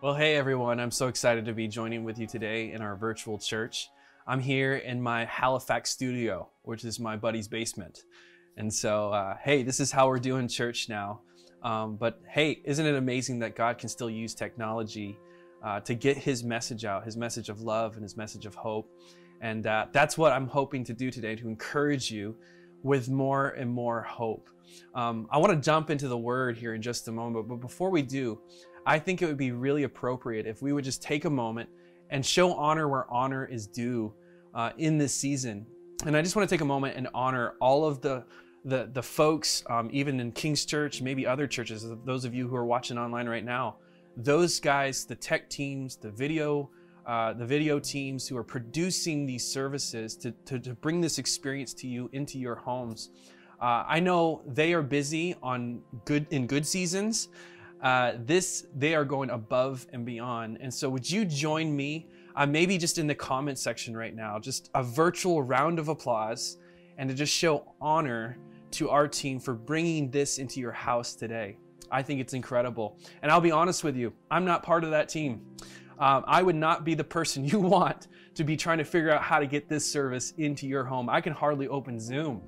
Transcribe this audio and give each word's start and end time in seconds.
Well, 0.00 0.14
hey 0.14 0.36
everyone, 0.36 0.78
I'm 0.78 0.92
so 0.92 1.08
excited 1.08 1.44
to 1.46 1.52
be 1.52 1.66
joining 1.66 2.04
with 2.04 2.20
you 2.20 2.28
today 2.28 2.70
in 2.70 2.82
our 2.82 2.94
virtual 2.94 3.36
church. 3.36 3.90
I'm 4.28 4.38
here 4.38 4.76
in 4.76 5.02
my 5.02 5.24
Halifax 5.24 5.90
studio, 5.90 6.48
which 6.62 6.84
is 6.84 7.00
my 7.00 7.16
buddy's 7.16 7.48
basement. 7.48 8.04
And 8.56 8.72
so, 8.72 9.10
uh, 9.10 9.36
hey, 9.42 9.64
this 9.64 9.80
is 9.80 9.90
how 9.90 10.06
we're 10.06 10.20
doing 10.20 10.46
church 10.46 10.88
now. 10.88 11.22
Um, 11.64 11.96
but 11.96 12.20
hey, 12.28 12.62
isn't 12.64 12.86
it 12.86 12.94
amazing 12.94 13.40
that 13.40 13.56
God 13.56 13.78
can 13.78 13.88
still 13.88 14.08
use 14.08 14.36
technology 14.36 15.18
uh, 15.64 15.80
to 15.80 15.94
get 15.94 16.16
his 16.16 16.44
message 16.44 16.84
out, 16.84 17.04
his 17.04 17.16
message 17.16 17.48
of 17.48 17.60
love 17.60 17.94
and 17.94 18.04
his 18.04 18.16
message 18.16 18.46
of 18.46 18.54
hope? 18.54 18.88
And 19.40 19.66
uh, 19.66 19.86
that's 19.90 20.16
what 20.16 20.30
I'm 20.30 20.46
hoping 20.46 20.84
to 20.84 20.92
do 20.92 21.10
today 21.10 21.34
to 21.34 21.48
encourage 21.48 22.08
you 22.08 22.36
with 22.84 23.08
more 23.08 23.48
and 23.48 23.68
more 23.68 24.02
hope. 24.02 24.48
Um, 24.94 25.26
I 25.30 25.38
want 25.38 25.52
to 25.52 25.60
jump 25.60 25.90
into 25.90 26.08
the 26.08 26.18
word 26.18 26.56
here 26.56 26.74
in 26.74 26.82
just 26.82 27.08
a 27.08 27.12
moment, 27.12 27.48
but 27.48 27.56
before 27.56 27.90
we 27.90 28.02
do, 28.02 28.40
I 28.88 28.98
think 28.98 29.20
it 29.20 29.26
would 29.26 29.36
be 29.36 29.52
really 29.52 29.82
appropriate 29.82 30.46
if 30.46 30.62
we 30.62 30.72
would 30.72 30.82
just 30.82 31.02
take 31.02 31.26
a 31.26 31.30
moment 31.30 31.68
and 32.08 32.24
show 32.24 32.54
honor 32.54 32.88
where 32.88 33.04
honor 33.12 33.44
is 33.44 33.66
due 33.66 34.14
uh, 34.54 34.70
in 34.78 34.96
this 34.96 35.14
season. 35.14 35.66
And 36.06 36.16
I 36.16 36.22
just 36.22 36.34
want 36.34 36.48
to 36.48 36.54
take 36.54 36.62
a 36.62 36.64
moment 36.64 36.96
and 36.96 37.06
honor 37.12 37.52
all 37.60 37.84
of 37.84 38.00
the 38.00 38.24
the, 38.64 38.88
the 38.92 39.02
folks, 39.02 39.62
um, 39.70 39.88
even 39.92 40.20
in 40.20 40.32
King's 40.32 40.64
Church, 40.64 41.00
maybe 41.00 41.26
other 41.26 41.46
churches, 41.46 41.86
those 42.04 42.24
of 42.24 42.34
you 42.34 42.48
who 42.48 42.56
are 42.56 42.66
watching 42.66 42.98
online 42.98 43.28
right 43.28 43.44
now, 43.44 43.76
those 44.16 44.58
guys, 44.58 45.04
the 45.04 45.14
tech 45.14 45.48
teams, 45.48 45.96
the 45.96 46.10
video, 46.10 46.68
uh, 47.06 47.32
the 47.34 47.46
video 47.46 47.78
teams 47.78 48.26
who 48.26 48.36
are 48.36 48.44
producing 48.44 49.24
these 49.26 49.46
services 49.46 50.16
to, 50.16 50.32
to, 50.44 50.58
to 50.58 50.74
bring 50.74 51.00
this 51.00 51.18
experience 51.18 51.72
to 51.74 51.86
you 51.86 52.10
into 52.12 52.38
your 52.38 52.56
homes. 52.56 53.10
Uh, 53.60 53.84
I 53.86 54.00
know 54.00 54.42
they 54.46 54.72
are 54.72 54.82
busy 54.82 55.34
on 55.42 55.80
good 56.04 56.26
in 56.30 56.46
good 56.46 56.66
seasons, 56.66 57.28
uh, 57.82 58.12
this 58.18 58.66
they 58.74 58.94
are 58.94 59.04
going 59.04 59.30
above 59.30 59.86
and 59.92 60.04
beyond. 60.04 60.58
And 60.60 60.72
so, 60.72 60.88
would 60.88 61.08
you 61.08 61.24
join 61.24 61.74
me? 61.74 62.08
Uh, 62.36 62.46
maybe 62.46 62.78
just 62.78 62.98
in 62.98 63.08
the 63.08 63.14
comment 63.14 63.58
section 63.58 63.96
right 63.96 64.14
now, 64.14 64.38
just 64.38 64.70
a 64.74 64.82
virtual 64.82 65.42
round 65.42 65.80
of 65.80 65.88
applause, 65.88 66.58
and 66.96 67.08
to 67.08 67.14
just 67.14 67.32
show 67.32 67.74
honor 67.80 68.38
to 68.70 68.90
our 68.90 69.08
team 69.08 69.40
for 69.40 69.54
bringing 69.54 70.10
this 70.10 70.38
into 70.38 70.60
your 70.60 70.72
house 70.72 71.14
today. 71.14 71.56
I 71.90 72.02
think 72.02 72.20
it's 72.20 72.34
incredible. 72.34 72.98
And 73.22 73.32
I'll 73.32 73.40
be 73.40 73.50
honest 73.50 73.82
with 73.82 73.96
you, 73.96 74.12
I'm 74.30 74.44
not 74.44 74.62
part 74.62 74.84
of 74.84 74.90
that 74.90 75.08
team. 75.08 75.46
Um, 75.98 76.24
I 76.26 76.42
would 76.42 76.54
not 76.54 76.84
be 76.84 76.94
the 76.94 77.04
person 77.04 77.44
you 77.48 77.58
want 77.58 78.08
to 78.34 78.44
be 78.44 78.56
trying 78.56 78.78
to 78.78 78.84
figure 78.84 79.10
out 79.10 79.22
how 79.22 79.38
to 79.40 79.46
get 79.46 79.68
this 79.68 79.90
service 79.90 80.32
into 80.38 80.66
your 80.66 80.84
home. 80.84 81.08
I 81.08 81.20
can 81.20 81.32
hardly 81.32 81.66
open 81.68 81.98
Zoom. 81.98 82.42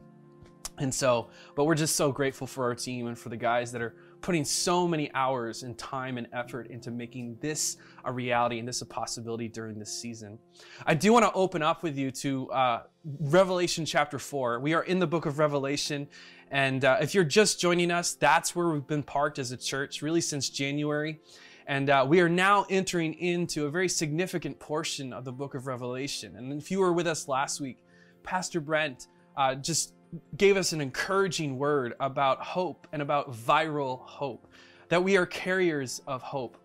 And 0.79 0.95
so, 0.95 1.29
but 1.57 1.65
we're 1.65 1.75
just 1.75 1.97
so 1.97 2.11
grateful 2.11 2.47
for 2.47 2.65
our 2.65 2.75
team 2.75 3.07
and 3.07 3.19
for 3.19 3.29
the 3.29 3.37
guys 3.37 3.71
that 3.73 3.83
are 3.83 3.95
putting 4.21 4.45
so 4.45 4.87
many 4.87 5.13
hours 5.15 5.63
and 5.63 5.77
time 5.79 6.19
and 6.19 6.27
effort 6.33 6.67
into 6.69 6.91
making 6.91 7.37
this 7.41 7.77
a 8.05 8.13
reality 8.13 8.59
and 8.59 8.69
this 8.69 8.83
a 8.83 8.87
possibility 8.87 9.49
during 9.49 9.79
this 9.79 9.93
season. 9.93 10.39
I 10.87 10.95
do 10.95 11.13
want 11.13 11.25
to 11.25 11.33
open 11.33 11.63
up 11.63 11.83
with 11.83 11.97
you 11.97 12.11
to 12.13 12.51
uh, 12.51 12.83
Revelation 13.05 13.85
chapter 13.85 14.19
4. 14.19 14.61
We 14.61 14.75
are 14.75 14.83
in 14.83 14.99
the 14.99 15.07
book 15.07 15.27
of 15.27 15.39
Revelation. 15.39 16.09
And 16.51 16.85
uh, 16.85 16.99
if 17.01 17.15
you're 17.15 17.25
just 17.25 17.61
joining 17.61 17.91
us, 17.91 18.15
that's 18.15 18.55
where 18.57 18.69
we've 18.69 18.87
been 18.87 19.03
parked 19.03 19.39
as 19.39 19.53
a 19.53 19.57
church 19.57 20.03
really 20.03 20.21
since 20.21 20.51
January. 20.51 21.21
And 21.67 21.89
uh, 21.89 22.05
we 22.09 22.21
are 22.21 22.29
now 22.29 22.67
entering 22.69 23.15
into 23.15 23.67
a 23.67 23.71
very 23.71 23.89
significant 23.89 24.59
portion 24.59 25.13
of 25.13 25.25
the 25.25 25.33
book 25.33 25.55
of 25.55 25.67
Revelation. 25.67 26.37
And 26.37 26.61
if 26.61 26.71
you 26.71 26.81
were 26.81 26.93
with 26.93 27.07
us 27.07 27.29
last 27.29 27.61
week, 27.61 27.79
Pastor 28.25 28.61
Brent 28.61 29.07
uh, 29.37 29.55
just 29.55 29.95
gave 30.37 30.57
us 30.57 30.73
an 30.73 30.81
encouraging 30.81 31.59
word 31.59 31.95
about 32.01 32.41
hope 32.41 32.87
and 32.93 33.03
about 33.03 33.33
viral 33.33 34.01
hope, 34.01 34.47
that 34.89 35.03
we 35.03 35.17
are 35.17 35.27
carriers 35.27 36.01
of 36.07 36.23
hope. 36.23 36.57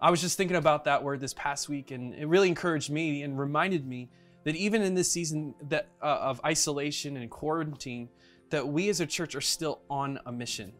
I 0.00 0.10
was 0.10 0.20
just 0.20 0.36
thinking 0.36 0.56
about 0.56 0.84
that 0.84 1.02
word 1.02 1.20
this 1.20 1.34
past 1.34 1.68
week, 1.68 1.90
and 1.90 2.14
it 2.14 2.26
really 2.26 2.48
encouraged 2.48 2.90
me 2.90 3.22
and 3.22 3.38
reminded 3.38 3.86
me 3.86 4.10
that 4.44 4.56
even 4.56 4.82
in 4.82 4.94
this 4.94 5.10
season 5.10 5.54
that, 5.68 5.88
uh, 6.02 6.18
of 6.20 6.40
isolation 6.44 7.16
and 7.16 7.30
quarantine, 7.30 8.08
that 8.50 8.66
we 8.66 8.88
as 8.88 9.00
a 9.00 9.06
church 9.06 9.34
are 9.34 9.40
still 9.40 9.80
on 9.88 10.18
a 10.26 10.32
mission. 10.32 10.72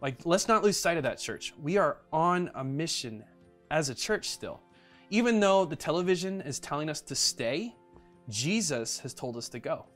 Like, 0.00 0.16
let's 0.24 0.48
not 0.48 0.62
lose 0.62 0.78
sight 0.78 0.96
of 0.96 1.02
that, 1.04 1.18
church. 1.18 1.54
We 1.62 1.76
are 1.76 1.98
on 2.12 2.50
a 2.54 2.64
mission 2.64 3.24
as 3.70 3.88
a 3.88 3.94
church 3.94 4.28
still. 4.30 4.60
Even 5.10 5.40
though 5.40 5.64
the 5.64 5.76
television 5.76 6.40
is 6.40 6.58
telling 6.58 6.88
us 6.90 7.00
to 7.02 7.14
stay, 7.14 7.74
Jesus 8.28 8.98
has 9.00 9.14
told 9.14 9.36
us 9.36 9.48
to 9.50 9.58
go. 9.58 9.86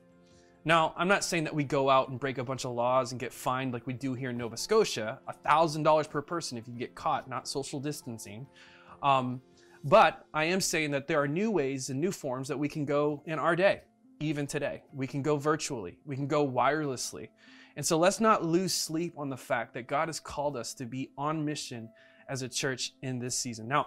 Now, 0.68 0.92
I'm 0.98 1.08
not 1.08 1.24
saying 1.24 1.44
that 1.44 1.54
we 1.54 1.64
go 1.64 1.88
out 1.88 2.10
and 2.10 2.20
break 2.20 2.36
a 2.36 2.44
bunch 2.44 2.66
of 2.66 2.72
laws 2.72 3.12
and 3.12 3.18
get 3.18 3.32
fined 3.32 3.72
like 3.72 3.86
we 3.86 3.94
do 3.94 4.12
here 4.12 4.28
in 4.28 4.36
Nova 4.36 4.58
Scotia, 4.58 5.18
$1,000 5.46 6.10
per 6.10 6.20
person 6.20 6.58
if 6.58 6.68
you 6.68 6.74
get 6.74 6.94
caught 6.94 7.26
not 7.26 7.48
social 7.48 7.80
distancing. 7.80 8.46
Um, 9.02 9.40
but 9.82 10.26
I 10.34 10.44
am 10.44 10.60
saying 10.60 10.90
that 10.90 11.06
there 11.06 11.22
are 11.22 11.26
new 11.26 11.50
ways 11.50 11.88
and 11.88 11.98
new 11.98 12.12
forms 12.12 12.48
that 12.48 12.58
we 12.58 12.68
can 12.68 12.84
go 12.84 13.22
in 13.24 13.38
our 13.38 13.56
day, 13.56 13.80
even 14.20 14.46
today. 14.46 14.82
We 14.92 15.06
can 15.06 15.22
go 15.22 15.38
virtually, 15.38 16.00
we 16.04 16.16
can 16.16 16.26
go 16.26 16.46
wirelessly. 16.46 17.30
And 17.76 17.86
so 17.86 17.96
let's 17.96 18.20
not 18.20 18.44
lose 18.44 18.74
sleep 18.74 19.14
on 19.16 19.30
the 19.30 19.38
fact 19.38 19.72
that 19.72 19.86
God 19.86 20.10
has 20.10 20.20
called 20.20 20.54
us 20.54 20.74
to 20.74 20.84
be 20.84 21.12
on 21.16 21.46
mission 21.46 21.88
as 22.28 22.42
a 22.42 22.48
church 22.48 22.92
in 23.00 23.18
this 23.18 23.38
season. 23.38 23.68
Now, 23.68 23.86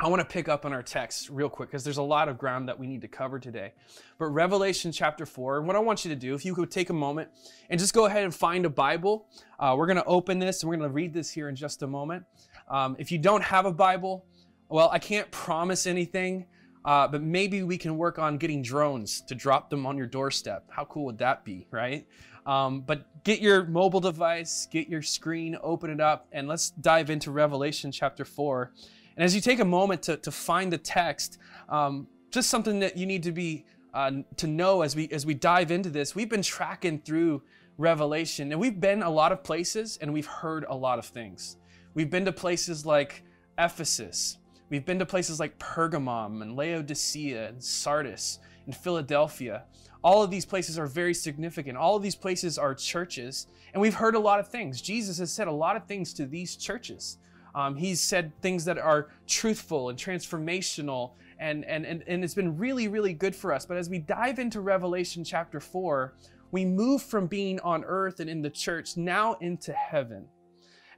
I 0.00 0.08
want 0.08 0.20
to 0.20 0.26
pick 0.26 0.48
up 0.48 0.64
on 0.64 0.72
our 0.72 0.82
text 0.82 1.30
real 1.30 1.48
quick 1.48 1.70
because 1.70 1.84
there's 1.84 1.98
a 1.98 2.02
lot 2.02 2.28
of 2.28 2.36
ground 2.36 2.68
that 2.68 2.78
we 2.78 2.88
need 2.88 3.00
to 3.02 3.08
cover 3.08 3.38
today. 3.38 3.72
But 4.18 4.26
Revelation 4.26 4.90
chapter 4.90 5.24
4, 5.24 5.58
and 5.58 5.66
what 5.68 5.76
I 5.76 5.78
want 5.78 6.04
you 6.04 6.08
to 6.08 6.16
do, 6.16 6.34
if 6.34 6.44
you 6.44 6.52
could 6.52 6.70
take 6.70 6.90
a 6.90 6.94
moment 6.94 7.28
and 7.70 7.78
just 7.78 7.94
go 7.94 8.06
ahead 8.06 8.24
and 8.24 8.34
find 8.34 8.66
a 8.66 8.70
Bible, 8.70 9.28
uh, 9.60 9.74
we're 9.78 9.86
going 9.86 9.96
to 9.96 10.04
open 10.04 10.40
this 10.40 10.62
and 10.62 10.68
we're 10.68 10.76
going 10.76 10.88
to 10.88 10.92
read 10.92 11.14
this 11.14 11.30
here 11.30 11.48
in 11.48 11.54
just 11.54 11.82
a 11.82 11.86
moment. 11.86 12.24
Um, 12.68 12.96
if 12.98 13.12
you 13.12 13.18
don't 13.18 13.42
have 13.42 13.66
a 13.66 13.72
Bible, 13.72 14.26
well, 14.68 14.90
I 14.90 14.98
can't 14.98 15.30
promise 15.30 15.86
anything, 15.86 16.46
uh, 16.84 17.06
but 17.06 17.22
maybe 17.22 17.62
we 17.62 17.78
can 17.78 17.96
work 17.96 18.18
on 18.18 18.36
getting 18.36 18.62
drones 18.62 19.20
to 19.22 19.36
drop 19.36 19.70
them 19.70 19.86
on 19.86 19.96
your 19.96 20.08
doorstep. 20.08 20.64
How 20.70 20.86
cool 20.86 21.04
would 21.04 21.18
that 21.18 21.44
be, 21.44 21.68
right? 21.70 22.04
Um, 22.46 22.80
but 22.80 23.22
get 23.22 23.40
your 23.40 23.64
mobile 23.64 24.00
device, 24.00 24.66
get 24.70 24.88
your 24.88 25.02
screen, 25.02 25.56
open 25.62 25.88
it 25.88 26.00
up, 26.00 26.26
and 26.32 26.48
let's 26.48 26.70
dive 26.70 27.10
into 27.10 27.30
Revelation 27.30 27.92
chapter 27.92 28.24
4. 28.24 28.72
And 29.16 29.24
as 29.24 29.34
you 29.34 29.40
take 29.40 29.60
a 29.60 29.64
moment 29.64 30.02
to, 30.04 30.16
to 30.18 30.30
find 30.30 30.72
the 30.72 30.78
text, 30.78 31.38
um, 31.68 32.08
just 32.30 32.50
something 32.50 32.80
that 32.80 32.96
you 32.96 33.06
need 33.06 33.22
to 33.24 33.32
be 33.32 33.64
uh, 33.92 34.10
to 34.36 34.48
know 34.48 34.82
as 34.82 34.96
we 34.96 35.08
as 35.10 35.24
we 35.24 35.34
dive 35.34 35.70
into 35.70 35.88
this, 35.88 36.14
we've 36.14 36.28
been 36.28 36.42
tracking 36.42 36.98
through 36.98 37.42
Revelation, 37.78 38.50
and 38.50 38.60
we've 38.60 38.80
been 38.80 39.02
a 39.02 39.10
lot 39.10 39.32
of 39.32 39.44
places, 39.44 39.98
and 40.00 40.12
we've 40.12 40.26
heard 40.26 40.64
a 40.68 40.74
lot 40.74 40.98
of 40.98 41.06
things. 41.06 41.56
We've 41.94 42.10
been 42.10 42.24
to 42.24 42.32
places 42.32 42.84
like 42.84 43.22
Ephesus. 43.58 44.38
We've 44.68 44.84
been 44.84 44.98
to 44.98 45.06
places 45.06 45.38
like 45.38 45.58
Pergamum 45.58 46.42
and 46.42 46.56
Laodicea 46.56 47.48
and 47.48 47.62
Sardis 47.62 48.40
and 48.66 48.74
Philadelphia. 48.74 49.64
All 50.02 50.22
of 50.22 50.30
these 50.30 50.44
places 50.44 50.78
are 50.78 50.86
very 50.86 51.14
significant. 51.14 51.78
All 51.78 51.96
of 51.96 52.02
these 52.02 52.16
places 52.16 52.58
are 52.58 52.74
churches, 52.74 53.46
and 53.72 53.80
we've 53.80 53.94
heard 53.94 54.16
a 54.16 54.18
lot 54.20 54.40
of 54.40 54.48
things. 54.48 54.80
Jesus 54.80 55.18
has 55.18 55.32
said 55.32 55.46
a 55.46 55.52
lot 55.52 55.76
of 55.76 55.86
things 55.86 56.12
to 56.14 56.26
these 56.26 56.56
churches. 56.56 57.18
Um, 57.54 57.76
he's 57.76 58.00
said 58.00 58.32
things 58.42 58.64
that 58.64 58.78
are 58.78 59.08
truthful 59.26 59.88
and 59.88 59.98
transformational, 59.98 61.12
and, 61.38 61.64
and, 61.64 61.86
and, 61.86 62.02
and 62.06 62.24
it's 62.24 62.34
been 62.34 62.56
really, 62.56 62.88
really 62.88 63.12
good 63.12 63.34
for 63.34 63.52
us. 63.52 63.64
But 63.64 63.76
as 63.76 63.88
we 63.88 63.98
dive 63.98 64.38
into 64.38 64.60
Revelation 64.60 65.24
chapter 65.24 65.60
4, 65.60 66.14
we 66.50 66.64
move 66.64 67.02
from 67.02 67.26
being 67.26 67.60
on 67.60 67.84
earth 67.84 68.20
and 68.20 68.30
in 68.30 68.42
the 68.42 68.50
church 68.50 68.96
now 68.96 69.34
into 69.40 69.72
heaven. 69.72 70.26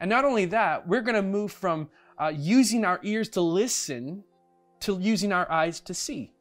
And 0.01 0.11
not 0.11 0.25
only 0.25 0.45
that, 0.47 0.87
we're 0.87 1.01
going 1.01 1.15
to 1.15 1.23
move 1.23 1.53
from 1.53 1.89
uh, 2.19 2.33
using 2.35 2.85
our 2.85 3.01
ears 3.03 3.29
to 3.31 3.41
listen 3.41 4.25
to 4.81 4.99
using 5.01 5.33
our 5.33 5.51
eyes 5.51 5.81
to 5.81 5.95
see. 5.95 6.33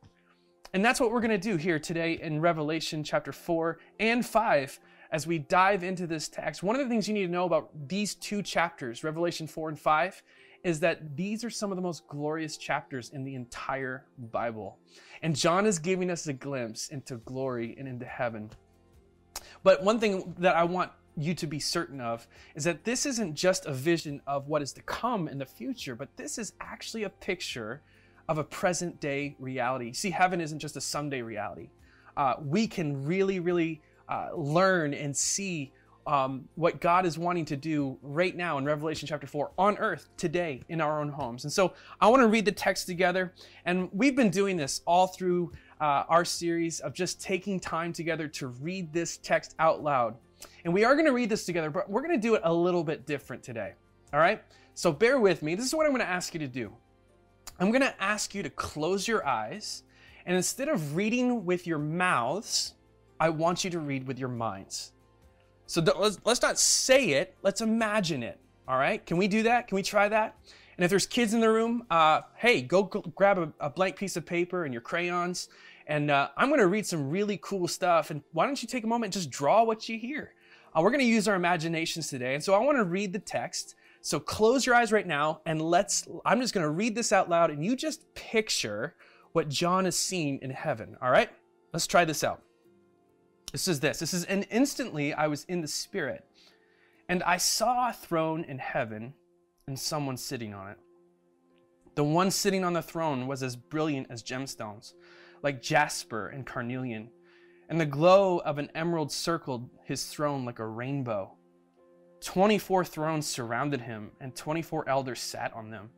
And 0.74 0.84
that's 0.84 1.00
what 1.00 1.12
we're 1.12 1.22
going 1.22 1.32
to 1.32 1.38
do 1.38 1.56
here 1.56 1.80
today 1.80 2.20
in 2.22 2.42
Revelation 2.42 3.04
chapter 3.04 3.32
4 3.32 3.80
and 4.00 4.26
5 4.26 4.80
as 5.12 5.28
we 5.28 5.40
dive 5.40 5.84
into 5.84 6.08
this 6.08 6.28
text, 6.28 6.64
one 6.64 6.76
of 6.76 6.82
the 6.82 6.90
things 6.90 7.08
you 7.08 7.14
need 7.14 7.26
to 7.26 7.32
know 7.32 7.46
about 7.46 7.70
these 7.88 8.16
two 8.16 8.42
chapters, 8.42 9.04
Revelation 9.04 9.48
4 9.48 9.70
and 9.70 9.80
5, 9.80 10.24
is 10.64 10.80
that 10.80 11.16
these 11.16 11.44
are 11.44 11.50
some 11.50 11.72
of 11.72 11.76
the 11.76 11.82
most 11.82 12.08
glorious 12.08 12.58
chapters 12.58 13.12
in 13.12 13.24
the 13.24 13.36
entire 13.36 14.06
Bible. 14.32 14.80
And 15.22 15.36
John 15.36 15.66
is 15.66 15.78
giving 15.78 16.10
us 16.10 16.26
a 16.28 16.34
glimpse 16.34 16.90
into 16.90 17.18
glory 17.18 17.76
and 17.78 17.88
into 17.88 18.06
heaven. 18.06 18.50
But 19.64 19.84
one 19.84 20.00
thing 20.00 20.34
that 20.40 20.56
I 20.56 20.64
want 20.64 20.92
you 21.18 21.34
to 21.36 21.48
be 21.48 21.60
certain 21.60 22.02
of 22.02 22.28
is 22.56 22.64
that 22.64 22.84
this 22.84 23.06
isn't 23.06 23.36
just 23.36 23.66
a 23.66 23.74
vision 23.74 24.22
of 24.28 24.48
what 24.48 24.62
is 24.62 24.74
to 24.74 24.82
come 24.82 25.28
in 25.28 25.38
the 25.38 25.46
future, 25.46 25.96
but 25.96 26.10
this 26.18 26.38
is 26.38 26.54
actually 26.60 27.04
a 27.04 27.10
picture 27.10 27.82
of 28.28 28.38
a 28.38 28.44
present 28.44 29.00
day 29.00 29.36
reality. 29.40 29.94
See, 29.94 30.10
heaven 30.10 30.42
isn't 30.42 30.60
just 30.60 30.76
a 30.76 30.82
someday 30.82 31.22
reality. 31.22 31.70
Uh, 32.18 32.36
we 32.42 32.68
can 32.68 33.06
really, 33.06 33.40
really 33.40 33.82
uh, 34.10 34.30
learn 34.36 34.94
and 34.94 35.16
see 35.16 35.72
um, 36.08 36.48
what 36.56 36.80
God 36.80 37.06
is 37.06 37.18
wanting 37.18 37.46
to 37.46 37.56
do 37.56 37.98
right 38.02 38.36
now 38.36 38.58
in 38.58 38.66
Revelation 38.66 39.08
chapter 39.08 39.26
4 39.26 39.52
on 39.58 39.78
earth 39.78 40.10
today 40.18 40.62
in 40.70 40.80
our 40.80 41.02
own 41.02 41.10
homes. 41.10 41.46
And 41.46 41.52
so 41.52 41.74
I 42.00 42.08
want 42.10 42.22
to 42.22 42.28
read 42.28 42.46
the 42.46 42.52
text 42.52 42.86
together. 42.86 43.34
And 43.66 43.90
we've 43.92 44.16
been 44.16 44.30
doing 44.30 44.56
this 44.56 44.82
all 44.86 45.08
through 45.08 45.52
uh, 45.82 46.04
our 46.08 46.24
series 46.24 46.80
of 46.80 46.94
just 46.94 47.22
taking 47.22 47.60
time 47.60 47.92
together 47.92 48.28
to 48.28 48.48
read 48.48 48.94
this 48.94 49.18
text 49.18 49.56
out 49.58 49.84
loud. 49.84 50.16
And 50.64 50.74
we 50.74 50.84
are 50.84 50.94
going 50.94 51.08
to 51.08 51.14
read 51.14 51.30
this 51.30 51.46
together, 51.46 51.70
but 51.70 51.90
we're 51.90 52.02
going 52.02 52.20
to 52.20 52.22
do 52.22 52.36
it 52.36 52.42
a 52.44 52.54
little 52.54 52.84
bit 52.84 53.06
different 53.06 53.42
today. 53.42 53.74
All 54.14 54.20
right? 54.20 54.44
So 54.76 54.92
bear 54.92 55.20
with 55.20 55.42
me. 55.42 55.56
This 55.56 55.66
is 55.66 55.74
what 55.74 55.86
I'm 55.86 55.92
going 55.92 56.06
to 56.06 56.10
ask 56.10 56.34
you 56.34 56.40
to 56.40 56.48
do. 56.48 56.72
I'm 57.60 57.72
going 57.72 57.82
to 57.82 58.02
ask 58.02 58.36
you 58.36 58.44
to 58.44 58.50
close 58.50 59.08
your 59.08 59.26
eyes, 59.26 59.84
and 60.26 60.36
instead 60.36 60.68
of 60.68 60.96
reading 60.96 61.46
with 61.46 61.66
your 61.66 61.80
mouths, 61.80 62.75
I 63.20 63.30
want 63.30 63.64
you 63.64 63.70
to 63.72 63.80
read 63.80 64.08
with 64.08 64.20
your 64.20 64.30
minds. 64.30 64.92
So 65.68 65.82
let's, 65.82 66.20
let's 66.26 66.42
not 66.42 66.60
say 66.60 67.12
it, 67.12 67.36
let's 67.42 67.62
imagine 67.62 68.24
it. 68.24 68.40
All 68.68 68.78
right? 68.78 69.06
Can 69.06 69.18
we 69.18 69.28
do 69.28 69.44
that? 69.44 69.68
Can 69.68 69.76
we 69.76 69.84
try 69.84 70.08
that? 70.10 70.36
And 70.78 70.84
if 70.84 70.90
there's 70.90 71.06
kids 71.06 71.34
in 71.34 71.40
the 71.40 71.50
room, 71.50 71.86
uh, 71.90 72.22
hey, 72.36 72.62
go, 72.62 72.84
grab 72.84 73.38
a, 73.38 73.52
a, 73.60 73.70
blank 73.70 73.96
piece 73.96 74.18
of 74.18 74.26
paper 74.26 74.66
and 74.66 74.74
your 74.74 74.82
crayons. 74.82 75.50
And 75.88 76.12
uh, 76.12 76.30
I'm 76.36 76.50
going 76.50 76.60
to 76.60 76.68
read 76.68 76.86
some 76.86 77.10
really 77.10 77.40
cool 77.42 77.68
stuff. 77.68 78.12
And 78.12 78.22
why 78.34 78.46
don't 78.46 78.62
you 78.62 78.68
take 78.68 78.84
a 78.84 78.88
moment 78.88 79.16
and 79.16 79.24
just 79.24 79.30
draw 79.30 79.64
what 79.64 79.88
you 79.88 79.98
hear? 79.98 80.34
Uh, 80.76 80.82
we're 80.82 80.90
going 80.90 81.00
to 81.00 81.06
use 81.06 81.28
our 81.28 81.36
imaginations 81.36 82.10
today. 82.10 82.34
And 82.34 82.44
so 82.44 82.54
I 82.54 82.58
want 82.58 82.78
to 82.78 82.84
read 82.84 83.14
the 83.14 83.20
text. 83.20 83.76
So 84.02 84.20
close 84.20 84.66
your 84.66 84.76
eyes 84.76 84.92
right 84.92 85.08
now 85.08 85.42
and 85.46 85.62
let's, 85.62 86.08
I'm 86.26 86.42
just 86.42 86.54
going 86.54 86.66
to 86.66 86.70
read 86.70 86.94
this 86.94 87.12
out 87.12 87.30
loud 87.30 87.50
and 87.50 87.64
you 87.64 87.76
just 87.76 88.14
picture 88.14 88.96
what 89.32 89.50
John 89.50 89.86
has 89.86 89.96
seen 89.96 90.40
in 90.42 90.52
heaven. 90.52 90.98
All 91.02 91.10
right? 91.10 91.30
Let's 91.72 91.88
try 91.88 92.06
this 92.06 92.24
out. 92.24 92.42
This 93.56 93.70
is 93.70 93.80
this. 93.80 94.00
This 94.00 94.14
is, 94.14 94.26
and 94.26 94.46
instantly 94.52 95.14
I 95.14 95.28
was 95.28 95.46
in 95.46 95.62
the 95.62 95.68
Spirit, 95.70 96.26
and 97.08 97.24
I 97.24 97.38
saw 97.38 97.90
a 97.90 97.94
throne 97.94 98.44
in 98.44 98.58
heaven 98.58 99.14
and 99.66 99.80
someone 99.80 100.18
sitting 100.18 100.54
on 100.54 100.72
it. 100.72 100.78
The 101.96 102.04
one 102.04 102.32
sitting 102.32 102.66
on 102.66 102.74
the 102.74 102.82
throne 102.82 103.28
was 103.28 103.42
as 103.42 103.56
brilliant 103.56 104.08
as 104.10 104.24
gemstones, 104.24 104.92
like 105.42 105.62
jasper 105.62 106.28
and 106.28 106.46
carnelian, 106.46 107.08
and 107.70 107.80
the 107.80 107.86
glow 107.86 108.40
of 108.40 108.58
an 108.58 108.72
emerald 108.76 109.10
circled 109.10 109.70
his 109.86 110.04
throne 110.04 110.44
like 110.44 110.60
a 110.60 110.68
rainbow. 110.68 111.32
Twenty 112.20 112.58
four 112.58 112.84
thrones 112.84 113.26
surrounded 113.26 113.80
him, 113.80 114.12
and 114.20 114.36
twenty 114.36 114.64
four 114.64 114.84
elders 114.90 115.22
sat 115.22 115.54
on 115.54 115.70
them. 115.70 115.92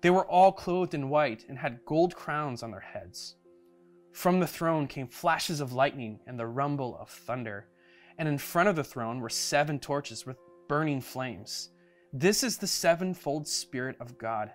They 0.00 0.10
were 0.10 0.26
all 0.26 0.50
clothed 0.50 0.94
in 0.94 1.10
white 1.10 1.44
and 1.48 1.58
had 1.58 1.84
gold 1.86 2.16
crowns 2.16 2.64
on 2.64 2.72
their 2.72 2.80
heads. 2.80 3.36
From 4.18 4.40
the 4.40 4.48
throne 4.48 4.88
came 4.88 5.06
flashes 5.06 5.60
of 5.60 5.74
lightning 5.74 6.18
and 6.26 6.36
the 6.36 6.48
rumble 6.48 6.98
of 7.00 7.08
thunder. 7.08 7.68
And 8.18 8.28
in 8.28 8.36
front 8.36 8.68
of 8.68 8.74
the 8.74 8.82
throne 8.82 9.20
were 9.20 9.28
seven 9.28 9.78
torches 9.78 10.26
with 10.26 10.38
burning 10.68 11.00
flames. 11.00 11.70
This 12.12 12.42
is 12.42 12.58
the 12.58 12.66
sevenfold 12.66 13.46
Spirit 13.46 13.94
of 14.00 14.18
God. 14.18 14.50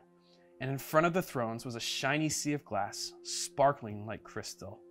And 0.60 0.70
in 0.70 0.78
front 0.78 1.06
of 1.06 1.14
the 1.14 1.22
thrones 1.22 1.64
was 1.64 1.76
a 1.76 1.80
shiny 1.80 2.28
sea 2.28 2.52
of 2.52 2.66
glass, 2.66 3.14
sparkling 3.24 4.06
like 4.06 4.22
crystal. 4.22 4.82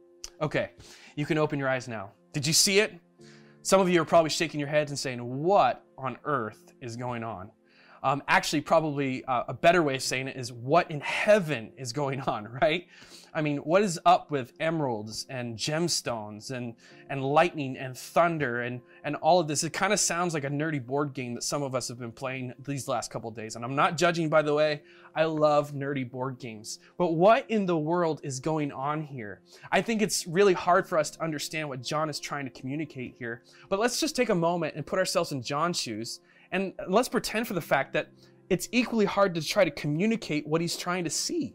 Okay, 0.41 0.71
you 1.17 1.27
can 1.27 1.37
open 1.37 1.59
your 1.59 1.69
eyes 1.69 1.87
now. 1.87 2.13
Did 2.33 2.47
you 2.47 2.55
see 2.55 2.79
it? 2.79 2.99
Some 3.61 3.79
of 3.79 3.91
you 3.91 4.01
are 4.01 4.07
probably 4.07 4.31
shaking 4.31 4.59
your 4.59 4.71
heads 4.71 4.91
and 4.91 4.99
saying, 4.99 5.19
What 5.19 5.85
on 5.99 6.17
earth 6.25 6.73
is 6.81 6.97
going 6.97 7.25
on? 7.25 7.51
Um, 8.03 8.23
actually, 8.27 8.63
probably 8.63 9.23
uh, 9.27 9.45
a 9.49 9.55
better 9.55 9.83
way 9.83 9.97
of 9.97 10.03
saying 10.03 10.29
it 10.29 10.37
is, 10.39 10.51
What 10.51 10.91
in 10.91 11.03
heaven 11.03 11.73
is 11.77 11.93
going 11.93 12.23
on, 12.23 12.49
right? 12.63 12.87
I 13.35 13.43
mean, 13.43 13.59
what 13.59 13.83
is 13.83 13.99
up 14.05 14.31
with 14.31 14.53
emeralds 14.61 15.27
and 15.29 15.57
gemstones 15.57 16.51
and, 16.51 16.75
and 17.09 17.25
lightning 17.25 17.77
and 17.77 17.97
thunder 17.97 18.63
and, 18.63 18.81
and 19.05 19.17
all 19.17 19.41
of 19.41 19.49
this? 19.49 19.65
It 19.65 19.73
kind 19.73 19.93
of 19.93 20.01
sounds 20.01 20.35
like 20.35 20.45
a 20.45 20.51
nerdy 20.51 20.85
board 20.85 21.15
game 21.15 21.35
that 21.35 21.43
some 21.43 21.63
of 21.63 21.75
us 21.75 21.89
have 21.89 21.99
been 21.99 22.13
playing 22.13 22.53
these 22.67 22.89
last 22.89 23.11
couple 23.11 23.31
days. 23.31 23.57
And 23.57 23.65
I'm 23.65 23.75
not 23.75 23.97
judging, 23.97 24.29
by 24.29 24.43
the 24.43 24.55
way. 24.55 24.83
I 25.15 25.25
love 25.25 25.73
nerdy 25.73 26.09
board 26.09 26.39
games. 26.39 26.79
But 26.99 27.13
what 27.13 27.51
in 27.51 27.67
the 27.67 27.79
world 27.79 28.21
is 28.23 28.41
going 28.41 28.73
on 28.73 29.03
here? 29.03 29.41
I 29.71 29.81
think 29.81 30.03
it's 30.03 30.27
really 30.27 30.55
hard 30.55 30.87
for 30.87 30.99
us 30.99 31.11
to 31.11 31.23
understand 31.23 31.69
what 31.69 31.83
John 31.83 32.11
is 32.11 32.21
trying 32.21 32.45
to 32.45 32.51
communicate 32.51 33.15
here. 33.19 33.43
But 33.69 33.79
let's 33.79 33.99
just 34.01 34.15
take 34.17 34.29
a 34.29 34.35
moment 34.35 34.75
and 34.77 34.87
put 34.87 34.99
ourselves 34.99 35.33
in 35.33 35.43
John's 35.43 35.81
shoes 35.81 36.21
and 36.53 36.75
let's 36.87 37.09
pretend 37.09 37.49
for 37.49 37.55
the 37.55 37.61
fact 37.61 37.95
that 37.95 38.09
it's 38.51 38.69
equally 38.71 39.07
hard 39.07 39.35
to 39.35 39.43
try 39.43 39.65
to 39.65 39.71
communicate 39.71 40.47
what 40.47 40.61
he's 40.61 40.77
trying 40.77 41.05
to 41.05 41.11
see. 41.11 41.55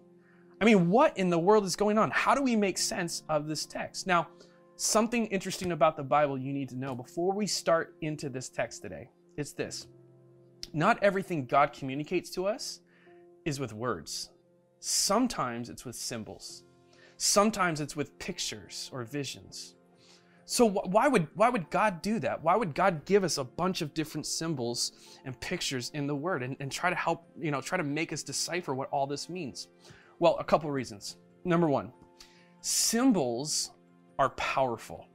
I 0.59 0.65
mean, 0.65 0.89
what 0.89 1.18
in 1.18 1.30
the 1.30 1.38
world 1.38 1.65
is 1.65 1.75
going 1.75 1.98
on? 1.98 2.09
How 2.12 2.33
do 2.33 2.42
we 2.42 2.56
make 2.56 2.77
sense 2.77 3.24
of 3.30 3.48
this 3.48 3.65
text? 3.65 4.07
Now, 4.07 4.27
something 4.75 5.27
interesting 5.27 5.71
about 5.71 5.95
the 5.98 6.04
Bible 6.04 6.38
you 6.38 6.51
need 6.51 6.69
to 6.69 6.75
know 6.75 6.95
before 6.95 7.33
we 7.33 7.45
start 7.45 7.95
into 8.01 8.30
this 8.30 8.50
text 8.50 8.81
today. 8.81 9.09
It's 9.38 9.51
this. 9.51 9.88
Not 10.74 11.01
everything 11.04 11.45
God 11.45 11.74
communicates 11.74 12.30
to 12.31 12.48
us 12.48 12.81
is 13.45 13.59
with 13.59 13.71
words. 13.71 14.31
Sometimes 14.80 15.69
it's 15.69 15.86
with 15.86 15.95
symbols. 15.95 16.63
Sometimes 17.18 17.80
it's 17.80 17.95
with 17.95 18.18
pictures 18.19 18.89
or 18.92 19.04
visions. 19.04 19.75
So 20.45 20.65
why 20.65 21.07
would 21.09 21.27
why 21.36 21.50
would 21.50 21.69
God 21.69 22.01
do 22.01 22.19
that? 22.19 22.42
Why 22.42 22.56
would 22.56 22.74
God 22.74 23.04
give 23.06 23.25
us 23.25 23.38
a 23.38 23.44
bunch 23.44 23.81
of 23.81 23.94
different 23.94 24.25
symbols 24.25 24.94
and 25.25 25.38
pictures 25.42 25.92
in 25.94 26.07
the 26.07 26.15
word 26.15 26.42
and, 26.42 26.56
and 26.62 26.71
try 26.71 26.89
to 26.89 26.95
help, 26.95 27.25
you 27.38 27.51
know, 27.51 27.59
try 27.59 27.77
to 27.77 27.83
make 27.83 28.13
us 28.13 28.24
decipher 28.24 28.74
what 28.74 28.88
all 28.89 29.06
this 29.06 29.27
means? 29.27 29.68
Well, 30.19 30.38
a 30.40 30.44
couple 30.44 30.72
reasons. 30.72 31.18
Number 31.46 31.68
one, 31.68 31.94
symbols 32.62 33.72
are 34.18 34.30
powerful. 34.31 35.08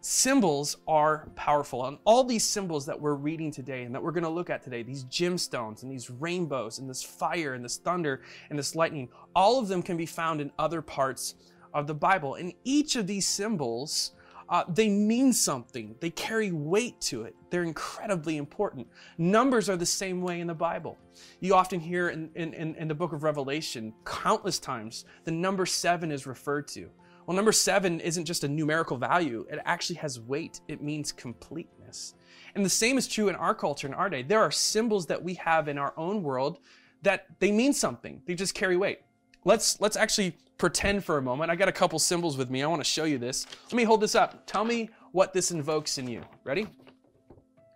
Symbols 0.00 0.76
are 0.86 1.28
powerful. 1.34 1.86
And 1.86 1.98
all 2.04 2.22
these 2.22 2.44
symbols 2.44 2.86
that 2.86 2.98
we're 2.98 3.14
reading 3.14 3.50
today 3.50 3.82
and 3.82 3.92
that 3.94 4.02
we're 4.02 4.12
going 4.12 4.22
to 4.22 4.30
look 4.30 4.48
at 4.48 4.62
today, 4.62 4.84
these 4.84 5.04
gemstones 5.04 5.82
and 5.82 5.90
these 5.90 6.08
rainbows 6.08 6.78
and 6.78 6.88
this 6.88 7.02
fire 7.02 7.54
and 7.54 7.64
this 7.64 7.78
thunder 7.78 8.22
and 8.48 8.58
this 8.58 8.76
lightning, 8.76 9.08
all 9.34 9.58
of 9.58 9.66
them 9.66 9.82
can 9.82 9.96
be 9.96 10.06
found 10.06 10.40
in 10.40 10.52
other 10.56 10.80
parts 10.80 11.34
of 11.74 11.88
the 11.88 11.94
Bible. 11.94 12.36
And 12.36 12.52
each 12.62 12.94
of 12.94 13.08
these 13.08 13.26
symbols 13.26 14.12
uh, 14.48 14.64
they 14.68 14.88
mean 14.88 15.32
something. 15.32 15.94
They 16.00 16.10
carry 16.10 16.52
weight 16.52 17.00
to 17.02 17.22
it. 17.22 17.36
They're 17.50 17.64
incredibly 17.64 18.36
important. 18.36 18.86
Numbers 19.18 19.68
are 19.68 19.76
the 19.76 19.86
same 19.86 20.22
way 20.22 20.40
in 20.40 20.46
the 20.46 20.54
Bible. 20.54 20.96
You 21.40 21.54
often 21.54 21.80
hear 21.80 22.08
in, 22.08 22.30
in, 22.34 22.54
in 22.74 22.88
the 22.88 22.94
book 22.94 23.12
of 23.12 23.22
Revelation, 23.22 23.92
countless 24.04 24.58
times, 24.58 25.04
the 25.24 25.32
number 25.32 25.66
seven 25.66 26.10
is 26.10 26.26
referred 26.26 26.66
to. 26.68 26.88
Well, 27.26 27.36
number 27.36 27.52
seven 27.52 28.00
isn't 28.00 28.24
just 28.24 28.44
a 28.44 28.48
numerical 28.48 28.96
value, 28.96 29.44
it 29.50 29.58
actually 29.66 29.96
has 29.96 30.18
weight. 30.18 30.60
It 30.66 30.82
means 30.82 31.12
completeness. 31.12 32.14
And 32.54 32.64
the 32.64 32.70
same 32.70 32.96
is 32.96 33.06
true 33.06 33.28
in 33.28 33.34
our 33.34 33.54
culture, 33.54 33.86
in 33.86 33.92
our 33.92 34.08
day. 34.08 34.22
There 34.22 34.40
are 34.40 34.50
symbols 34.50 35.06
that 35.06 35.22
we 35.22 35.34
have 35.34 35.68
in 35.68 35.76
our 35.76 35.92
own 35.98 36.22
world 36.22 36.58
that 37.02 37.26
they 37.38 37.52
mean 37.52 37.74
something, 37.74 38.22
they 38.26 38.34
just 38.34 38.54
carry 38.54 38.78
weight. 38.78 39.00
Let's, 39.44 39.78
let's 39.80 39.96
actually 39.96 40.36
pretend 40.58 41.04
for 41.04 41.16
a 41.16 41.22
moment. 41.22 41.50
I 41.50 41.56
got 41.56 41.68
a 41.68 41.72
couple 41.72 41.98
symbols 41.98 42.36
with 42.36 42.50
me. 42.50 42.62
I 42.62 42.66
want 42.66 42.80
to 42.80 42.90
show 42.90 43.04
you 43.04 43.16
this. 43.18 43.46
Let 43.66 43.74
me 43.74 43.84
hold 43.84 44.00
this 44.00 44.14
up. 44.14 44.46
Tell 44.46 44.64
me 44.64 44.90
what 45.12 45.32
this 45.32 45.50
invokes 45.50 45.98
in 45.98 46.08
you. 46.08 46.22
Ready? 46.44 46.66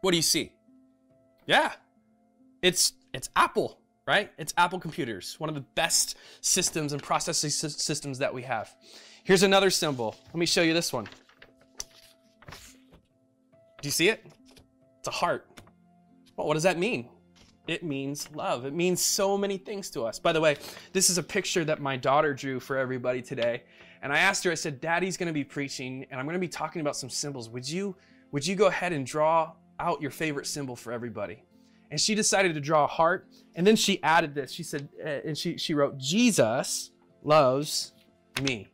What 0.03 0.11
do 0.11 0.17
you 0.17 0.23
see? 0.23 0.53
Yeah, 1.47 1.73
it's 2.61 2.93
it's 3.13 3.29
Apple, 3.37 3.79
right? 4.07 4.31
It's 4.39 4.53
Apple 4.57 4.79
computers, 4.79 5.39
one 5.39 5.49
of 5.49 5.55
the 5.55 5.65
best 5.75 6.17
systems 6.41 6.93
and 6.93 7.03
processing 7.03 7.51
systems 7.51 8.19
that 8.19 8.33
we 8.33 8.43
have. 8.43 8.75
Here's 9.25 9.43
another 9.43 9.71
symbol. 9.71 10.17
Let 10.27 10.37
me 10.37 10.47
show 10.47 10.63
you 10.63 10.75
this 10.75 10.93
one. 10.93 11.09
Do 13.81 13.89
you 13.89 13.91
see 13.91 14.09
it? 14.09 14.25
It's 14.99 15.09
a 15.09 15.13
heart. 15.13 15.47
Well, 16.37 16.47
what 16.47 16.55
does 16.55 16.63
that 16.63 16.79
mean? 16.79 17.09
It 17.67 17.85
means 17.85 18.29
love. 18.35 18.65
It 18.65 18.73
means 18.73 19.01
so 19.01 19.39
many 19.39 19.57
things 19.57 19.91
to 19.91 20.05
us. 20.05 20.19
By 20.19 20.33
the 20.33 20.41
way, 20.41 20.57
this 20.93 21.09
is 21.11 21.19
a 21.19 21.23
picture 21.23 21.65
that 21.65 21.81
my 21.81 21.97
daughter 21.97 22.35
drew 22.35 22.59
for 22.59 22.77
everybody 22.77 23.23
today. 23.23 23.63
And 24.03 24.13
I 24.13 24.19
asked 24.19 24.43
her, 24.45 24.51
I 24.51 24.55
said, 24.55 24.81
Daddy's 24.81 25.17
going 25.17 25.29
to 25.29 25.33
be 25.33 25.45
preaching 25.45 26.07
and 26.11 26.19
I'm 26.19 26.27
going 26.27 26.35
to 26.35 26.41
be 26.41 26.49
talking 26.49 26.81
about 26.81 26.97
some 26.97 27.09
symbols. 27.09 27.49
Would 27.51 27.69
you 27.69 27.95
would 28.33 28.47
you 28.47 28.57
go 28.57 28.67
ahead 28.67 28.93
and 28.93 29.07
draw 29.07 29.53
out 29.79 30.01
your 30.01 30.11
favorite 30.11 30.47
symbol 30.47 30.75
for 30.75 30.93
everybody? 30.93 31.45
And 31.91 32.01
she 32.01 32.15
decided 32.15 32.55
to 32.55 32.61
draw 32.61 32.85
a 32.85 32.89
heart. 32.89 33.29
And 33.55 33.67
then 33.67 33.77
she 33.77 34.03
added 34.03 34.35
this. 34.35 34.51
She 34.51 34.63
said, 34.63 34.89
uh, 34.99 35.09
and 35.27 35.37
she, 35.37 35.59
she 35.59 35.75
wrote, 35.75 35.99
Jesus 35.99 36.91
loves 37.23 37.93
me. 38.41 38.69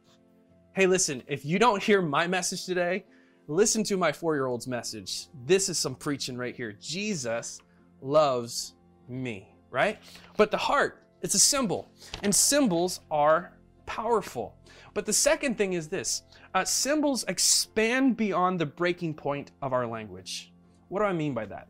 Hey, 0.75 0.87
listen, 0.87 1.25
if 1.27 1.45
you 1.45 1.59
don't 1.59 1.83
hear 1.83 2.01
my 2.01 2.29
message 2.29 2.65
today, 2.65 3.05
listen 3.49 3.83
to 3.85 3.97
my 3.97 4.13
four 4.13 4.37
year 4.37 4.47
old's 4.47 4.69
message. 4.69 5.27
This 5.45 5.69
is 5.69 5.77
some 5.77 5.97
preaching 5.97 6.39
right 6.39 6.55
here. 6.55 6.73
Jesus 6.81 7.61
loves 8.01 8.75
me, 9.09 9.49
right? 9.71 9.99
But 10.37 10.51
the 10.51 10.57
heart, 10.57 11.05
it's 11.23 11.35
a 11.35 11.39
symbol, 11.39 11.91
and 12.23 12.35
symbols 12.35 13.01
are 13.11 13.59
powerful. 13.87 14.57
But 14.95 15.07
the 15.07 15.13
second 15.13 15.59
thing 15.59 15.73
is 15.73 15.89
this 15.89 16.23
uh, 16.55 16.65
symbols 16.65 17.25
expand 17.29 18.17
beyond 18.17 18.61
the 18.61 18.67
breaking 18.67 19.15
point 19.15 19.53
of 19.63 19.73
our 19.73 19.87
language. 19.87 20.53
What 20.89 21.01
do 21.01 21.07
I 21.07 21.13
mean 21.13 21.35
by 21.35 21.47
that? 21.47 21.69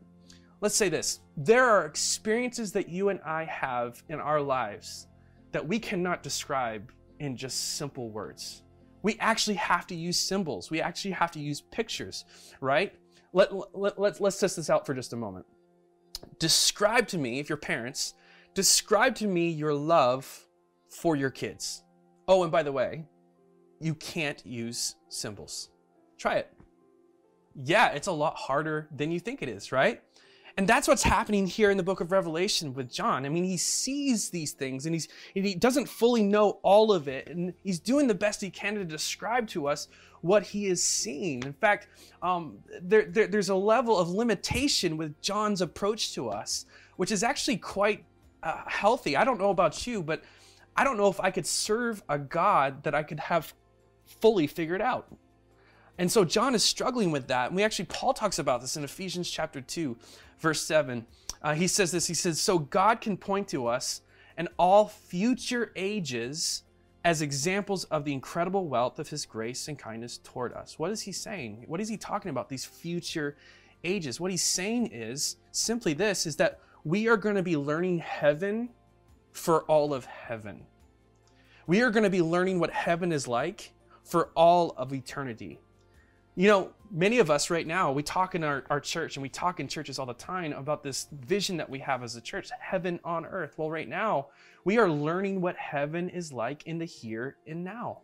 Let's 0.61 0.75
say 0.75 0.89
this 0.89 1.21
there 1.37 1.65
are 1.65 1.85
experiences 1.85 2.71
that 2.73 2.89
you 2.89 3.09
and 3.09 3.19
I 3.25 3.45
have 3.45 4.03
in 4.09 4.19
our 4.19 4.41
lives 4.41 5.07
that 5.51 5.65
we 5.65 5.79
cannot 5.79 6.21
describe 6.21 6.91
in 7.19 7.35
just 7.35 7.77
simple 7.77 8.09
words. 8.09 8.63
We 9.01 9.17
actually 9.19 9.55
have 9.55 9.87
to 9.87 9.95
use 9.95 10.19
symbols, 10.19 10.69
we 10.69 10.81
actually 10.81 11.11
have 11.11 11.31
to 11.31 11.39
use 11.39 11.61
pictures, 11.61 12.25
right? 12.61 12.93
Let, 13.31 13.53
let, 13.77 13.99
let's, 13.99 14.19
let's 14.19 14.39
test 14.39 14.55
this 14.57 14.69
out 14.69 14.85
for 14.85 14.93
just 14.93 15.13
a 15.13 15.15
moment 15.15 15.45
describe 16.39 17.07
to 17.09 17.17
me, 17.17 17.39
if 17.39 17.49
you're 17.49 17.57
parents, 17.57 18.13
describe 18.53 19.15
to 19.15 19.27
me 19.27 19.49
your 19.49 19.73
love 19.73 20.47
for 20.89 21.15
your 21.15 21.29
kids. 21.29 21.83
Oh, 22.27 22.43
and 22.43 22.51
by 22.51 22.63
the 22.63 22.71
way, 22.71 23.05
you 23.79 23.95
can't 23.95 24.45
use 24.45 24.95
symbols. 25.09 25.69
Try 26.17 26.35
it. 26.35 26.53
Yeah, 27.55 27.89
it's 27.89 28.07
a 28.07 28.11
lot 28.11 28.35
harder 28.35 28.87
than 28.95 29.11
you 29.11 29.19
think 29.19 29.41
it 29.41 29.49
is, 29.49 29.71
right? 29.71 30.01
And 30.59 30.67
that's 30.67 30.89
what's 30.89 31.03
happening 31.03 31.47
here 31.47 31.71
in 31.71 31.77
the 31.77 31.83
book 31.83 32.01
of 32.01 32.11
Revelation 32.11 32.73
with 32.73 32.91
John. 32.91 33.25
I 33.25 33.29
mean, 33.29 33.45
he 33.45 33.55
sees 33.55 34.29
these 34.29 34.51
things 34.51 34.85
and, 34.85 34.93
he's, 34.93 35.07
and 35.33 35.45
he 35.45 35.55
doesn't 35.55 35.87
fully 35.87 36.21
know 36.21 36.59
all 36.63 36.91
of 36.91 37.07
it. 37.07 37.29
And 37.29 37.53
he's 37.63 37.79
doing 37.79 38.07
the 38.07 38.13
best 38.13 38.41
he 38.41 38.49
can 38.49 38.75
to 38.75 38.83
describe 38.83 39.47
to 39.51 39.69
us 39.69 39.87
what 40.19 40.43
he 40.43 40.65
is 40.65 40.83
seeing. 40.83 41.43
In 41.43 41.53
fact, 41.53 41.87
um, 42.21 42.57
there, 42.81 43.05
there, 43.05 43.27
there's 43.27 43.47
a 43.47 43.55
level 43.55 43.97
of 43.97 44.09
limitation 44.09 44.97
with 44.97 45.21
John's 45.21 45.61
approach 45.61 46.13
to 46.15 46.27
us, 46.27 46.65
which 46.97 47.13
is 47.13 47.23
actually 47.23 47.55
quite 47.55 48.03
uh, 48.43 48.63
healthy. 48.67 49.15
I 49.15 49.23
don't 49.23 49.39
know 49.39 49.51
about 49.51 49.87
you, 49.87 50.03
but 50.03 50.23
I 50.75 50.83
don't 50.83 50.97
know 50.97 51.07
if 51.07 51.21
I 51.21 51.31
could 51.31 51.47
serve 51.47 52.03
a 52.09 52.19
God 52.19 52.83
that 52.83 52.93
I 52.93 53.03
could 53.03 53.21
have 53.21 53.53
fully 54.19 54.45
figured 54.45 54.81
out. 54.81 55.07
And 55.99 56.09
so 56.09 56.23
John 56.23 56.55
is 56.55 56.63
struggling 56.63 57.11
with 57.11 57.27
that. 57.27 57.47
And 57.47 57.57
we 57.57 57.63
actually, 57.63 57.85
Paul 57.85 58.13
talks 58.13 58.39
about 58.39 58.61
this 58.61 58.77
in 58.77 58.85
Ephesians 58.85 59.29
chapter 59.29 59.59
2, 59.59 59.97
verse 60.39 60.61
7. 60.61 61.05
Uh, 61.41 61.53
he 61.53 61.67
says 61.67 61.91
this 61.91 62.07
He 62.07 62.13
says, 62.13 62.39
So 62.39 62.57
God 62.57 63.01
can 63.01 63.17
point 63.17 63.49
to 63.49 63.67
us 63.67 64.01
and 64.37 64.47
all 64.57 64.87
future 64.87 65.73
ages 65.75 66.63
as 67.03 67.21
examples 67.21 67.83
of 67.85 68.05
the 68.05 68.13
incredible 68.13 68.69
wealth 68.69 68.97
of 68.97 69.09
his 69.09 69.25
grace 69.25 69.67
and 69.67 69.77
kindness 69.77 70.19
toward 70.23 70.53
us. 70.53 70.79
What 70.79 70.89
is 70.91 71.01
he 71.01 71.11
saying? 71.11 71.65
What 71.67 71.81
is 71.81 71.89
he 71.89 71.97
talking 71.97 72.29
about? 72.29 72.47
These 72.47 72.65
future 72.65 73.35
ages. 73.83 74.21
What 74.21 74.31
he's 74.31 74.43
saying 74.43 74.87
is 74.93 75.35
simply 75.51 75.93
this 75.93 76.25
is 76.25 76.37
that 76.37 76.61
we 76.85 77.09
are 77.09 77.17
going 77.17 77.35
to 77.35 77.43
be 77.43 77.57
learning 77.57 77.99
heaven 77.99 78.69
for 79.33 79.63
all 79.63 79.93
of 79.93 80.05
heaven. 80.05 80.65
We 81.67 81.81
are 81.81 81.91
going 81.91 82.03
to 82.03 82.09
be 82.09 82.21
learning 82.21 82.59
what 82.61 82.71
heaven 82.71 83.11
is 83.11 83.27
like 83.27 83.73
for 84.03 84.29
all 84.35 84.73
of 84.77 84.93
eternity. 84.93 85.59
You 86.39 86.47
know, 86.47 86.71
many 86.89 87.19
of 87.19 87.29
us 87.29 87.49
right 87.49 87.67
now, 87.67 87.91
we 87.91 88.01
talk 88.01 88.33
in 88.33 88.45
our, 88.45 88.63
our 88.69 88.79
church 88.79 89.17
and 89.17 89.21
we 89.21 89.27
talk 89.27 89.59
in 89.59 89.67
churches 89.67 89.99
all 89.99 90.05
the 90.05 90.13
time 90.13 90.53
about 90.53 90.83
this 90.83 91.09
vision 91.11 91.57
that 91.57 91.69
we 91.69 91.79
have 91.79 92.01
as 92.01 92.15
a 92.15 92.21
church, 92.21 92.49
heaven 92.57 92.97
on 93.03 93.25
earth. 93.25 93.55
Well, 93.57 93.69
right 93.69 93.89
now, 93.89 94.27
we 94.63 94.77
are 94.77 94.89
learning 94.89 95.41
what 95.41 95.57
heaven 95.57 96.07
is 96.07 96.31
like 96.31 96.65
in 96.65 96.77
the 96.77 96.85
here 96.85 97.35
and 97.45 97.65
now. 97.65 98.03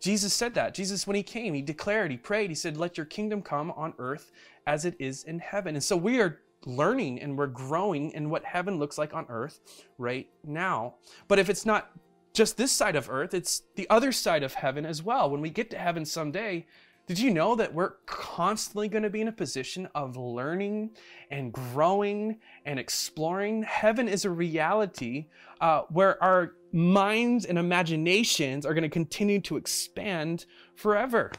Jesus 0.00 0.34
said 0.34 0.54
that. 0.54 0.74
Jesus, 0.74 1.06
when 1.06 1.14
he 1.14 1.22
came, 1.22 1.54
he 1.54 1.62
declared, 1.62 2.10
he 2.10 2.16
prayed, 2.16 2.50
he 2.50 2.56
said, 2.56 2.76
Let 2.76 2.96
your 2.96 3.06
kingdom 3.06 3.40
come 3.40 3.70
on 3.76 3.94
earth 4.00 4.32
as 4.66 4.84
it 4.84 4.96
is 4.98 5.22
in 5.22 5.38
heaven. 5.38 5.76
And 5.76 5.84
so 5.84 5.96
we 5.96 6.20
are 6.20 6.40
learning 6.66 7.20
and 7.20 7.38
we're 7.38 7.46
growing 7.46 8.10
in 8.10 8.28
what 8.28 8.44
heaven 8.44 8.80
looks 8.80 8.98
like 8.98 9.14
on 9.14 9.24
earth 9.28 9.60
right 9.98 10.28
now. 10.42 10.94
But 11.28 11.38
if 11.38 11.48
it's 11.48 11.64
not 11.64 11.92
just 12.34 12.56
this 12.56 12.72
side 12.72 12.96
of 12.96 13.08
earth, 13.08 13.34
it's 13.34 13.62
the 13.76 13.88
other 13.88 14.10
side 14.10 14.42
of 14.42 14.54
heaven 14.54 14.84
as 14.84 15.00
well. 15.00 15.30
When 15.30 15.40
we 15.40 15.50
get 15.50 15.70
to 15.70 15.78
heaven 15.78 16.04
someday, 16.04 16.66
did 17.08 17.18
you 17.18 17.30
know 17.30 17.56
that 17.56 17.74
we're 17.74 17.94
constantly 18.06 18.88
going 18.88 19.02
to 19.02 19.10
be 19.10 19.20
in 19.20 19.28
a 19.28 19.32
position 19.32 19.88
of 19.94 20.16
learning 20.16 20.90
and 21.30 21.52
growing 21.52 22.38
and 22.64 22.78
exploring? 22.78 23.64
Heaven 23.64 24.08
is 24.08 24.24
a 24.24 24.30
reality 24.30 25.26
uh, 25.60 25.82
where 25.88 26.22
our 26.22 26.54
minds 26.72 27.44
and 27.44 27.58
imaginations 27.58 28.64
are 28.64 28.72
going 28.72 28.82
to 28.82 28.88
continue 28.88 29.40
to 29.40 29.56
expand 29.56 30.46
forever. 30.76 31.32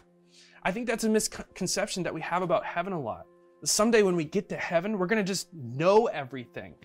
I 0.63 0.71
think 0.71 0.85
that's 0.85 1.05
a 1.05 1.09
misconception 1.09 2.03
that 2.03 2.13
we 2.13 2.21
have 2.21 2.41
about 2.41 2.65
heaven 2.65 2.91
a 2.93 2.99
lot. 2.99 3.25
Someday 3.63 4.03
when 4.03 4.17
we 4.17 4.25
get 4.25 4.49
to 4.49 4.57
heaven, 4.57 4.99
we're 4.99 5.07
going 5.07 5.23
to 5.23 5.27
just 5.27 5.53
know 5.53 6.07
everything. 6.07 6.75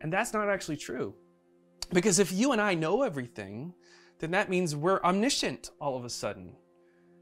And 0.00 0.12
that's 0.12 0.32
not 0.32 0.48
actually 0.48 0.76
true. 0.76 1.14
Because 1.92 2.18
if 2.18 2.32
you 2.32 2.50
and 2.50 2.60
I 2.60 2.74
know 2.74 3.02
everything, 3.02 3.72
then 4.18 4.32
that 4.32 4.50
means 4.50 4.74
we're 4.74 5.00
omniscient 5.02 5.70
all 5.80 5.96
of 5.96 6.04
a 6.04 6.10
sudden. 6.10 6.56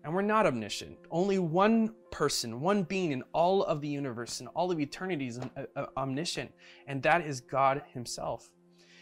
And 0.05 0.15
we're 0.15 0.23
not 0.23 0.47
omniscient. 0.47 0.99
Only 1.11 1.39
one 1.39 1.95
person, 2.11 2.61
one 2.61 2.83
being 2.83 3.11
in 3.11 3.23
all 3.33 3.65
of 3.65 3.81
the 3.81 3.89
universe 3.89 4.41
and 4.41 4.49
all 4.55 4.71
of 4.71 4.79
eternity 4.79 5.29
is 5.29 5.39
uh, 5.39 5.65
uh, 5.75 5.87
omniscient, 5.97 6.53
and 6.87 7.03
that 7.03 7.27
is 7.27 7.41
God 7.41 7.83
Himself. 7.95 8.51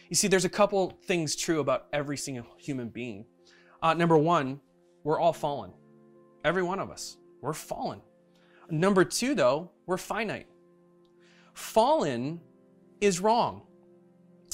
You 0.09 0.15
see, 0.15 0.29
there's 0.29 0.45
a 0.45 0.49
couple 0.49 0.97
things 1.05 1.35
true 1.35 1.59
about 1.59 1.87
every 1.91 2.17
single 2.17 2.45
human 2.57 2.87
being. 2.87 3.25
Uh, 3.81 3.93
number 3.93 4.17
one, 4.17 4.61
we're 5.03 5.19
all 5.19 5.33
fallen. 5.33 5.73
Every 6.45 6.63
one 6.63 6.79
of 6.79 6.89
us. 6.89 7.17
We're 7.41 7.53
fallen. 7.53 8.01
Number 8.69 9.03
two, 9.03 9.35
though, 9.35 9.71
we're 9.85 9.97
finite. 9.97 10.47
Fallen 11.53 12.39
is 13.01 13.19
wrong. 13.19 13.63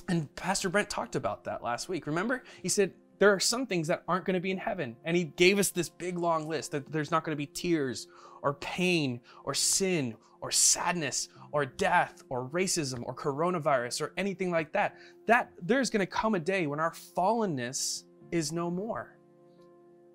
And 0.08 0.34
Pastor 0.36 0.70
Brent 0.70 0.89
talked 0.89 1.15
about 1.15 1.44
that 1.44 1.63
last 1.63 1.88
week. 1.88 2.08
Remember? 2.08 2.44
He 2.63 2.70
said, 2.70 2.94
there 3.19 3.33
are 3.33 3.39
some 3.39 3.65
things 3.65 3.88
that 3.88 4.03
aren't 4.07 4.25
going 4.25 4.33
to 4.33 4.39
be 4.39 4.51
in 4.51 4.57
heaven. 4.57 4.95
And 5.03 5.15
he 5.15 5.25
gave 5.25 5.59
us 5.59 5.69
this 5.69 5.89
big 5.89 6.17
long 6.17 6.47
list 6.47 6.71
that 6.71 6.91
there's 6.91 7.11
not 7.11 7.23
going 7.23 7.33
to 7.33 7.38
be 7.38 7.45
tears 7.45 8.07
or 8.41 8.53
pain 8.55 9.19
or 9.43 9.53
sin 9.53 10.15
or 10.41 10.51
sadness 10.51 11.27
or 11.51 11.65
death 11.65 12.23
or 12.29 12.47
racism 12.49 13.03
or 13.03 13.13
coronavirus 13.13 14.01
or 14.01 14.13
anything 14.17 14.51
like 14.51 14.71
that. 14.71 14.95
That 15.27 15.51
there's 15.61 15.89
going 15.89 15.99
to 15.99 16.05
come 16.05 16.35
a 16.35 16.39
day 16.39 16.65
when 16.65 16.79
our 16.79 16.91
fallenness 16.91 18.03
is 18.31 18.51
no 18.53 18.71
more. 18.71 19.17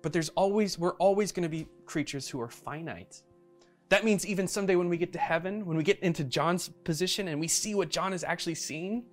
But 0.01 0.11
there's 0.11 0.29
always 0.29 0.77
we're 0.77 0.95
always 0.95 1.31
going 1.31 1.43
to 1.43 1.49
be 1.49 1.67
creatures 1.85 2.27
who 2.27 2.41
are 2.41 2.49
finite. 2.49 3.21
That 3.89 4.03
means 4.03 4.25
even 4.25 4.47
someday 4.47 4.75
when 4.75 4.89
we 4.89 4.97
get 4.97 5.13
to 5.13 5.19
heaven, 5.19 5.63
when 5.65 5.77
we 5.77 5.83
get 5.83 5.99
into 5.99 6.23
John's 6.23 6.69
position 6.69 7.27
and 7.27 7.39
we 7.39 7.47
see 7.47 7.75
what 7.75 7.89
John 7.89 8.13
is 8.13 8.23
actually 8.23 8.55
seeing, 8.55 9.05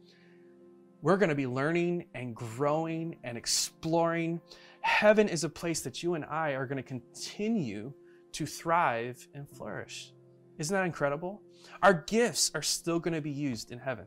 we're 1.03 1.17
going 1.17 1.29
to 1.29 1.35
be 1.35 1.49
learning 1.49 2.07
and 2.15 2.35
growing 2.35 3.17
and 3.25 3.37
exploring. 3.37 4.41
Heaven 4.81 5.29
is 5.29 5.45
a 5.45 5.49
place 5.49 5.81
that 5.81 6.03
you 6.03 6.15
and 6.15 6.25
I 6.25 6.51
are 6.51 6.65
going 6.65 6.77
to 6.77 6.83
continue 6.83 7.93
to 8.33 8.47
thrive 8.47 9.27
and 9.35 9.49
flourish. 9.49 10.13
Isn't 10.59 10.75
that 10.75 10.87
incredible? 10.87 11.43
Our 11.83 11.93
gifts 11.93 12.53
are 12.55 12.63
still 12.63 13.01
going 13.01 13.15
to 13.15 13.21
be 13.21 13.31
used 13.31 13.73
in 13.73 13.79
heaven. 13.79 14.07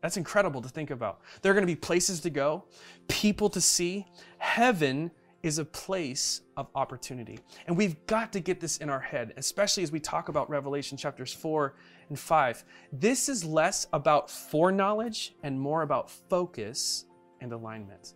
That's 0.00 0.16
incredible 0.16 0.62
to 0.62 0.68
think 0.68 0.90
about. 0.90 1.20
There 1.42 1.52
are 1.52 1.54
going 1.54 1.66
to 1.66 1.72
be 1.72 1.76
places 1.76 2.20
to 2.20 2.30
go, 2.30 2.64
people 3.08 3.48
to 3.50 3.60
see. 3.60 4.06
Heaven 4.38 5.12
is 5.42 5.58
a 5.58 5.64
place 5.64 6.42
of 6.56 6.68
opportunity. 6.74 7.38
And 7.66 7.76
we've 7.76 8.04
got 8.06 8.32
to 8.32 8.40
get 8.40 8.60
this 8.60 8.78
in 8.78 8.88
our 8.88 9.00
head, 9.00 9.32
especially 9.36 9.82
as 9.82 9.92
we 9.92 10.00
talk 10.00 10.28
about 10.28 10.48
Revelation 10.48 10.96
chapters 10.96 11.32
4 11.32 11.74
and 12.08 12.18
5. 12.18 12.64
This 12.92 13.28
is 13.28 13.44
less 13.44 13.86
about 13.92 14.30
foreknowledge 14.30 15.34
and 15.42 15.58
more 15.60 15.82
about 15.82 16.10
focus 16.10 17.06
and 17.40 17.52
alignment. 17.52 18.14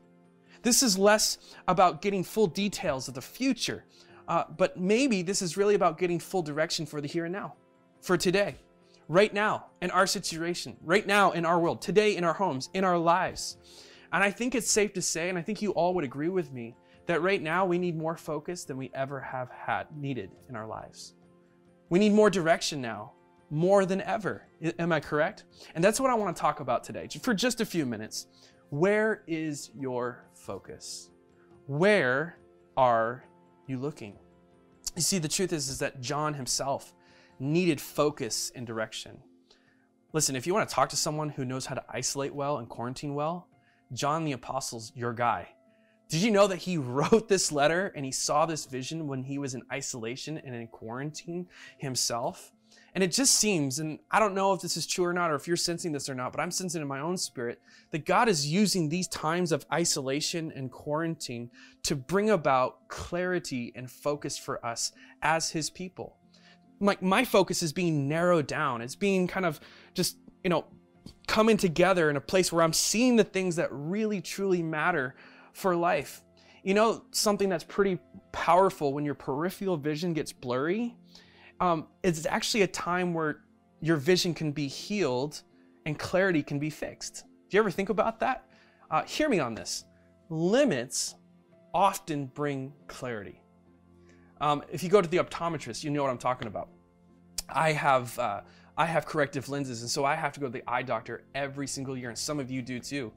This 0.62 0.83
is 0.83 0.99
less 0.99 1.38
about 1.69 2.02
getting 2.02 2.25
full 2.25 2.47
details 2.47 3.09
of 3.09 3.14
the 3.14 3.23
future, 3.23 3.85
uh, 4.28 4.45
but 4.57 4.78
maybe 4.78 5.23
this 5.23 5.43
is 5.43 5.57
really 5.57 5.75
about 5.75 5.99
getting 5.99 6.19
full 6.19 6.43
direction 6.43 6.87
for 6.87 7.00
the 7.00 7.09
here 7.09 7.26
and 7.26 7.33
now, 7.33 7.55
for 8.00 8.16
today, 8.16 8.57
right 9.09 9.33
now, 9.33 9.66
in 9.81 9.90
our 9.90 10.07
situation, 10.07 10.76
right 10.83 11.07
now 11.07 11.31
in 11.33 11.45
our 11.45 11.59
world, 11.59 11.81
today 11.81 12.16
in 12.16 12.25
our 12.25 12.33
homes, 12.33 12.69
in 12.75 12.85
our 12.85 12.99
lives. 12.99 13.57
And 14.12 14.25
I 14.25 14.31
think 14.31 14.55
it's 14.55 14.71
safe 14.71 14.93
to 14.95 15.02
say, 15.02 15.28
and 15.28 15.38
I 15.38 15.43
think 15.43 15.62
you 15.62 15.71
all 15.73 15.95
would 15.95 16.05
agree 16.05 16.28
with 16.28 16.52
me, 16.52 16.75
that 17.07 17.23
right 17.23 17.40
now 17.40 17.64
we 17.64 17.78
need 17.78 17.97
more 17.97 18.16
focus 18.16 18.64
than 18.64 18.76
we 18.76 18.90
ever 18.95 19.21
have 19.21 19.50
had 19.50 19.87
needed 19.97 20.31
in 20.49 20.57
our 20.57 20.66
lives. 20.66 21.14
We 21.88 21.99
need 22.00 22.12
more 22.12 22.31
direction 22.31 22.81
now, 22.81 23.12
more 23.50 23.86
than 23.86 24.00
ever. 24.02 24.42
Am 24.78 24.92
I 24.92 25.00
correct? 25.00 25.44
And 25.74 25.82
that's 25.82 26.00
what 26.00 26.10
I 26.10 26.14
want 26.14 26.34
to 26.34 26.40
talk 26.40 26.60
about 26.60 26.84
today 26.84 27.08
for 27.22 27.34
just 27.34 27.60
a 27.60 27.66
few 27.66 27.86
minutes. 27.86 28.26
Where 28.70 29.22
is 29.26 29.70
your 29.78 30.24
focus? 30.34 31.10
Where 31.66 32.38
are 32.76 33.24
you 33.66 33.78
looking? 33.78 34.18
You 34.96 35.02
see, 35.02 35.18
the 35.18 35.28
truth 35.28 35.52
is, 35.52 35.68
is 35.68 35.78
that 35.78 36.00
John 36.00 36.34
himself 36.34 36.94
needed 37.38 37.80
focus 37.80 38.50
and 38.54 38.66
direction. 38.66 39.18
Listen, 40.12 40.34
if 40.34 40.46
you 40.46 40.54
want 40.54 40.68
to 40.68 40.74
talk 40.74 40.88
to 40.88 40.96
someone 40.96 41.28
who 41.28 41.44
knows 41.44 41.66
how 41.66 41.74
to 41.74 41.84
isolate 41.88 42.34
well 42.34 42.58
and 42.58 42.68
quarantine 42.68 43.14
well, 43.14 43.48
John 43.92 44.24
the 44.24 44.32
Apostle's 44.32 44.92
your 44.94 45.12
guy. 45.12 45.48
Did 46.08 46.22
you 46.22 46.30
know 46.30 46.46
that 46.46 46.56
he 46.56 46.78
wrote 46.78 47.28
this 47.28 47.52
letter 47.52 47.92
and 47.94 48.04
he 48.04 48.12
saw 48.12 48.46
this 48.46 48.66
vision 48.66 49.06
when 49.06 49.22
he 49.24 49.38
was 49.38 49.54
in 49.54 49.62
isolation 49.70 50.38
and 50.38 50.54
in 50.54 50.66
quarantine 50.68 51.46
himself? 51.78 52.52
And 52.96 53.04
it 53.04 53.12
just 53.12 53.34
seems, 53.34 53.78
and 53.78 53.98
I 54.10 54.18
don't 54.18 54.34
know 54.34 54.54
if 54.54 54.62
this 54.62 54.74
is 54.74 54.86
true 54.86 55.04
or 55.04 55.12
not, 55.12 55.30
or 55.30 55.34
if 55.34 55.46
you're 55.46 55.54
sensing 55.58 55.92
this 55.92 56.08
or 56.08 56.14
not, 56.14 56.32
but 56.32 56.40
I'm 56.40 56.50
sensing 56.50 56.80
in 56.80 56.88
my 56.88 57.00
own 57.00 57.18
spirit 57.18 57.60
that 57.90 58.06
God 58.06 58.26
is 58.26 58.50
using 58.50 58.88
these 58.88 59.06
times 59.06 59.52
of 59.52 59.66
isolation 59.70 60.50
and 60.56 60.72
quarantine 60.72 61.50
to 61.82 61.94
bring 61.94 62.30
about 62.30 62.88
clarity 62.88 63.70
and 63.76 63.90
focus 63.90 64.38
for 64.38 64.64
us 64.64 64.92
as 65.20 65.50
his 65.50 65.68
people. 65.68 66.16
Like 66.80 67.02
my 67.02 67.26
focus 67.26 67.62
is 67.62 67.70
being 67.70 68.08
narrowed 68.08 68.46
down. 68.46 68.80
It's 68.80 68.96
being 68.96 69.26
kind 69.26 69.44
of 69.44 69.60
just, 69.92 70.16
you 70.42 70.48
know, 70.48 70.64
coming 71.26 71.58
together 71.58 72.08
in 72.08 72.16
a 72.16 72.20
place 72.22 72.50
where 72.50 72.64
I'm 72.64 72.72
seeing 72.72 73.16
the 73.16 73.24
things 73.24 73.56
that 73.56 73.68
really 73.70 74.22
truly 74.22 74.62
matter 74.62 75.16
for 75.52 75.76
life. 75.76 76.22
You 76.62 76.72
know, 76.72 77.04
something 77.10 77.50
that's 77.50 77.62
pretty 77.62 77.98
powerful 78.32 78.94
when 78.94 79.04
your 79.04 79.14
peripheral 79.14 79.76
vision 79.76 80.14
gets 80.14 80.32
blurry, 80.32 80.96
um, 81.60 81.86
it's 82.02 82.26
actually 82.26 82.62
a 82.62 82.66
time 82.66 83.14
where 83.14 83.40
your 83.80 83.96
vision 83.96 84.34
can 84.34 84.52
be 84.52 84.68
healed 84.68 85.42
and 85.84 85.98
clarity 85.98 86.42
can 86.42 86.58
be 86.58 86.70
fixed. 86.70 87.25
Do 87.48 87.56
you 87.56 87.60
ever 87.60 87.70
think 87.70 87.88
about 87.88 88.20
that? 88.20 88.48
Uh, 88.90 89.02
hear 89.04 89.28
me 89.28 89.38
on 89.38 89.54
this. 89.54 89.84
Limits 90.28 91.14
often 91.72 92.26
bring 92.26 92.72
clarity. 92.88 93.40
Um, 94.40 94.62
if 94.70 94.82
you 94.82 94.88
go 94.88 95.00
to 95.00 95.08
the 95.08 95.18
optometrist, 95.18 95.84
you 95.84 95.90
know 95.90 96.02
what 96.02 96.10
I'm 96.10 96.18
talking 96.18 96.48
about. 96.48 96.68
I 97.48 97.72
have 97.72 98.18
uh, 98.18 98.40
I 98.76 98.84
have 98.84 99.06
corrective 99.06 99.48
lenses, 99.48 99.80
and 99.80 99.90
so 99.90 100.04
I 100.04 100.14
have 100.14 100.32
to 100.32 100.40
go 100.40 100.46
to 100.46 100.52
the 100.52 100.62
eye 100.68 100.82
doctor 100.82 101.25
every 101.34 101.66
single 101.66 101.96
year, 101.96 102.10
and 102.10 102.18
some 102.18 102.38
of 102.38 102.50
you 102.50 102.60
do 102.60 102.78
too. 102.78 103.12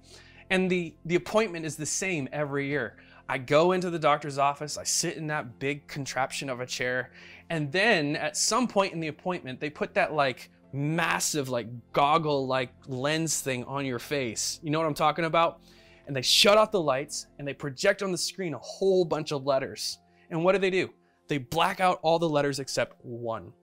And 0.49 0.69
the, 0.69 0.95
the 1.05 1.15
appointment 1.15 1.65
is 1.65 1.75
the 1.75 1.85
same 1.85 2.29
every 2.31 2.67
year. 2.67 2.97
I 3.29 3.37
go 3.37 3.73
into 3.73 3.91
the 3.91 3.99
doctor's 3.99 4.39
office, 4.39 4.75
I 4.75 4.83
sit 4.83 5.15
in 5.15 5.27
that 5.27 5.59
big 5.59 5.87
contraption 5.87 6.49
of 6.49 6.61
a 6.61 6.65
chair, 6.65 7.11
and 7.51 7.71
then 7.71 8.15
at 8.15 8.35
some 8.35 8.67
point 8.67 8.91
in 8.91 8.99
the 8.99 9.07
appointment, 9.07 9.59
they 9.59 9.69
put 9.69 9.93
that 9.93 10.13
like 10.13 10.49
massive, 10.73 11.47
like 11.47 11.67
goggle 11.93 12.47
like 12.47 12.73
lens 12.87 13.39
thing 13.41 13.63
on 13.65 13.85
your 13.85 13.99
face. 13.99 14.59
You 14.63 14.71
know 14.71 14.79
what 14.79 14.87
I'm 14.87 14.95
talking 14.95 15.25
about? 15.25 15.61
And 16.07 16.15
they 16.15 16.23
shut 16.23 16.57
off 16.57 16.71
the 16.71 16.81
lights 16.81 17.27
and 17.37 17.47
they 17.47 17.53
project 17.53 18.01
on 18.01 18.11
the 18.11 18.17
screen 18.17 18.55
a 18.55 18.59
whole 18.59 19.05
bunch 19.05 19.31
of 19.31 19.45
letters. 19.45 19.99
And 20.31 20.43
what 20.43 20.53
do 20.53 20.57
they 20.57 20.71
do? 20.71 20.89
They 21.27 21.37
black 21.37 21.79
out 21.79 21.99
all 22.01 22.17
the 22.17 22.27
letters 22.27 22.59
except 22.59 22.95
one. 23.05 23.53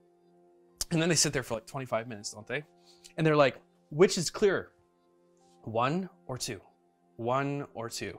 And 0.91 1.01
then 1.01 1.09
they 1.09 1.15
sit 1.15 1.33
there 1.33 1.43
for 1.43 1.55
like 1.55 1.67
25 1.67 2.07
minutes, 2.07 2.31
don't 2.31 2.47
they? 2.47 2.63
And 3.17 3.27
they're 3.27 3.35
like, 3.35 3.57
which 3.89 4.17
is 4.17 4.29
clearer? 4.29 4.71
One 5.63 6.09
or 6.25 6.37
two? 6.37 6.61
One 7.17 7.67
or 7.73 7.89
two? 7.89 8.17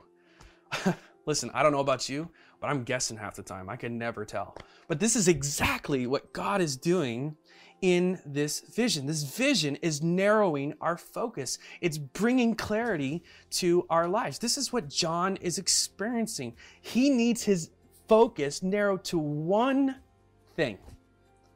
Listen, 1.25 1.51
I 1.53 1.63
don't 1.63 1.71
know 1.71 1.79
about 1.79 2.09
you, 2.09 2.29
but 2.59 2.69
I'm 2.69 2.83
guessing 2.83 3.17
half 3.17 3.35
the 3.35 3.43
time. 3.43 3.69
I 3.69 3.75
can 3.75 3.97
never 3.97 4.25
tell. 4.25 4.55
But 4.87 4.99
this 4.99 5.15
is 5.15 5.27
exactly 5.27 6.07
what 6.07 6.33
God 6.33 6.61
is 6.61 6.75
doing 6.75 7.37
in 7.81 8.19
this 8.25 8.59
vision. 8.59 9.05
This 9.05 9.23
vision 9.23 9.77
is 9.77 10.03
narrowing 10.03 10.73
our 10.81 10.97
focus, 10.97 11.59
it's 11.81 11.97
bringing 11.97 12.55
clarity 12.55 13.23
to 13.51 13.85
our 13.89 14.07
lives. 14.07 14.39
This 14.39 14.57
is 14.57 14.73
what 14.73 14.89
John 14.89 15.37
is 15.37 15.57
experiencing. 15.57 16.55
He 16.81 17.09
needs 17.09 17.43
his 17.43 17.69
focus 18.07 18.61
narrowed 18.63 19.03
to 19.05 19.17
one 19.17 19.95
thing. 20.55 20.77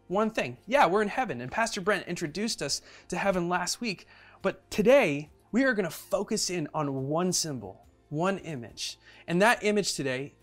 One 0.08 0.30
thing. 0.30 0.58
Yeah, 0.68 0.86
we're 0.86 1.02
in 1.02 1.08
heaven, 1.08 1.42
and 1.42 1.52
Pastor 1.52 1.82
Brent 1.82 2.08
introduced 2.08 2.62
us 2.62 2.82
to 3.10 3.18
heaven 3.18 3.50
last 3.50 3.82
week, 3.82 4.08
but 4.42 4.70
today 4.70 5.32
we 5.52 5.64
are 5.64 5.74
going 5.74 5.86
to 5.86 5.92
focus 5.92 6.50
in 6.50 6.68
on 6.74 7.08
one 7.08 7.34
symbol, 7.34 7.86
one 8.14 8.38
image. 8.40 8.98
And 9.28 9.42
that 9.42 9.64
image 9.64 9.94
today 9.94 10.34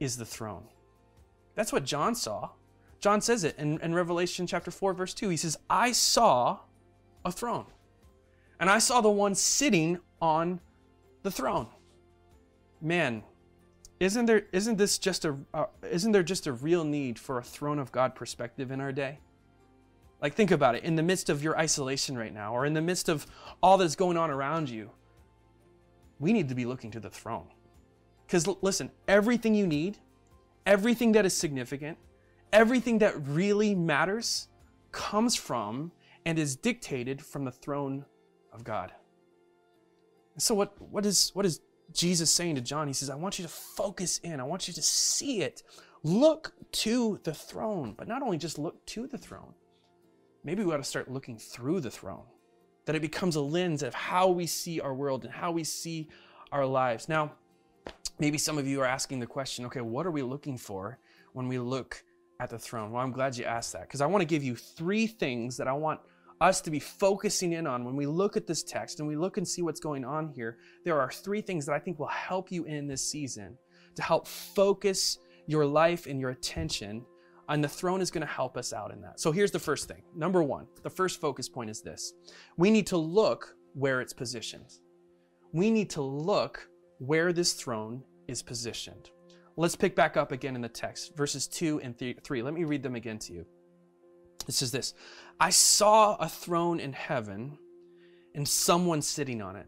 is 0.00 0.16
the 0.16 0.24
throne. 0.24 0.64
That's 1.54 1.72
what 1.72 1.84
John 1.84 2.14
saw. 2.14 2.50
John 3.00 3.20
says 3.20 3.44
it 3.44 3.58
in, 3.58 3.80
in, 3.80 3.94
Revelation 3.94 4.46
chapter 4.46 4.70
4, 4.70 4.92
verse 4.94 5.14
2. 5.14 5.28
He 5.28 5.36
says, 5.36 5.56
I 5.68 5.92
saw 5.92 6.60
a 7.24 7.30
throne, 7.30 7.66
and 8.58 8.70
I 8.70 8.78
saw 8.78 9.00
the 9.00 9.10
one 9.10 9.34
sitting 9.34 9.98
on 10.20 10.60
the 11.22 11.30
throne. 11.30 11.68
Man, 12.80 13.22
isn't 14.00 14.26
there 14.26 14.46
isn't 14.52 14.78
this 14.78 14.98
just 14.98 15.24
a 15.24 15.36
uh, 15.52 15.66
isn't 15.90 16.12
there 16.12 16.22
just 16.22 16.46
a 16.46 16.52
real 16.52 16.84
need 16.84 17.18
for 17.18 17.38
a 17.38 17.42
throne 17.42 17.80
of 17.80 17.90
God 17.90 18.14
perspective 18.14 18.70
in 18.70 18.80
our 18.80 18.92
day? 18.92 19.18
Like 20.22 20.34
think 20.34 20.50
about 20.50 20.74
it, 20.74 20.84
in 20.84 20.96
the 20.96 21.02
midst 21.02 21.28
of 21.28 21.42
your 21.42 21.58
isolation 21.58 22.16
right 22.16 22.32
now 22.32 22.54
or 22.54 22.66
in 22.66 22.74
the 22.74 22.80
midst 22.80 23.08
of 23.08 23.26
all 23.62 23.78
that's 23.78 23.96
going 23.96 24.16
on 24.16 24.30
around 24.30 24.70
you, 24.70 24.90
we 26.18 26.32
need 26.32 26.48
to 26.48 26.54
be 26.54 26.64
looking 26.64 26.90
to 26.92 27.00
the 27.00 27.10
throne. 27.10 27.48
Cuz 28.28 28.46
listen, 28.62 28.90
everything 29.06 29.54
you 29.54 29.66
need, 29.66 29.98
everything 30.66 31.12
that 31.12 31.24
is 31.24 31.34
significant, 31.34 31.98
everything 32.52 32.98
that 32.98 33.14
really 33.26 33.74
matters 33.74 34.48
comes 34.92 35.36
from 35.36 35.92
and 36.24 36.38
is 36.38 36.56
dictated 36.56 37.22
from 37.24 37.44
the 37.44 37.52
throne 37.52 38.04
of 38.52 38.64
God. 38.64 38.92
And 40.34 40.42
So 40.42 40.54
what 40.54 40.80
what 40.80 41.06
is 41.06 41.30
what 41.34 41.46
is 41.46 41.60
Jesus 41.92 42.30
saying 42.30 42.56
to 42.56 42.60
John, 42.60 42.86
he 42.86 42.92
says, 42.92 43.10
I 43.10 43.14
want 43.14 43.38
you 43.38 43.44
to 43.44 43.48
focus 43.48 44.18
in. 44.18 44.40
I 44.40 44.44
want 44.44 44.68
you 44.68 44.74
to 44.74 44.82
see 44.82 45.40
it. 45.40 45.62
Look 46.02 46.52
to 46.72 47.18
the 47.24 47.34
throne, 47.34 47.94
but 47.96 48.06
not 48.06 48.22
only 48.22 48.38
just 48.38 48.58
look 48.58 48.84
to 48.86 49.06
the 49.06 49.18
throne. 49.18 49.54
Maybe 50.44 50.62
we 50.62 50.72
ought 50.72 50.78
to 50.78 50.84
start 50.84 51.10
looking 51.10 51.38
through 51.38 51.80
the 51.80 51.90
throne, 51.90 52.24
that 52.88 52.96
it 52.96 53.02
becomes 53.02 53.36
a 53.36 53.40
lens 53.42 53.82
of 53.82 53.92
how 53.92 54.28
we 54.28 54.46
see 54.46 54.80
our 54.80 54.94
world 54.94 55.26
and 55.26 55.30
how 55.34 55.52
we 55.52 55.62
see 55.62 56.08
our 56.52 56.64
lives. 56.64 57.06
Now, 57.06 57.32
maybe 58.18 58.38
some 58.38 58.56
of 58.56 58.66
you 58.66 58.80
are 58.80 58.86
asking 58.86 59.20
the 59.20 59.26
question, 59.26 59.66
okay, 59.66 59.82
what 59.82 60.06
are 60.06 60.10
we 60.10 60.22
looking 60.22 60.56
for 60.56 60.98
when 61.34 61.48
we 61.48 61.58
look 61.58 62.02
at 62.40 62.48
the 62.48 62.58
throne? 62.58 62.90
Well, 62.90 63.02
I'm 63.02 63.12
glad 63.12 63.36
you 63.36 63.44
asked 63.44 63.74
that 63.74 63.82
because 63.82 64.00
I 64.00 64.06
want 64.06 64.22
to 64.22 64.26
give 64.26 64.42
you 64.42 64.56
three 64.56 65.06
things 65.06 65.58
that 65.58 65.68
I 65.68 65.74
want 65.74 66.00
us 66.40 66.62
to 66.62 66.70
be 66.70 66.80
focusing 66.80 67.52
in 67.52 67.66
on 67.66 67.84
when 67.84 67.94
we 67.94 68.06
look 68.06 68.38
at 68.38 68.46
this 68.46 68.62
text 68.62 69.00
and 69.00 69.06
we 69.06 69.16
look 69.16 69.36
and 69.36 69.46
see 69.46 69.60
what's 69.60 69.80
going 69.80 70.06
on 70.06 70.30
here, 70.30 70.56
there 70.86 70.98
are 70.98 71.12
three 71.12 71.42
things 71.42 71.66
that 71.66 71.74
I 71.74 71.78
think 71.78 71.98
will 71.98 72.06
help 72.06 72.50
you 72.50 72.64
in 72.64 72.86
this 72.86 73.04
season 73.04 73.58
to 73.96 74.02
help 74.02 74.26
focus 74.26 75.18
your 75.46 75.66
life 75.66 76.06
and 76.06 76.18
your 76.18 76.30
attention. 76.30 77.04
And 77.48 77.64
the 77.64 77.68
throne 77.68 78.00
is 78.00 78.10
going 78.10 78.26
to 78.26 78.32
help 78.32 78.56
us 78.56 78.72
out 78.72 78.92
in 78.92 79.00
that. 79.02 79.20
So 79.20 79.32
here's 79.32 79.50
the 79.50 79.58
first 79.58 79.88
thing. 79.88 80.02
Number 80.14 80.42
one, 80.42 80.66
the 80.82 80.90
first 80.90 81.20
focus 81.20 81.48
point 81.48 81.70
is 81.70 81.80
this 81.80 82.12
we 82.56 82.70
need 82.70 82.86
to 82.88 82.96
look 82.96 83.54
where 83.74 84.00
it's 84.00 84.12
positioned. 84.12 84.78
We 85.52 85.70
need 85.70 85.90
to 85.90 86.02
look 86.02 86.68
where 86.98 87.32
this 87.32 87.54
throne 87.54 88.02
is 88.26 88.42
positioned. 88.42 89.10
Let's 89.56 89.76
pick 89.76 89.96
back 89.96 90.16
up 90.16 90.30
again 90.30 90.54
in 90.54 90.60
the 90.60 90.68
text, 90.68 91.16
verses 91.16 91.48
2 91.48 91.80
and 91.80 91.98
3. 91.98 92.42
Let 92.42 92.54
me 92.54 92.64
read 92.64 92.82
them 92.82 92.94
again 92.94 93.18
to 93.20 93.32
you. 93.32 93.46
It 94.46 94.54
says 94.54 94.70
this 94.70 94.94
I 95.40 95.50
saw 95.50 96.16
a 96.16 96.28
throne 96.28 96.80
in 96.80 96.92
heaven 96.92 97.58
and 98.34 98.46
someone 98.46 99.02
sitting 99.02 99.42
on 99.42 99.56
it. 99.56 99.66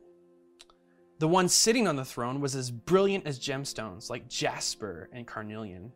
The 1.19 1.29
one 1.29 1.49
sitting 1.49 1.87
on 1.87 1.97
the 1.97 2.05
throne 2.05 2.41
was 2.41 2.55
as 2.55 2.71
brilliant 2.71 3.27
as 3.27 3.39
gemstones, 3.39 4.09
like 4.09 4.29
jasper 4.29 5.11
and 5.13 5.27
carnelian, 5.27 5.93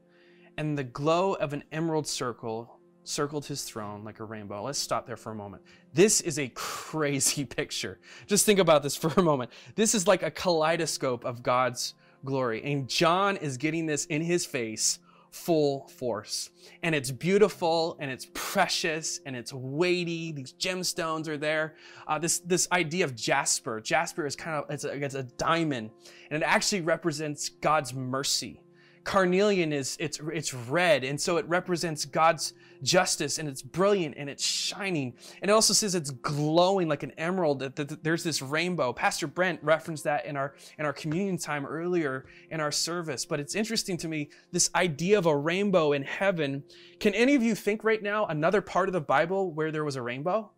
and 0.56 0.76
the 0.78 0.84
glow 0.84 1.34
of 1.34 1.52
an 1.52 1.64
emerald 1.72 2.06
circle 2.06 2.78
circled 3.04 3.44
his 3.46 3.62
throne 3.62 4.02
like 4.02 4.20
a 4.20 4.24
rainbow. 4.24 4.62
Let's 4.62 4.78
stop 4.78 5.06
there 5.06 5.16
for 5.16 5.32
a 5.32 5.34
moment. 5.34 5.62
This 5.92 6.20
is 6.20 6.38
a 6.38 6.48
crazy 6.54 7.44
picture. 7.44 8.00
Just 8.26 8.46
think 8.46 8.58
about 8.58 8.82
this 8.82 8.96
for 9.02 9.12
a 9.20 9.22
moment. 9.22 9.50
This 9.74 9.94
is 9.94 10.06
like 10.06 10.22
a 10.22 10.30
kaleidoscope 10.30 11.24
of 11.24 11.42
God's 11.42 11.94
glory, 12.24 12.62
and 12.64 12.88
John 12.88 13.36
is 13.36 13.58
getting 13.58 13.86
this 13.86 14.06
in 14.06 14.22
his 14.22 14.46
face 14.46 14.98
full 15.34 15.88
force. 15.88 16.50
And 16.84 16.94
it's 16.94 17.10
beautiful 17.10 17.96
and 17.98 18.08
it's 18.08 18.28
precious 18.34 19.18
and 19.26 19.34
it's 19.34 19.52
weighty. 19.52 20.30
These 20.30 20.52
gemstones 20.52 21.26
are 21.26 21.36
there. 21.36 21.74
Uh, 22.06 22.20
this, 22.20 22.38
this 22.38 22.68
idea 22.70 23.04
of 23.04 23.16
jasper, 23.16 23.80
jasper 23.80 24.26
is 24.26 24.36
kind 24.36 24.56
of, 24.56 24.70
it's 24.70 24.84
a, 24.84 24.92
it's 24.92 25.16
a 25.16 25.24
diamond 25.24 25.90
and 26.30 26.40
it 26.40 26.46
actually 26.46 26.82
represents 26.82 27.48
God's 27.48 27.92
mercy 27.92 28.60
carnelian 29.04 29.72
is 29.72 29.96
it's 30.00 30.18
it's 30.32 30.54
red 30.54 31.04
and 31.04 31.20
so 31.20 31.36
it 31.36 31.46
represents 31.46 32.04
god's 32.04 32.54
justice 32.84 33.38
and 33.38 33.48
it's 33.48 33.62
brilliant 33.62 34.14
and 34.16 34.30
it's 34.30 34.44
shining. 34.44 35.14
And 35.42 35.50
it 35.50 35.54
also 35.54 35.72
says 35.72 35.94
it's 35.94 36.10
glowing 36.10 36.88
like 36.88 37.02
an 37.02 37.12
emerald 37.12 37.58
that, 37.60 37.74
that, 37.76 37.88
that, 37.88 38.04
there's 38.04 38.22
this 38.22 38.42
rainbow. 38.42 38.92
Pastor 38.92 39.26
brent 39.26 39.58
referenced 39.62 40.04
that 40.04 40.26
in 40.26 40.36
our 40.36 40.54
in 40.78 40.84
our 40.84 40.92
communion 40.92 41.38
time 41.38 41.66
earlier 41.66 42.26
in 42.50 42.60
our 42.60 42.70
service 42.70 43.24
but 43.24 43.40
it's 43.40 43.54
interesting 43.54 43.96
to 43.96 44.08
me 44.08 44.28
this 44.52 44.70
idea 44.74 45.18
of 45.18 45.26
a 45.26 45.36
rainbow 45.36 45.92
in 45.92 46.02
heaven. 46.02 46.62
Can 47.00 47.14
any 47.14 47.34
of 47.34 47.42
you 47.42 47.54
think 47.54 47.82
right 47.82 48.02
now 48.02 48.26
another 48.26 48.60
part 48.60 48.88
of 48.88 48.92
the 48.92 49.00
bible 49.00 49.52
where 49.52 49.72
there 49.72 49.84
was 49.84 49.96
a 49.96 50.02
rainbow? 50.02 50.50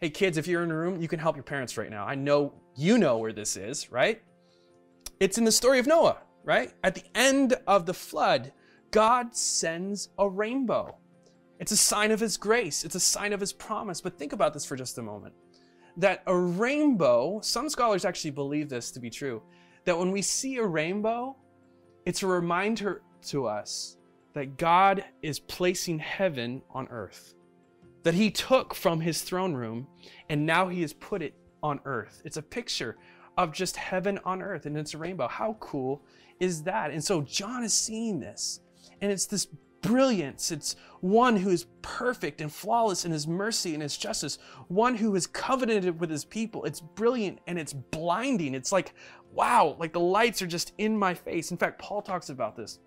Hey 0.00 0.10
kids 0.10 0.38
if 0.38 0.46
you're 0.46 0.62
in 0.62 0.70
a 0.70 0.76
room 0.76 1.02
you 1.02 1.08
can 1.08 1.18
help 1.18 1.36
your 1.36 1.42
parents 1.42 1.76
right 1.76 1.90
now. 1.90 2.06
I 2.06 2.14
know 2.14 2.54
you 2.76 2.96
know 2.96 3.18
where 3.18 3.32
this 3.32 3.56
is 3.56 3.90
right? 3.90 4.22
It's 5.20 5.38
in 5.38 5.44
the 5.44 5.52
story 5.52 5.78
of 5.78 5.86
noah 5.86 6.18
right? 6.44 6.72
At 6.82 6.94
the 6.94 7.04
end 7.14 7.54
of 7.66 7.86
the 7.86 7.94
flood, 7.94 8.52
God 8.90 9.34
sends 9.34 10.10
a 10.18 10.28
rainbow. 10.28 10.96
It's 11.58 11.72
a 11.72 11.76
sign 11.76 12.10
of 12.10 12.20
his 12.20 12.36
grace, 12.36 12.84
it's 12.84 12.94
a 12.94 13.00
sign 13.00 13.32
of 13.32 13.40
his 13.40 13.52
promise. 13.52 14.00
But 14.00 14.18
think 14.18 14.32
about 14.32 14.52
this 14.52 14.64
for 14.64 14.76
just 14.76 14.98
a 14.98 15.02
moment. 15.02 15.34
That 15.96 16.22
a 16.26 16.36
rainbow, 16.36 17.40
some 17.42 17.68
scholars 17.68 18.04
actually 18.04 18.30
believe 18.32 18.68
this 18.68 18.90
to 18.92 19.00
be 19.00 19.10
true, 19.10 19.42
that 19.84 19.98
when 19.98 20.10
we 20.10 20.22
see 20.22 20.56
a 20.56 20.66
rainbow, 20.66 21.36
it's 22.04 22.22
a 22.22 22.26
reminder 22.26 23.02
to 23.28 23.46
us 23.46 23.96
that 24.34 24.56
God 24.56 25.04
is 25.22 25.38
placing 25.38 25.98
heaven 25.98 26.62
on 26.70 26.88
earth. 26.88 27.34
That 28.02 28.14
he 28.14 28.30
took 28.30 28.74
from 28.74 29.00
his 29.00 29.22
throne 29.22 29.54
room 29.54 29.86
and 30.28 30.44
now 30.44 30.68
he 30.68 30.80
has 30.80 30.92
put 30.92 31.22
it 31.22 31.34
on 31.62 31.80
earth. 31.84 32.22
It's 32.24 32.36
a 32.38 32.42
picture 32.42 32.96
of 33.36 33.52
just 33.52 33.76
heaven 33.76 34.18
on 34.24 34.42
earth 34.42 34.66
and 34.66 34.76
it's 34.76 34.94
a 34.94 34.98
rainbow. 34.98 35.28
How 35.28 35.56
cool 35.60 36.02
is 36.40 36.62
that? 36.64 36.90
And 36.90 37.02
so 37.02 37.22
John 37.22 37.64
is 37.64 37.72
seeing 37.72 38.20
this, 38.20 38.60
and 39.00 39.10
it's 39.10 39.26
this 39.26 39.46
brilliance. 39.82 40.50
It's 40.50 40.76
one 41.00 41.36
who 41.36 41.50
is 41.50 41.66
perfect 41.82 42.40
and 42.40 42.52
flawless 42.52 43.04
in 43.04 43.12
his 43.12 43.26
mercy 43.26 43.74
and 43.74 43.82
his 43.82 43.96
justice, 43.96 44.38
one 44.68 44.96
who 44.96 45.14
is 45.14 45.26
covenanted 45.26 46.00
with 46.00 46.10
his 46.10 46.24
people. 46.24 46.64
It's 46.64 46.80
brilliant 46.80 47.40
and 47.46 47.58
it's 47.58 47.72
blinding. 47.72 48.54
It's 48.54 48.72
like, 48.72 48.94
wow, 49.32 49.76
like 49.78 49.92
the 49.92 50.00
lights 50.00 50.40
are 50.40 50.46
just 50.46 50.72
in 50.78 50.96
my 50.96 51.14
face. 51.14 51.50
In 51.50 51.56
fact, 51.56 51.80
Paul 51.80 52.02
talks 52.02 52.30
about 52.30 52.56
this 52.56 52.78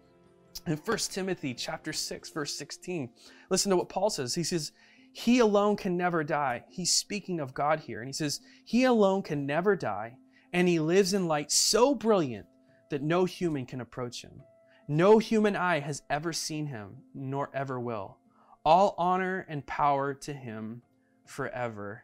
in 0.65 0.77
1 0.77 0.97
Timothy 0.97 1.53
chapter 1.53 1.93
6 1.93 2.29
verse 2.29 2.55
16. 2.55 3.09
Listen 3.49 3.69
to 3.69 3.77
what 3.77 3.89
Paul 3.89 4.09
says. 4.09 4.35
He 4.35 4.43
says, 4.43 4.71
"He 5.11 5.39
alone 5.39 5.75
can 5.75 5.97
never 5.97 6.23
die." 6.23 6.63
He's 6.69 6.93
speaking 6.93 7.39
of 7.39 7.53
God 7.53 7.81
here, 7.81 7.99
and 7.99 8.07
he 8.07 8.13
says, 8.13 8.39
"He 8.63 8.83
alone 8.83 9.21
can 9.21 9.45
never 9.45 9.75
die, 9.75 10.17
and 10.55 10.69
he 10.69 10.79
lives 10.79 11.13
in 11.13 11.27
light 11.27 11.51
so 11.51 11.93
brilliant 11.93 12.45
that 12.89 13.03
no 13.03 13.25
human 13.25 13.65
can 13.65 13.81
approach 13.81 14.21
him. 14.21 14.41
No 14.87 15.17
human 15.17 15.53
eye 15.53 15.81
has 15.81 16.01
ever 16.09 16.31
seen 16.31 16.67
him, 16.67 16.95
nor 17.13 17.49
ever 17.53 17.77
will. 17.77 18.19
All 18.63 18.95
honor 18.97 19.45
and 19.49 19.65
power 19.65 20.13
to 20.13 20.31
him 20.31 20.81
forever. 21.25 22.03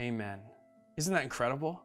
Amen. 0.00 0.40
Isn't 0.96 1.12
that 1.12 1.22
incredible? 1.22 1.82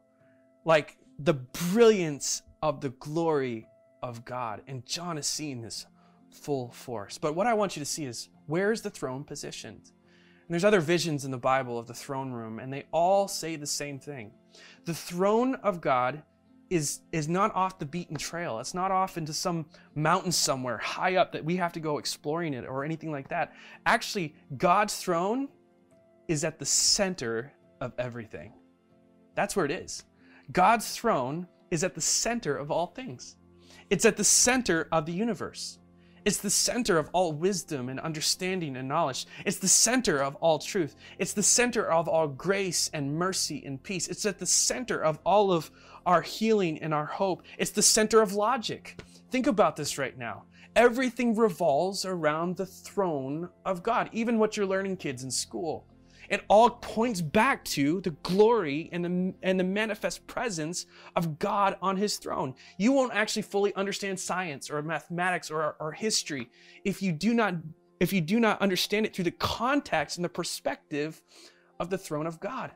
Like 0.64 0.98
the 1.20 1.34
brilliance 1.34 2.42
of 2.62 2.80
the 2.80 2.92
glory 2.92 3.68
of 4.02 4.24
God. 4.24 4.62
And 4.66 4.86
John 4.86 5.18
is 5.18 5.28
seeing 5.28 5.62
this 5.62 5.88
full 6.32 6.72
force. 6.72 7.18
But 7.18 7.36
what 7.36 7.48
I 7.48 7.54
want 7.54 7.76
you 7.76 7.82
to 7.82 7.86
see 7.86 8.06
is 8.06 8.30
where 8.46 8.72
is 8.72 8.82
the 8.82 8.90
throne 8.90 9.26
positioned? 9.26 9.92
And 10.48 10.54
there's 10.54 10.64
other 10.64 10.80
visions 10.80 11.26
in 11.26 11.32
the 11.32 11.38
Bible 11.38 11.78
of 11.78 11.88
the 11.88 11.94
throne 11.94 12.32
room, 12.32 12.60
and 12.60 12.72
they 12.72 12.86
all 12.92 13.28
say 13.28 13.58
the 13.58 13.68
same 13.68 14.00
thing. 14.00 14.32
The 14.86 14.94
throne 14.94 15.56
of 15.56 15.82
God 15.82 16.24
is, 16.70 17.02
is 17.12 17.28
not 17.28 17.54
off 17.54 17.80
the 17.80 17.86
beaten 17.86 18.16
trail. 18.16 18.60
It's 18.60 18.74
not 18.74 18.90
off 18.90 19.18
into 19.18 19.34
some 19.34 19.66
mountain 19.94 20.32
somewhere 20.32 20.78
high 20.78 21.18
up 21.18 21.34
that 21.34 21.44
we 21.44 21.58
have 21.58 21.74
to 21.74 21.82
go 21.82 21.98
exploring 21.98 22.54
it 22.54 22.66
or 22.66 22.86
anything 22.86 23.12
like 23.12 23.28
that. 23.30 23.54
Actually, 23.86 24.36
God's 24.58 24.96
throne 24.96 25.50
is 26.30 26.44
at 26.44 26.60
the 26.60 26.66
center 26.66 27.52
of 27.82 27.94
everything. 27.98 28.54
That's 29.36 29.56
where 29.56 29.66
it 29.66 29.72
is. 29.72 30.04
God's 30.52 30.96
throne 30.96 31.48
is 31.72 31.84
at 31.84 31.94
the 31.94 32.02
center 32.02 32.56
of 32.56 32.72
all 32.72 32.88
things. 32.88 33.36
It's 33.90 34.06
at 34.06 34.18
the 34.18 34.24
center 34.24 34.88
of 34.92 35.06
the 35.06 35.14
universe. 35.14 35.80
It's 36.28 36.36
the 36.36 36.50
center 36.50 36.98
of 36.98 37.10
all 37.14 37.32
wisdom 37.32 37.88
and 37.88 38.02
understanding 38.02 38.76
and 38.76 38.86
knowledge. 38.86 39.28
It's 39.46 39.60
the 39.60 39.70
center 39.70 40.22
of 40.22 40.36
all 40.42 40.60
truth. 40.60 40.98
It's 41.20 41.32
the 41.32 41.42
center 41.42 41.90
of 41.90 42.10
all 42.10 42.28
grace 42.28 42.90
and 42.92 43.16
mercy 43.16 43.64
and 43.66 43.82
peace. 43.82 44.10
It's 44.10 44.26
at 44.26 44.38
the 44.38 44.46
center 44.46 45.02
of 45.02 45.20
all 45.26 45.54
of 45.54 45.72
our 46.06 46.22
healing 46.22 46.80
and 46.80 46.94
our 46.94 47.06
hope. 47.06 47.44
It's 47.58 47.72
the 47.72 47.82
center 47.82 48.22
of 48.22 48.34
logic. 48.34 49.02
Think 49.32 49.48
about 49.48 49.78
this 49.78 49.98
right 49.98 50.18
now. 50.18 50.44
Everything 50.76 51.34
revolves 51.34 52.04
around 52.04 52.58
the 52.58 52.66
throne 52.66 53.48
of 53.64 53.82
God, 53.82 54.10
even 54.12 54.38
what 54.38 54.58
you're 54.58 54.66
learning, 54.66 54.98
kids, 54.98 55.24
in 55.24 55.32
school. 55.32 55.88
It 56.30 56.44
all 56.48 56.70
points 56.70 57.22
back 57.22 57.64
to 57.66 58.02
the 58.02 58.12
glory 58.12 58.90
and 58.92 59.04
the, 59.04 59.34
and 59.44 59.60
the 59.60 59.64
manifest 59.64 60.28
presence 60.28 60.86
of 61.16 61.40
God 61.40 61.78
on 61.82 61.98
his 61.98 62.18
throne. 62.18 62.56
You 62.78 62.92
won't 62.92 63.14
actually 63.14 63.44
fully 63.44 63.74
understand 63.76 64.20
science 64.20 64.70
or 64.70 64.82
mathematics 64.82 65.50
or, 65.50 65.76
or 65.80 65.92
history 65.92 66.50
if 66.84 67.02
you 67.02 67.12
do 67.12 67.34
not 67.34 67.56
if 68.00 68.14
you 68.14 68.22
do 68.22 68.40
not 68.40 68.62
understand 68.62 69.08
it 69.08 69.16
through 69.16 69.24
the 69.24 69.32
context 69.32 70.18
and 70.18 70.26
the 70.26 70.30
perspective 70.30 71.22
of 71.80 71.90
the 71.90 71.98
throne 71.98 72.28
of 72.28 72.40
God. 72.40 72.72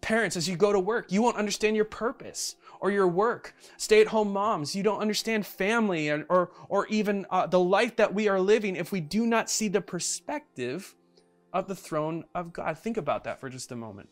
Parents, 0.00 0.36
as 0.36 0.48
you 0.48 0.56
go 0.56 0.72
to 0.72 0.78
work, 0.78 1.10
you 1.10 1.22
won't 1.22 1.36
understand 1.36 1.76
your 1.76 1.86
purpose 1.86 2.56
or 2.80 2.90
your 2.90 3.08
work. 3.08 3.54
Stay 3.78 4.00
at 4.00 4.06
home 4.06 4.32
moms, 4.32 4.76
you 4.76 4.82
don't 4.82 5.00
understand 5.00 5.46
family 5.46 6.10
or, 6.10 6.24
or, 6.28 6.50
or 6.68 6.86
even 6.88 7.26
uh, 7.30 7.46
the 7.46 7.58
life 7.58 7.96
that 7.96 8.12
we 8.12 8.28
are 8.28 8.38
living 8.38 8.76
if 8.76 8.92
we 8.92 9.00
do 9.00 9.26
not 9.26 9.48
see 9.48 9.66
the 9.66 9.80
perspective 9.80 10.94
of 11.54 11.68
the 11.68 11.74
throne 11.74 12.24
of 12.34 12.52
God. 12.52 12.76
Think 12.76 12.96
about 12.96 13.24
that 13.24 13.40
for 13.40 13.48
just 13.48 13.72
a 13.72 13.76
moment. 13.76 14.08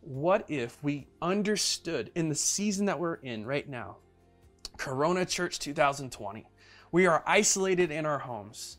What 0.00 0.46
if 0.48 0.82
we 0.82 1.06
understood 1.22 2.10
in 2.14 2.30
the 2.30 2.34
season 2.34 2.86
that 2.86 2.98
we're 2.98 3.14
in 3.14 3.46
right 3.46 3.68
now, 3.68 3.98
Corona 4.78 5.24
Church 5.24 5.58
2020, 5.58 6.46
we 6.90 7.06
are 7.06 7.22
isolated 7.26 7.90
in 7.90 8.06
our 8.06 8.18
homes. 8.18 8.78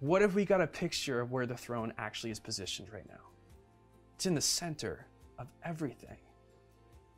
What 0.00 0.22
if 0.22 0.34
we 0.34 0.44
got 0.44 0.60
a 0.60 0.66
picture 0.66 1.20
of 1.20 1.30
where 1.30 1.46
the 1.46 1.56
throne 1.56 1.92
actually 1.96 2.30
is 2.30 2.40
positioned 2.40 2.88
right 2.92 3.08
now? 3.08 3.20
It's 4.16 4.26
in 4.26 4.34
the 4.34 4.40
center 4.40 5.06
of 5.38 5.48
everything. 5.64 6.16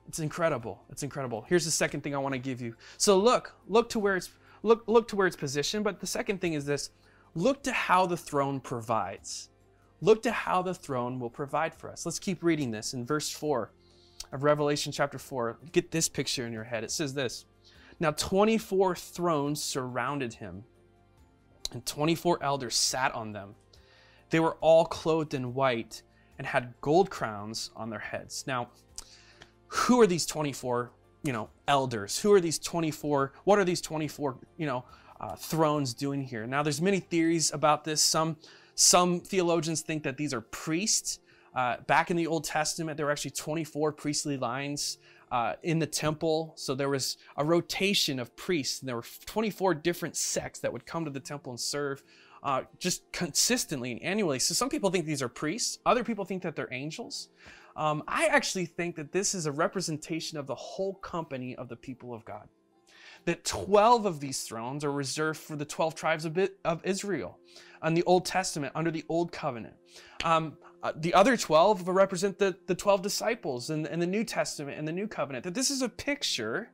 It's 0.09 0.19
incredible. 0.19 0.83
It's 0.91 1.03
incredible. 1.03 1.45
Here's 1.49 1.65
the 1.65 1.71
second 1.71 2.03
thing 2.03 2.15
I 2.15 2.19
want 2.19 2.35
to 2.35 2.39
give 2.39 2.61
you. 2.61 2.77
So 2.97 3.19
look, 3.19 3.55
look 3.67 3.89
to 3.91 3.99
where 3.99 4.17
it's 4.17 4.31
look 4.63 4.85
look 4.87 5.09
to 5.09 5.17
where 5.17 5.27
it's 5.27 5.37
positioned, 5.37 5.85
but 5.85 6.01
the 6.01 6.07
second 6.07 6.41
thing 6.41 6.53
is 6.53 6.65
this. 6.65 6.91
Look 7.35 7.63
to 7.65 7.73
how 7.73 8.07
the 8.07 8.17
throne 8.17 8.61
provides. 8.61 9.51
Look 10.01 10.23
to 10.25 10.33
how 10.33 10.63
the 10.63 10.75
throne 10.75 11.19
will 11.19 11.31
provide 11.31 11.75
for 11.75 11.91
us. 11.91 12.05
Let's 12.05 12.19
keep 12.19 12.43
reading 12.43 12.71
this 12.71 12.93
in 12.93 13.07
verse 13.07 13.31
4 13.31 13.71
of 14.33 14.43
Revelation 14.43 14.93
chapter 14.93 15.19
4. 15.19 15.59
Get 15.73 15.91
this 15.91 16.09
picture 16.09 16.47
in 16.47 16.53
your 16.53 16.65
head. 16.65 16.85
It 16.85 16.91
says 16.91 17.15
this 17.15 17.47
Now 17.99 18.11
24 18.11 18.95
thrones 18.95 19.63
surrounded 19.63 20.35
him, 20.35 20.65
and 21.73 21.85
24 21.87 22.43
elders 22.43 22.75
sat 22.75 23.15
on 23.15 23.33
them. 23.33 23.55
They 24.31 24.41
were 24.41 24.57
all 24.61 24.85
clothed 24.85 25.35
in 25.35 25.55
white 25.55 26.03
and 26.39 26.47
had 26.47 26.75
gold 26.81 27.11
crowns 27.11 27.71
on 27.77 27.91
their 27.91 27.99
heads. 27.99 28.45
Now, 28.47 28.69
who 29.69 30.01
are 30.01 30.07
these 30.07 30.27
24, 30.27 30.93
you 31.23 31.33
know, 31.33 31.49
elders? 31.67 32.19
Who 32.19 32.33
are 32.33 32.41
these 32.41 32.59
24? 32.59 33.33
What 33.45 33.59
are 33.59 33.65
these 33.65 33.81
24, 33.81 34.37
you 34.59 34.67
know, 34.67 34.85
uh, 35.21 35.37
thrones 35.37 35.95
doing 35.95 36.23
here? 36.23 36.47
Now, 36.47 36.63
there's 36.63 36.83
many 36.83 37.01
theories 37.01 37.53
about 37.53 37.85
this. 37.85 38.03
Some 38.03 38.37
some 38.77 39.21
theologians 39.21 39.81
think 39.81 40.03
that 40.05 40.19
these 40.19 40.33
are 40.35 40.43
priests. 40.43 41.19
Uh, 41.55 41.79
back 41.87 42.11
in 42.11 42.17
the 42.17 42.27
Old 42.27 42.45
Testament, 42.45 42.99
there 42.99 43.07
were 43.07 43.13
actually 43.13 43.31
24 43.31 43.93
priestly 43.93 44.37
lines 44.37 44.99
uh, 45.33 45.55
in 45.63 45.79
the 45.79 45.87
temple. 45.87 46.53
So 46.57 46.75
there 46.75 46.91
was 46.91 47.17
a 47.39 47.45
rotation 47.45 48.21
of 48.21 48.37
priests, 48.37 48.81
and 48.81 48.89
there 48.89 48.97
were 48.97 49.05
24 49.25 49.75
different 49.75 50.15
sects 50.15 50.61
that 50.61 50.73
would 50.73 50.85
come 50.85 51.07
to 51.07 51.11
the 51.11 51.21
temple 51.21 51.53
and 51.53 51.59
serve 51.59 52.05
uh, 52.43 52.63
just 52.79 53.11
consistently 53.13 53.93
and 53.93 54.03
annually. 54.03 54.39
So 54.39 54.53
some 54.53 54.69
people 54.69 54.91
think 54.91 55.07
these 55.07 55.23
are 55.23 55.29
priests, 55.29 55.79
other 55.87 56.05
people 56.05 56.27
think 56.27 56.43
that 56.43 56.55
they're 56.55 56.69
angels. 56.71 57.31
Um, 57.77 58.03
I 58.07 58.27
actually 58.27 58.67
think 58.67 58.97
that 58.97 59.13
this 59.13 59.35
is 59.35 59.47
a 59.47 59.53
representation 59.53 60.39
of 60.39 60.47
the 60.47 60.55
whole 60.55 60.95
company 60.95 61.57
of 61.57 61.69
the 61.69 61.77
people 61.77 62.13
of 62.13 62.25
God 62.27 62.49
that 63.25 63.45
12 63.45 64.07
of 64.07 64.21
these 64.21 64.45
thrones 64.45 64.85
are 64.85 64.93
reserved 64.93 65.41
for 65.41 65.57
the 65.57 65.65
12 65.65 65.95
tribes 65.95 66.25
of, 66.25 66.39
of 66.65 66.81
Israel 66.85 67.39
on 67.83 67.95
the 67.95 68.03
Old 68.05 68.25
Testament 68.25 68.73
under 68.75 68.91
the 68.91 69.05
Old 69.09 69.33
Covenant. 69.33 69.75
Um, 70.25 70.57
uh, 70.83 70.93
the 70.97 71.15
other 71.15 71.37
12 71.37 71.89
represent 71.89 72.39
the, 72.39 72.57
the 72.67 72.75
12 72.75 73.03
disciples 73.03 73.71
in, 73.71 73.87
in 73.87 73.99
the 73.99 74.07
New 74.07 74.25
Testament 74.25 74.79
and 74.79 74.87
the 74.87 74.93
New 74.93 75.09
Covenant. 75.09 75.45
That 75.45 75.55
this 75.55 75.71
is 75.71 75.83
a 75.83 75.89
picture 75.89 76.71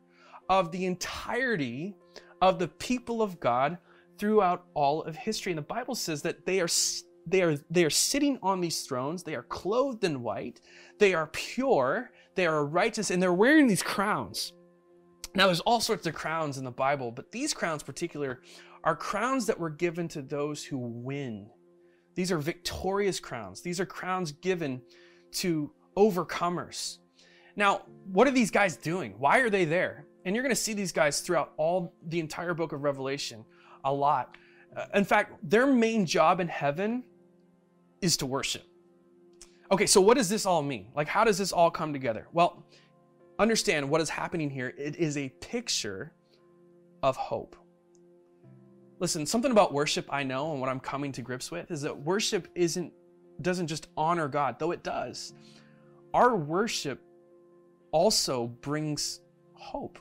of 0.49 0.73
the 0.73 0.85
entirety 0.87 1.95
of 2.41 2.59
the 2.59 2.69
people 2.69 3.23
of 3.23 3.41
God 3.41 3.79
throughout 4.19 4.65
all 4.75 5.03
of 5.03 5.17
history. 5.17 5.53
And 5.53 5.59
the 5.59 5.63
Bible 5.63 5.95
says 5.95 6.23
that 6.23 6.47
they 6.47 6.61
are 6.61 6.69
they 7.25 7.43
are 7.43 7.57
they 7.71 7.85
are 7.85 7.91
sitting 7.91 8.39
on 8.43 8.61
these 8.61 8.83
thrones, 8.83 9.23
they 9.23 9.35
are 9.35 9.45
clothed 9.45 10.05
in 10.05 10.23
white, 10.23 10.61
they 10.99 11.15
are 11.15 11.29
pure, 11.29 12.11
they 12.35 12.47
are 12.47 12.65
righteous, 12.65 13.11
and 13.11 13.23
they're 13.23 13.33
wearing 13.33 13.69
these 13.69 13.83
crowns. 13.83 14.53
Now, 15.35 15.47
there's 15.47 15.61
all 15.61 15.81
sorts 15.81 16.07
of 16.07 16.15
crowns 16.15 16.59
in 16.59 16.65
the 16.65 16.71
Bible, 16.71 17.11
but 17.11 17.33
these 17.33 17.55
crowns, 17.55 17.83
particular, 17.83 18.43
are 18.85 18.97
crowns 18.97 19.47
that 19.47 19.59
were 19.59 19.71
given 19.71 20.09
to 20.09 20.23
those 20.23 20.65
who 20.65 20.79
win. 20.79 21.49
These 22.15 22.33
are 22.33 22.39
victorious 22.39 23.21
crowns. 23.21 23.63
These 23.63 23.81
are 23.81 23.87
crowns 23.87 24.33
given 24.33 24.83
to 25.33 25.73
overcomers. 25.97 26.99
Now, 27.57 27.83
what 28.11 28.27
are 28.27 28.33
these 28.33 28.51
guys 28.51 28.77
doing? 28.77 29.15
Why 29.19 29.39
are 29.39 29.51
they 29.51 29.65
there? 29.65 30.07
And 30.25 30.35
you're 30.35 30.43
going 30.43 30.55
to 30.55 30.61
see 30.61 30.73
these 30.73 30.93
guys 30.93 31.21
throughout 31.21 31.53
all 31.57 31.95
the 32.09 32.21
entire 32.21 32.55
book 32.55 32.73
of 32.73 32.83
Revelation 32.83 33.45
a 33.85 33.93
lot. 33.93 34.37
Uh, 34.77 34.87
in 34.95 35.05
fact, 35.05 35.35
their 35.43 35.67
main 35.67 36.07
job 36.07 36.41
in 36.41 36.49
heaven 36.49 37.05
is 38.01 38.17
to 38.19 38.27
worship. 38.27 38.63
Okay, 39.71 39.87
so 39.87 40.01
what 40.01 40.17
does 40.17 40.29
this 40.29 40.45
all 40.45 40.63
mean? 40.63 40.89
Like, 40.95 41.09
how 41.09 41.25
does 41.25 41.39
this 41.39 41.53
all 41.53 41.71
come 41.71 41.93
together? 41.93 42.29
Well, 42.33 42.63
understand 43.39 43.89
what 43.89 44.01
is 44.01 44.11
happening 44.11 44.51
here. 44.51 44.75
It 44.77 44.97
is 44.97 45.17
a 45.17 45.29
picture 45.41 46.13
of 47.03 47.17
hope. 47.17 47.57
Listen, 49.03 49.27
something 49.27 49.51
about 49.51 49.73
worship 49.73 50.07
I 50.11 50.23
know 50.23 50.53
and 50.53 50.61
what 50.61 50.71
I'm 50.71 50.79
coming 50.79 51.11
to 51.11 51.23
grips 51.23 51.51
with 51.51 51.73
is 51.73 51.83
that 51.83 51.99
worship 52.05 52.47
isn't 52.55 52.93
doesn't 53.41 53.67
just 53.67 53.89
honor 53.97 54.29
God, 54.29 54.61
though 54.61 54.71
it 54.71 54.85
does. 54.85 55.35
Our 56.15 56.37
worship 56.37 57.03
also 57.91 58.47
brings 58.47 59.21
hope. 59.55 59.99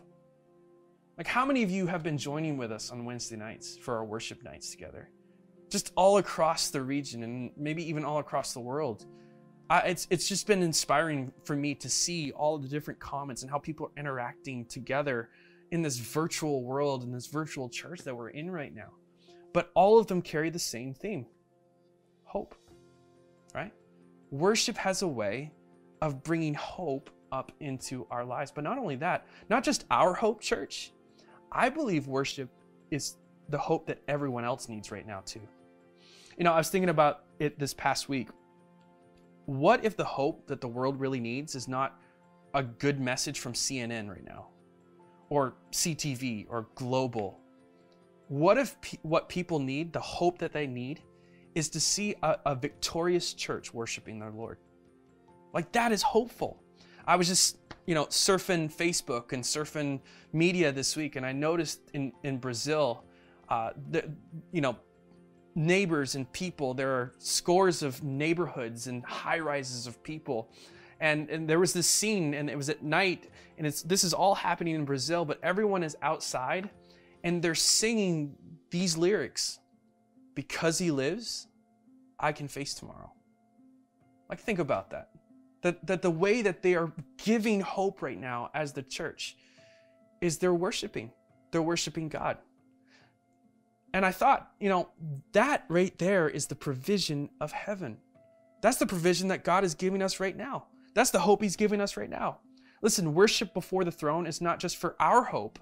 Like 1.17 1.25
how 1.25 1.47
many 1.47 1.63
of 1.63 1.71
you 1.71 1.87
have 1.87 2.03
been 2.03 2.15
joining 2.15 2.57
with 2.57 2.71
us 2.71 2.91
on 2.91 3.03
Wednesday 3.03 3.37
nights 3.37 3.75
for 3.75 3.95
our 3.95 4.05
worship 4.05 4.43
nights 4.43 4.69
together? 4.69 5.09
Just 5.71 5.93
all 5.95 6.19
across 6.19 6.69
the 6.69 6.83
region 6.83 7.23
and 7.23 7.49
maybe 7.57 7.83
even 7.89 8.05
all 8.05 8.19
across 8.19 8.53
the 8.53 8.59
world. 8.59 9.07
I, 9.67 9.79
it's 9.79 10.05
it's 10.11 10.29
just 10.29 10.45
been 10.45 10.61
inspiring 10.61 11.33
for 11.43 11.55
me 11.55 11.73
to 11.73 11.89
see 11.89 12.33
all 12.33 12.59
the 12.59 12.67
different 12.67 12.99
comments 12.99 13.41
and 13.41 13.49
how 13.49 13.57
people 13.57 13.87
are 13.87 13.99
interacting 13.99 14.65
together 14.65 15.31
in 15.71 15.81
this 15.81 15.97
virtual 15.97 16.63
world 16.63 17.03
in 17.03 17.11
this 17.11 17.27
virtual 17.27 17.69
church 17.69 18.01
that 18.01 18.15
we're 18.15 18.29
in 18.29 18.51
right 18.51 18.73
now. 18.73 18.91
But 19.53 19.71
all 19.73 19.99
of 19.99 20.07
them 20.07 20.21
carry 20.21 20.49
the 20.49 20.59
same 20.59 20.93
theme: 20.93 21.25
hope. 22.23 22.55
Right? 23.53 23.73
Worship 24.29 24.77
has 24.77 25.01
a 25.01 25.07
way 25.07 25.51
of 26.01 26.23
bringing 26.23 26.53
hope 26.53 27.09
up 27.31 27.51
into 27.59 28.05
our 28.09 28.23
lives. 28.25 28.51
But 28.51 28.63
not 28.63 28.77
only 28.77 28.95
that, 28.97 29.25
not 29.49 29.63
just 29.63 29.85
our 29.91 30.13
hope, 30.13 30.41
church. 30.41 30.91
I 31.51 31.69
believe 31.69 32.07
worship 32.07 32.49
is 32.91 33.15
the 33.49 33.57
hope 33.57 33.87
that 33.87 34.01
everyone 34.07 34.45
else 34.45 34.69
needs 34.69 34.91
right 34.91 35.05
now 35.05 35.21
too. 35.25 35.41
You 36.37 36.45
know, 36.45 36.53
I 36.53 36.57
was 36.57 36.69
thinking 36.69 36.89
about 36.89 37.23
it 37.39 37.59
this 37.59 37.73
past 37.73 38.07
week 38.07 38.29
what 39.45 39.83
if 39.83 39.97
the 39.97 40.05
hope 40.05 40.47
that 40.47 40.61
the 40.61 40.67
world 40.67 40.99
really 40.99 41.19
needs 41.19 41.55
is 41.55 41.67
not 41.67 41.99
a 42.53 42.63
good 42.63 42.99
message 42.99 43.39
from 43.39 43.53
CNN 43.53 44.09
right 44.09 44.23
now 44.23 44.47
or 45.31 45.53
CTV 45.71 46.45
or 46.49 46.67
global? 46.75 47.39
What 48.27 48.57
if 48.57 48.79
pe- 48.81 48.97
what 49.01 49.29
people 49.29 49.59
need, 49.59 49.93
the 49.93 49.99
hope 50.01 50.37
that 50.39 50.51
they 50.51 50.67
need, 50.67 51.01
is 51.55 51.69
to 51.69 51.79
see 51.79 52.15
a, 52.21 52.37
a 52.45 52.53
victorious 52.53 53.33
church 53.33 53.73
worshiping 53.73 54.19
their 54.19 54.29
Lord? 54.29 54.57
Like 55.53 55.71
that 55.71 55.93
is 55.93 56.01
hopeful. 56.01 56.61
I 57.07 57.15
was 57.15 57.29
just, 57.29 57.57
you 57.85 57.95
know, 57.95 58.05
surfing 58.07 58.73
Facebook 58.73 59.31
and 59.31 59.41
surfing 59.41 60.01
media 60.33 60.71
this 60.71 60.97
week, 60.97 61.15
and 61.15 61.25
I 61.25 61.31
noticed 61.31 61.79
in, 61.93 62.11
in 62.23 62.37
Brazil, 62.37 63.05
uh, 63.47 63.71
the, 63.89 64.11
you 64.51 64.59
know, 64.59 64.75
neighbors 65.55 66.15
and 66.15 66.29
people, 66.33 66.73
there 66.73 66.91
are 66.91 67.13
scores 67.19 67.83
of 67.83 68.03
neighborhoods 68.03 68.87
and 68.87 69.03
high 69.05 69.39
rises 69.39 69.87
of 69.87 70.03
people. 70.03 70.49
And, 71.01 71.29
and 71.29 71.49
there 71.49 71.59
was 71.59 71.73
this 71.73 71.87
scene, 71.87 72.33
and 72.33 72.49
it 72.49 72.55
was 72.55 72.69
at 72.69 72.83
night, 72.83 73.29
and 73.57 73.67
it's 73.67 73.81
this 73.81 74.03
is 74.03 74.13
all 74.13 74.35
happening 74.35 74.75
in 74.75 74.85
Brazil, 74.85 75.25
but 75.25 75.39
everyone 75.43 75.83
is 75.83 75.97
outside 76.01 76.69
and 77.23 77.41
they're 77.41 77.55
singing 77.55 78.35
these 78.69 78.97
lyrics 78.97 79.59
because 80.35 80.77
he 80.77 80.91
lives, 80.91 81.47
I 82.19 82.31
can 82.31 82.47
face 82.47 82.73
tomorrow. 82.73 83.11
Like, 84.29 84.39
think 84.39 84.59
about 84.59 84.91
that. 84.91 85.09
That, 85.61 85.85
that 85.85 86.01
the 86.01 86.11
way 86.11 86.41
that 86.41 86.63
they 86.63 86.75
are 86.75 86.91
giving 87.23 87.61
hope 87.61 88.01
right 88.01 88.19
now 88.19 88.49
as 88.53 88.73
the 88.73 88.81
church 88.81 89.35
is 90.21 90.37
they're 90.37 90.53
worshiping. 90.53 91.11
They're 91.51 91.61
worshiping 91.61 92.09
God. 92.09 92.37
And 93.93 94.05
I 94.05 94.11
thought, 94.11 94.51
you 94.59 94.69
know, 94.69 94.89
that 95.33 95.65
right 95.67 95.95
there 95.99 96.29
is 96.29 96.47
the 96.47 96.55
provision 96.55 97.29
of 97.41 97.51
heaven. 97.51 97.97
That's 98.61 98.77
the 98.77 98.87
provision 98.87 99.27
that 99.27 99.43
God 99.43 99.63
is 99.63 99.75
giving 99.75 100.01
us 100.01 100.19
right 100.19 100.35
now. 100.35 100.65
That's 100.93 101.11
the 101.11 101.19
hope 101.19 101.41
He's 101.41 101.55
giving 101.55 101.81
us 101.81 101.97
right 101.97 102.09
now. 102.09 102.39
Listen, 102.81 103.13
worship 103.13 103.53
before 103.53 103.83
the 103.83 103.91
throne 103.91 104.25
is 104.25 104.41
not 104.41 104.59
just 104.59 104.77
for 104.77 104.95
our 104.99 105.23
hope, 105.23 105.59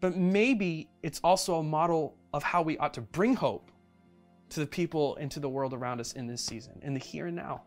but 0.00 0.16
maybe 0.16 0.90
it's 1.02 1.20
also 1.24 1.56
a 1.56 1.62
model 1.62 2.16
of 2.32 2.42
how 2.42 2.62
we 2.62 2.76
ought 2.78 2.94
to 2.94 3.00
bring 3.00 3.34
hope 3.34 3.70
to 4.50 4.60
the 4.60 4.66
people 4.66 5.16
and 5.16 5.30
to 5.30 5.40
the 5.40 5.48
world 5.48 5.74
around 5.74 6.00
us 6.00 6.12
in 6.12 6.26
this 6.26 6.44
season, 6.44 6.80
in 6.82 6.94
the 6.94 7.00
here 7.00 7.26
and 7.26 7.36
now. 7.36 7.62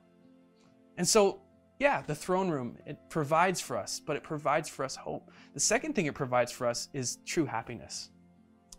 And 0.98 1.08
so, 1.08 1.42
yeah, 1.80 2.04
the 2.06 2.16
throne 2.16 2.50
room, 2.50 2.78
it 2.86 2.98
provides 3.10 3.60
for 3.60 3.78
us, 3.78 4.00
but 4.00 4.16
it 4.16 4.24
provides 4.24 4.70
for 4.70 4.86
us 4.86 4.96
hope. 4.96 5.32
The 5.54 5.60
second 5.60 5.94
thing 5.94 6.06
it 6.06 6.14
provides 6.14 6.52
for 6.52 6.68
us 6.68 6.90
is 6.94 7.18
true 7.26 7.46
happiness. 7.46 8.10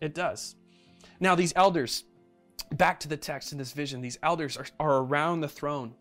It 0.01 0.15
does. 0.15 0.57
Now, 1.21 1.35
these 1.35 1.53
elders, 1.57 2.05
back 2.73 3.01
to 3.01 3.09
the 3.09 3.17
text 3.17 3.53
in 3.53 3.59
this 3.59 3.73
vision, 3.73 4.01
these 4.01 4.19
elders 4.23 4.57
are, 4.57 4.67
are 4.79 4.99
around 4.99 5.41
the 5.41 5.49
throne. 5.49 5.95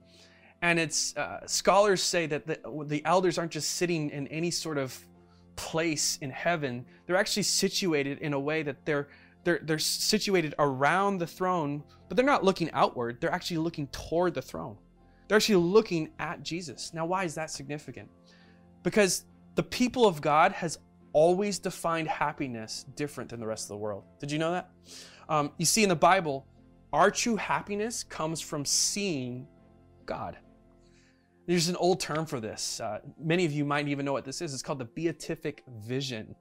And 0.62 0.80
it's 0.80 1.16
uh, 1.18 1.46
scholars 1.48 2.04
say 2.04 2.28
that 2.28 2.46
the, 2.46 2.60
the 2.86 3.04
elders 3.06 3.38
aren't 3.38 3.52
just 3.52 3.72
sitting 3.72 4.10
in 4.12 4.28
any 4.28 4.52
sort 4.52 4.78
of 4.78 4.98
place 5.56 6.18
in 6.22 6.30
heaven. 6.30 6.86
They're 7.06 7.16
actually 7.16 7.44
situated 7.44 8.20
in 8.20 8.34
a 8.34 8.40
way 8.40 8.64
that 8.64 8.86
they're 8.86 9.08
they're 9.44 9.60
they're 9.64 9.80
situated 9.80 10.54
around 10.60 11.18
the 11.18 11.28
throne, 11.28 11.84
but 12.08 12.16
they're 12.16 12.26
not 12.26 12.44
looking 12.44 12.70
outward. 12.74 13.20
They're 13.20 13.32
actually 13.34 13.58
looking 13.58 13.88
toward 13.88 14.36
the 14.36 14.42
throne. 14.42 14.78
They're 15.28 15.38
actually 15.38 15.56
looking 15.56 16.10
at 16.20 16.44
Jesus. 16.44 16.94
Now, 16.94 17.06
why 17.06 17.24
is 17.24 17.36
that 17.36 17.50
significant? 17.50 18.10
Because 18.84 19.26
the 19.56 19.64
people 19.64 20.06
of 20.06 20.22
God 20.22 20.52
has 20.52 20.78
always 21.14 21.60
defined 21.60 22.08
happiness 22.08 22.86
different 22.96 23.30
than 23.30 23.40
the 23.40 23.48
rest 23.48 23.66
of 23.66 23.70
the 23.70 23.78
world. 23.78 24.04
Did 24.20 24.32
you 24.32 24.40
know 24.40 24.52
that? 24.52 24.70
Um, 25.30 25.52
you 25.58 25.66
see 25.66 25.84
in 25.84 25.90
the 25.90 25.96
Bible, 25.96 26.46
our 26.94 27.10
true 27.10 27.36
happiness 27.36 28.04
comes 28.04 28.42
from 28.42 28.66
seeing 28.66 29.48
God. 30.06 30.38
There's 31.52 31.68
an 31.68 31.76
old 31.76 32.00
term 32.00 32.26
for 32.26 32.40
this. 32.40 32.80
Uh, 32.80 33.00
many 33.20 33.44
of 33.44 33.52
you 33.52 33.66
might 33.66 33.86
even 33.90 34.06
know 34.06 34.14
what 34.14 34.24
this 34.24 34.42
is. 34.42 34.54
It's 34.54 34.64
called 34.64 34.80
the 34.80 34.86
beatific 34.86 35.64
vision. 35.68 36.34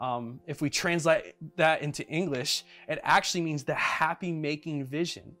Um, 0.00 0.40
if 0.48 0.60
we 0.60 0.68
translate 0.68 1.36
that 1.54 1.80
into 1.80 2.04
English, 2.08 2.64
it 2.88 2.98
actually 3.04 3.42
means 3.42 3.62
the 3.62 3.76
happy 3.76 4.32
making 4.32 4.84
vision. 4.84 5.36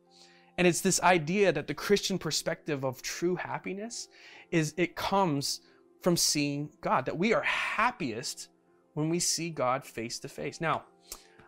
And 0.56 0.68
it's 0.68 0.82
this 0.82 1.02
idea 1.02 1.50
that 1.50 1.66
the 1.66 1.74
Christian 1.74 2.16
perspective 2.16 2.84
of 2.84 3.02
true 3.02 3.34
happiness 3.34 4.06
is 4.52 4.72
it 4.76 4.94
comes 4.94 5.62
from 6.00 6.16
seeing 6.16 6.70
God, 6.80 7.04
that 7.06 7.18
we 7.18 7.34
are 7.34 7.42
happiest 7.42 8.50
when 8.94 9.08
we 9.08 9.18
see 9.18 9.50
God 9.50 9.84
face 9.84 10.20
to 10.20 10.28
face. 10.28 10.60
Now, 10.60 10.84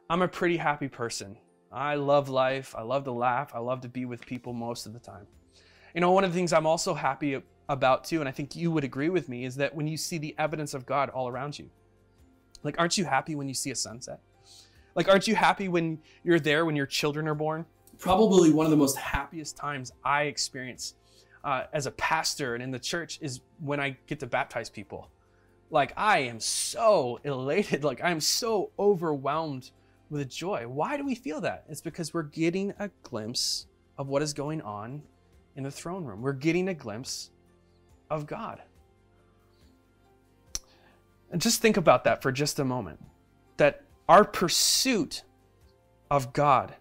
I'm 0.09 0.22
a 0.22 0.28
pretty 0.28 0.56
happy 0.56 0.88
person. 0.88 1.37
I 1.70 1.94
love 1.94 2.28
life. 2.28 2.74
I 2.76 2.83
love 2.83 3.04
to 3.04 3.12
laugh. 3.12 3.52
I 3.54 3.61
love 3.61 3.83
to 3.83 3.88
be 3.88 4.06
with 4.06 4.26
people 4.26 4.52
most 4.52 4.87
of 4.87 4.92
the 4.92 4.98
time. 4.98 5.28
You 5.94 6.00
know, 6.00 6.11
one 6.11 6.24
of 6.24 6.33
the 6.33 6.37
things 6.37 6.52
I'm 6.52 6.66
also 6.66 6.94
happy 6.94 7.40
about 7.70 8.02
too, 8.02 8.18
and 8.18 8.28
I 8.28 8.33
think 8.33 8.56
you 8.56 8.72
would 8.72 8.83
agree 8.83 9.09
with 9.09 9.28
me, 9.28 9.44
is 9.44 9.54
that 9.56 9.74
when 9.76 9.87
you 9.87 9.96
see 9.96 10.18
the 10.18 10.35
evidence 10.38 10.74
of 10.74 10.85
God 10.85 11.09
all 11.09 11.28
around 11.28 11.56
you, 11.56 11.70
like, 12.64 12.74
aren't 12.78 12.98
you 12.98 13.04
happy 13.04 13.37
when 13.37 13.46
you 13.46 13.54
see 13.54 13.70
a 13.70 13.76
sunset? 13.76 14.20
Like, 14.96 15.09
aren't 15.09 15.28
you 15.28 15.37
happy 15.37 15.68
when 15.68 16.00
you're 16.24 16.40
there 16.40 16.66
when 16.66 16.74
your 16.74 16.85
children 16.85 17.28
are 17.28 17.35
born? 17.35 17.64
Probably 17.96 18.50
one 18.50 18.66
of 18.66 18.70
the 18.70 18.76
most 18.76 18.96
happiest 18.96 19.56
times 19.56 19.92
I 20.04 20.24
experience 20.24 20.94
uh, 21.44 21.64
as 21.72 21.87
a 21.87 21.92
pastor 21.92 22.54
and 22.54 22.62
in 22.62 22.72
the 22.72 22.78
church 22.78 23.18
is 23.22 23.40
when 23.61 23.78
I 23.78 23.96
get 24.09 24.18
to 24.18 24.26
baptize 24.26 24.68
people. 24.68 25.09
Like, 25.70 25.92
I 25.96 26.18
am 26.20 26.40
so 26.40 27.20
elated. 27.22 27.85
Like, 27.85 28.02
I'm 28.02 28.20
so 28.20 28.72
overwhelmed 28.80 29.70
with 30.11 30.28
joy. 30.28 30.66
Why 30.66 30.96
do 30.96 31.04
we 31.04 31.14
feel 31.14 31.40
that? 31.42 31.66
It's 31.68 31.80
because 31.80 32.12
we're 32.12 32.24
getting 32.24 32.74
a 32.80 32.90
glimpse 33.04 33.66
of 33.96 34.09
what 34.09 34.22
is 34.22 34.33
going 34.33 34.61
on 34.61 35.02
in 35.54 35.62
the 35.62 35.70
throne 35.70 36.04
room. 36.04 36.20
We're 36.20 36.33
getting 36.33 36.68
a 36.68 36.74
glimpse 36.74 37.30
of 38.11 38.27
God. 38.27 38.61
And 41.31 41.40
just 41.40 41.62
think 41.62 41.77
about 41.77 42.05
that 42.05 42.23
for 42.23 42.33
just 42.33 42.59
a 42.59 42.64
moment. 42.64 43.01
That 43.57 43.85
our 44.09 44.25
pursuit 44.25 45.23
of 46.11 46.33
God 46.33 46.75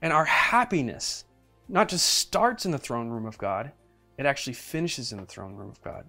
and 0.00 0.12
our 0.12 0.24
happiness 0.24 1.24
not 1.68 1.88
just 1.88 2.06
starts 2.06 2.64
in 2.64 2.72
the 2.72 2.78
throne 2.78 3.08
room 3.08 3.26
of 3.26 3.38
God, 3.38 3.72
it 4.18 4.26
actually 4.26 4.54
finishes 4.54 5.12
in 5.12 5.18
the 5.18 5.26
throne 5.26 5.54
room 5.54 5.70
of 5.70 5.80
God. 5.82 6.04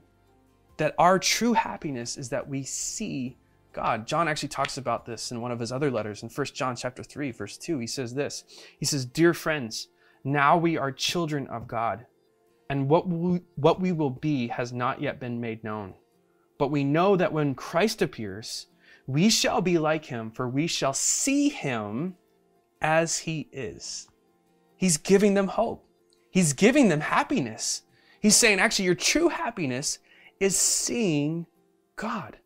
That 0.77 0.95
our 0.97 1.19
true 1.19 1.53
happiness 1.53 2.17
is 2.17 2.29
that 2.29 2.47
we 2.47 2.63
see 2.63 3.37
God. 3.73 4.05
John 4.05 4.27
actually 4.27 4.49
talks 4.49 4.77
about 4.77 5.05
this 5.05 5.31
in 5.31 5.39
one 5.39 5.51
of 5.51 5.59
his 5.59 5.71
other 5.71 5.89
letters 5.89 6.23
in 6.23 6.29
1 6.29 6.47
John 6.47 6.75
chapter 6.75 7.03
3 7.03 7.31
verse 7.31 7.57
2. 7.57 7.79
He 7.79 7.87
says 7.87 8.13
this. 8.13 8.43
He 8.79 8.85
says, 8.85 9.05
"Dear 9.05 9.33
friends, 9.33 9.87
now 10.23 10.57
we 10.57 10.77
are 10.77 10.91
children 10.91 11.47
of 11.47 11.67
God, 11.67 12.05
and 12.71 12.87
what 12.87 13.05
we, 13.05 13.41
what 13.55 13.81
we 13.81 13.91
will 13.91 14.09
be 14.09 14.47
has 14.47 14.71
not 14.71 15.01
yet 15.01 15.19
been 15.19 15.41
made 15.41 15.61
known. 15.61 15.93
But 16.57 16.71
we 16.71 16.85
know 16.85 17.17
that 17.17 17.33
when 17.33 17.53
Christ 17.53 18.01
appears, 18.01 18.67
we 19.07 19.29
shall 19.29 19.59
be 19.59 19.77
like 19.77 20.05
him, 20.05 20.31
for 20.31 20.47
we 20.47 20.67
shall 20.67 20.93
see 20.93 21.49
him 21.49 22.15
as 22.81 23.17
he 23.17 23.49
is. 23.51 24.07
He's 24.77 24.95
giving 24.95 25.33
them 25.33 25.49
hope. 25.49 25.85
He's 26.29 26.53
giving 26.53 26.87
them 26.87 27.01
happiness. 27.01 27.81
He's 28.21 28.37
saying, 28.37 28.61
actually, 28.61 28.85
your 28.85 28.95
true 28.95 29.27
happiness 29.27 29.99
is 30.39 30.55
seeing 30.55 31.47
God. 31.97 32.37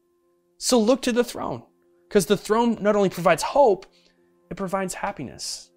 So 0.58 0.80
look 0.80 1.04
to 1.04 1.12
the 1.12 1.24
throne, 1.24 1.62
because 2.10 2.26
the 2.26 2.36
throne 2.36 2.80
not 2.82 2.96
only 2.96 3.10
provides 3.10 3.44
hope, 3.44 3.86
it 4.50 4.58
provides 4.58 4.96
happiness. 4.96 5.70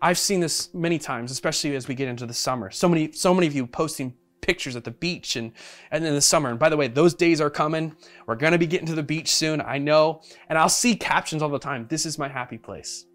I've 0.00 0.18
seen 0.18 0.40
this 0.40 0.72
many 0.72 0.98
times, 0.98 1.30
especially 1.30 1.74
as 1.74 1.88
we 1.88 1.94
get 1.94 2.08
into 2.08 2.26
the 2.26 2.34
summer. 2.34 2.70
So 2.70 2.88
many, 2.88 3.12
so 3.12 3.34
many 3.34 3.46
of 3.46 3.54
you 3.54 3.66
posting 3.66 4.14
pictures 4.40 4.76
at 4.76 4.84
the 4.84 4.90
beach 4.90 5.36
and, 5.36 5.52
and 5.90 6.04
in 6.04 6.14
the 6.14 6.20
summer. 6.20 6.50
And 6.50 6.58
by 6.58 6.68
the 6.68 6.76
way, 6.76 6.88
those 6.88 7.14
days 7.14 7.40
are 7.40 7.50
coming. 7.50 7.94
We're 8.26 8.36
going 8.36 8.52
to 8.52 8.58
be 8.58 8.66
getting 8.66 8.86
to 8.86 8.94
the 8.94 9.02
beach 9.02 9.34
soon. 9.34 9.60
I 9.60 9.78
know. 9.78 10.22
And 10.48 10.56
I'll 10.56 10.68
see 10.68 10.94
captions 10.94 11.42
all 11.42 11.48
the 11.48 11.58
time. 11.58 11.86
This 11.88 12.06
is 12.06 12.18
my 12.18 12.28
happy 12.28 12.58
place. 12.58 13.06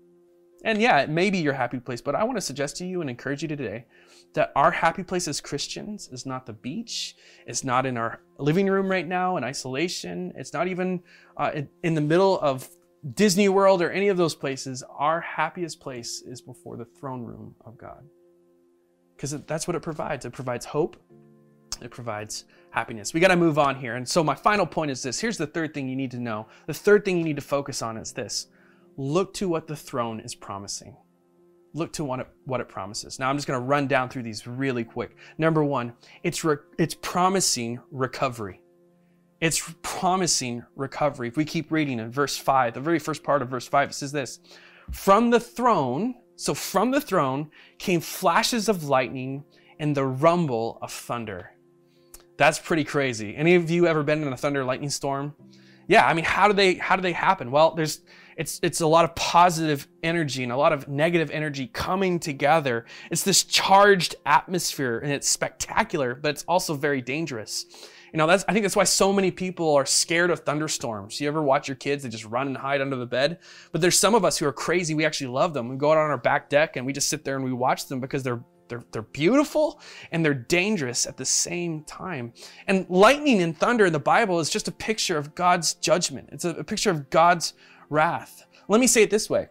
And 0.66 0.82
yeah, 0.82 1.00
it 1.00 1.10
may 1.10 1.30
be 1.30 1.40
your 1.40 1.54
happy 1.54 1.80
place, 1.80 2.02
but 2.02 2.16
I 2.16 2.24
want 2.24 2.38
to 2.38 2.42
suggest 2.42 2.78
to 2.78 2.86
you 2.86 3.02
and 3.02 3.10
encourage 3.10 3.42
you 3.42 3.48
today 3.50 3.86
that 4.34 4.52
our 4.56 4.72
happy 4.72 5.04
place 5.04 5.28
as 5.28 5.42
Christians 5.42 6.10
is 6.12 6.26
not 6.26 6.46
the 6.46 6.54
beach. 6.54 7.16
It's 7.46 7.64
not 7.64 7.86
in 7.86 7.98
our 7.98 8.22
living 8.38 8.68
room 8.68 8.90
right 8.90 9.08
now 9.08 9.38
in 9.38 9.44
isolation. 9.44 10.34
It's 10.36 10.54
not 10.54 10.68
even 10.68 11.04
uh, 11.38 11.64
in 11.84 11.94
the 11.96 12.02
middle 12.02 12.40
of 12.40 12.68
Disney 13.12 13.50
World 13.50 13.82
or 13.82 13.92
any 13.92 14.08
of 14.08 14.18
those 14.18 14.36
places. 14.36 14.84
Our 14.98 15.20
happiest 15.20 15.80
place 15.80 16.22
is 16.22 16.42
before 16.42 16.78
the 16.78 16.86
throne 16.86 17.24
room 17.24 17.56
of 17.66 17.78
God. 17.78 18.04
Because 19.16 19.32
that's 19.46 19.68
what 19.68 19.76
it 19.76 19.82
provides. 19.82 20.26
It 20.26 20.34
provides 20.34 20.66
hope, 20.66 20.98
it 21.82 21.92
provides 21.92 22.46
happiness. 22.72 23.14
We 23.14 23.20
got 23.20 23.28
to 23.30 23.36
move 23.36 23.60
on 23.60 23.76
here. 23.76 23.96
And 23.96 24.08
so, 24.08 24.24
my 24.24 24.36
final 24.36 24.66
point 24.66 24.92
is 24.92 25.04
this 25.04 25.20
here's 25.20 25.38
the 25.38 25.48
third 25.48 25.74
thing 25.74 25.88
you 25.88 25.96
need 25.96 26.12
to 26.12 26.20
know. 26.20 26.48
The 26.66 26.74
third 26.74 27.06
thing 27.06 27.18
you 27.18 27.24
need 27.24 27.36
to 27.36 27.42
focus 27.42 27.82
on 27.82 27.98
is 27.98 28.14
this 28.14 28.48
look 28.98 29.34
to 29.36 29.50
what 29.50 29.68
the 29.68 29.76
throne 29.76 30.20
is 30.20 30.36
promising. 30.36 30.96
Look 31.76 31.92
to 31.94 32.04
what 32.04 32.20
it, 32.20 32.28
what 32.46 32.62
it 32.62 32.70
promises. 32.70 33.18
Now, 33.18 33.30
I'm 33.30 33.38
just 33.38 33.48
going 33.48 33.60
to 33.60 33.66
run 33.66 33.88
down 33.88 34.08
through 34.08 34.22
these 34.22 34.46
really 34.46 34.84
quick. 34.84 35.16
Number 35.40 35.64
one, 35.64 35.94
it's, 36.22 36.44
re, 36.44 36.58
it's 36.78 36.94
promising 36.94 37.80
recovery. 37.90 38.62
It's 39.44 39.74
promising 39.82 40.64
recovery. 40.78 41.28
If 41.28 41.36
we 41.36 41.44
keep 41.44 41.70
reading 41.70 42.00
in 42.00 42.10
verse 42.10 42.38
5, 42.38 42.76
the 42.76 42.80
very 42.80 42.98
first 42.98 43.26
part 43.26 43.42
of 43.42 43.50
verse 43.50 43.68
5, 43.68 43.90
it 43.90 43.94
says 43.94 44.14
this 44.14 44.40
From 44.90 45.32
the 45.32 45.40
throne, 45.42 46.16
so 46.38 46.54
from 46.54 46.92
the 46.92 47.02
throne 47.02 47.52
came 47.78 48.00
flashes 48.00 48.70
of 48.70 48.86
lightning 48.86 49.44
and 49.80 49.98
the 49.98 50.06
rumble 50.06 50.80
of 50.82 50.94
thunder. 50.94 51.52
That's 52.38 52.58
pretty 52.58 52.86
crazy. 52.86 53.36
Any 53.36 53.56
of 53.56 53.70
you 53.70 53.86
ever 53.86 54.02
been 54.02 54.24
in 54.24 54.32
a 54.32 54.38
thunder 54.38 54.64
lightning 54.64 54.90
storm? 54.90 55.36
yeah, 55.88 56.08
I 56.08 56.14
mean, 56.14 56.26
how 56.26 56.48
do 56.48 56.54
they 56.54 56.76
how 56.76 56.96
do 56.96 57.02
they 57.02 57.12
happen? 57.12 57.52
Well, 57.52 57.76
there's 57.76 58.00
it's 58.38 58.60
it's 58.64 58.80
a 58.82 58.88
lot 58.88 59.04
of 59.04 59.14
positive 59.16 59.88
energy 60.02 60.44
and 60.44 60.52
a 60.52 60.58
lot 60.58 60.72
of 60.72 60.88
negative 60.88 61.30
energy 61.32 61.68
coming 61.68 62.20
together. 62.20 62.86
It's 63.12 63.24
this 63.24 63.44
charged 63.44 64.16
atmosphere 64.26 65.00
and 65.00 65.12
it's 65.12 65.28
spectacular, 65.28 66.16
but 66.16 66.30
it's 66.30 66.44
also 66.48 66.76
very 66.76 67.02
dangerous. 67.02 67.66
You 68.14 68.18
know, 68.20 68.28
that's 68.28 68.46
I 68.48 68.54
think 68.54 68.64
that's 68.64 68.76
why 68.76 68.84
so 68.84 69.12
many 69.12 69.32
people 69.32 69.74
are 69.74 69.88
scared 69.88 70.30
of 70.30 70.42
thunderstorms. 70.42 71.20
You 71.20 71.28
ever 71.28 71.42
watch 71.42 71.68
your 71.68 71.76
kids, 71.76 72.04
they 72.04 72.10
just 72.10 72.26
run 72.26 72.46
and 72.46 72.56
hide 72.56 72.80
under 72.80 72.96
the 72.96 73.08
bed? 73.08 73.40
But 73.72 73.82
there's 73.82 74.00
some 74.00 74.14
of 74.14 74.24
us 74.24 74.38
who 74.38 74.46
are 74.46 74.54
crazy, 74.54 74.94
we 74.94 75.04
actually 75.04 75.32
love 75.32 75.56
them. 75.56 75.68
We 75.68 75.78
go 75.78 75.92
out 75.92 75.98
on 75.98 76.12
our 76.12 76.18
back 76.18 76.48
deck 76.48 76.76
and 76.76 76.86
we 76.86 76.94
just 76.94 77.10
sit 77.10 77.26
there 77.26 77.36
and 77.36 77.44
we 77.44 77.52
watch 77.52 77.88
them 77.88 78.00
because 78.00 78.22
they're 78.22 78.44
they're, 78.70 78.84
they're 78.92 79.02
beautiful 79.02 79.82
and 80.12 80.24
they're 80.24 80.34
dangerous 80.34 81.06
at 81.06 81.18
the 81.18 81.26
same 81.26 81.84
time. 81.84 82.34
And 82.68 82.86
lightning 82.90 83.42
and 83.42 83.58
thunder 83.58 83.86
in 83.86 83.94
the 83.94 84.00
Bible 84.00 84.40
is 84.40 84.50
just 84.50 84.68
a 84.68 84.72
picture 84.72 85.18
of 85.18 85.36
God's 85.36 85.74
judgment. 85.74 86.30
It's 86.32 86.46
a, 86.46 86.52
a 86.52 86.64
picture 86.64 86.92
of 86.92 87.10
God's 87.10 87.56
wrath. 87.90 88.46
Let 88.68 88.80
me 88.80 88.88
say 88.88 89.02
it 89.02 89.10
this 89.10 89.30
way 89.30 89.50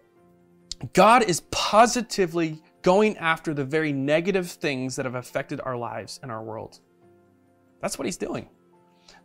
God 0.93 1.25
is 1.25 1.41
positively 1.51 2.63
going 2.83 3.17
after 3.19 3.55
the 3.55 3.65
very 3.65 3.93
negative 3.93 4.51
things 4.51 4.97
that 4.97 5.05
have 5.05 5.15
affected 5.17 5.61
our 5.65 5.77
lives 5.77 6.21
and 6.23 6.31
our 6.31 6.43
world. 6.43 6.81
That's 7.83 7.99
what 7.99 8.07
he's 8.07 8.17
doing. 8.17 8.49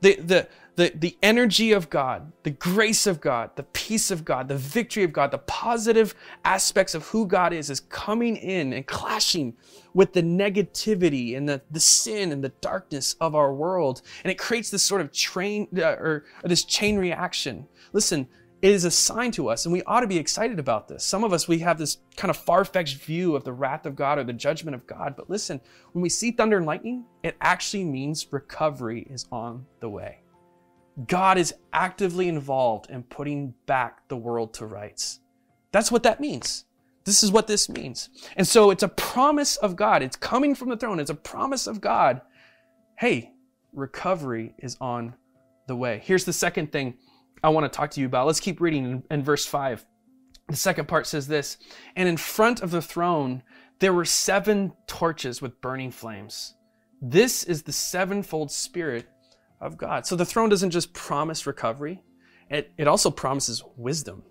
The, 0.02 0.16
the, 0.16 0.48
the, 0.76 0.92
the 0.94 1.18
energy 1.24 1.72
of 1.72 1.90
God, 1.90 2.32
the 2.44 2.52
grace 2.52 3.08
of 3.08 3.20
God, 3.20 3.56
the 3.56 3.64
peace 3.64 4.12
of 4.12 4.24
God, 4.24 4.48
the 4.48 4.58
victory 4.58 5.04
of 5.04 5.12
God, 5.12 5.32
the 5.32 5.40
positive 5.40 6.14
aspects 6.46 6.94
of 6.94 7.08
who 7.08 7.26
God 7.26 7.52
is, 7.52 7.70
is 7.70 7.80
coming 7.80 8.36
in 8.36 8.74
and 8.74 8.86
clashing 8.86 9.56
with 9.94 10.14
the 10.14 10.22
negativity 10.22 11.36
and 11.36 11.50
the, 11.50 11.62
the 11.72 11.80
sin 11.80 12.32
and 12.32 12.44
the 12.44 12.54
darkness 12.62 13.16
of 13.20 13.34
our 13.34 13.54
world. 13.54 14.04
And 14.24 14.32
it 14.32 14.38
creates 14.38 14.70
this 14.70 14.84
sort 14.84 15.02
of 15.02 15.12
train 15.12 15.68
uh, 15.76 15.96
or, 15.96 16.26
or 16.44 16.50
this 16.50 16.64
chain 16.64 16.98
reaction. 16.98 17.68
Listen, 17.94 18.28
it 18.62 18.72
is 18.72 18.86
a 18.86 18.92
sign 18.92 19.32
to 19.32 19.50
us, 19.50 19.66
and 19.66 19.74
we 19.74 19.84
ought 19.84 20.00
to 20.00 20.08
be 20.08 20.18
excited 20.18 20.58
about 20.58 20.88
this. 20.88 21.04
Some 21.04 21.24
of 21.24 21.32
us, 21.32 21.48
we 21.48 21.60
have 21.60 21.78
this 21.78 21.98
kind 22.16 22.32
of 22.32 22.38
far 22.38 22.66
fetched 22.66 22.98
view 22.98 23.36
of 23.36 23.44
the 23.44 23.54
wrath 23.54 23.86
of 23.86 23.96
God 23.96 24.18
or 24.18 24.24
the 24.24 24.34
judgment 24.34 24.74
of 24.74 24.88
God. 24.88 25.16
But 25.16 25.30
listen, 25.30 25.62
when 25.92 26.02
we 26.02 26.10
see 26.10 26.32
thunder 26.32 26.58
and 26.58 26.66
lightning, 26.66 27.06
it 27.22 27.36
actually 27.40 27.84
means 27.84 28.32
recovery 28.32 29.08
is 29.10 29.28
on 29.32 29.66
the 29.80 29.90
way. 29.90 30.22
God 31.06 31.38
is 31.38 31.54
actively 31.72 32.28
involved 32.28 32.90
in 32.90 33.04
putting 33.04 33.54
back 33.68 34.08
the 34.08 34.18
world 34.18 34.56
to 34.56 34.66
rights. 34.66 35.20
That's 35.72 35.92
what 35.92 36.04
that 36.04 36.20
means. 36.20 36.66
This 37.04 37.24
is 37.24 37.32
what 37.32 37.46
this 37.46 37.70
means. 37.70 38.10
And 38.36 38.48
so 38.48 38.72
it's 38.72 38.84
a 38.84 38.88
promise 38.88 39.58
of 39.58 39.76
God. 39.76 40.02
It's 40.02 40.16
coming 40.16 40.56
from 40.56 40.70
the 40.70 40.78
throne. 40.78 41.00
It's 41.00 41.12
a 41.12 41.16
promise 41.16 41.68
of 41.68 41.80
God. 41.80 42.22
Hey, 42.98 43.34
recovery 43.72 44.56
is 44.58 44.76
on 44.82 45.14
the 45.68 45.76
way. 45.76 46.02
Here's 46.04 46.26
the 46.26 46.34
second 46.34 46.72
thing 46.72 46.96
I 47.44 47.50
want 47.50 47.72
to 47.72 47.76
talk 47.76 47.92
to 47.92 48.02
you 48.02 48.08
about. 48.08 48.28
Let's 48.28 48.40
keep 48.40 48.60
reading 48.62 48.86
in, 48.86 49.04
in 49.12 49.24
verse 49.24 49.46
5. 49.46 49.86
The 50.48 50.56
second 50.56 50.88
part 50.88 51.08
says 51.08 51.28
this 51.28 51.58
And 51.96 52.08
in 52.08 52.18
front 52.18 52.62
of 52.62 52.72
the 52.72 52.82
throne, 52.82 53.44
there 53.80 53.94
were 53.94 54.06
seven 54.06 54.74
torches 54.88 55.42
with 55.42 55.62
burning 55.62 55.92
flames. 55.92 56.56
This 57.02 57.44
is 57.44 57.64
the 57.64 57.74
sevenfold 57.74 58.52
Spirit 58.52 59.08
of 59.62 59.78
God. 59.78 60.06
So 60.06 60.16
the 60.16 60.26
throne 60.26 60.50
doesn't 60.50 60.72
just 60.72 60.94
promise 60.94 61.46
recovery, 61.46 62.04
it, 62.50 62.72
it 62.78 62.88
also 62.88 63.12
promises 63.12 63.64
wisdom. 63.76 64.24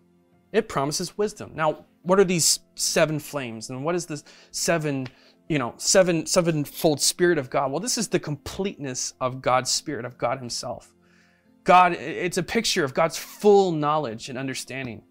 It 0.53 0.69
promises 0.69 1.19
wisdom. 1.19 1.53
Now, 1.55 1.85
what 2.03 2.19
are 2.19 2.25
these 2.25 2.61
seven 2.77 3.19
flames? 3.19 3.69
And 3.69 3.85
what 3.85 3.95
is 3.95 4.07
this 4.07 4.25
seven, 4.53 5.07
you 5.49 5.59
know, 5.59 5.75
seven 5.77 6.25
sevenfold 6.25 7.01
spirit 7.01 7.37
of 7.37 7.51
God? 7.51 7.71
Well, 7.71 7.81
this 7.81 7.99
is 7.99 8.09
the 8.09 8.21
completeness 8.21 9.13
of 9.21 9.43
God's 9.43 9.71
spirit, 9.71 10.05
of 10.05 10.17
God 10.17 10.39
Himself. 10.39 10.95
God, 11.67 11.95
it's 11.95 12.39
a 12.39 12.45
picture 12.45 12.85
of 12.85 12.95
God's 12.95 13.19
full 13.19 13.73
knowledge 13.73 14.29
and 14.29 14.39
understanding. 14.39 15.03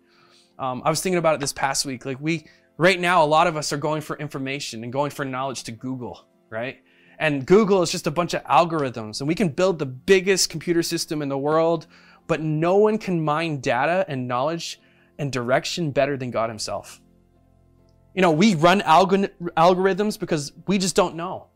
Um, 0.57 0.81
I 0.85 0.89
was 0.89 1.01
thinking 1.01 1.17
about 1.17 1.35
it 1.35 1.41
this 1.41 1.51
past 1.51 1.85
week. 1.85 2.05
Like 2.05 2.19
we, 2.21 2.47
right 2.77 2.97
now, 2.97 3.23
a 3.23 3.27
lot 3.27 3.45
of 3.45 3.57
us 3.57 3.73
are 3.73 3.77
going 3.77 4.01
for 4.01 4.17
information 4.17 4.83
and 4.85 4.91
going 4.91 5.11
for 5.11 5.25
knowledge 5.25 5.63
to 5.65 5.73
Google, 5.73 6.25
right? 6.49 6.77
And 7.19 7.45
Google 7.45 7.81
is 7.81 7.91
just 7.91 8.07
a 8.07 8.11
bunch 8.11 8.33
of 8.33 8.41
algorithms, 8.45 9.19
and 9.19 9.27
we 9.27 9.35
can 9.35 9.49
build 9.49 9.79
the 9.79 9.85
biggest 9.85 10.49
computer 10.49 10.81
system 10.81 11.21
in 11.21 11.27
the 11.27 11.37
world, 11.37 11.87
but 12.25 12.39
no 12.41 12.77
one 12.77 12.97
can 12.97 13.21
mine 13.21 13.59
data 13.59 14.05
and 14.07 14.25
knowledge 14.25 14.79
and 15.19 15.33
direction 15.33 15.91
better 15.91 16.15
than 16.15 16.31
God 16.31 16.49
Himself. 16.49 17.01
You 18.13 18.21
know, 18.21 18.31
we 18.31 18.55
run 18.55 18.79
alg- 18.81 19.29
algorithms 19.57 20.17
because 20.17 20.53
we 20.67 20.77
just 20.77 20.95
don't 20.95 21.15
know. 21.15 21.47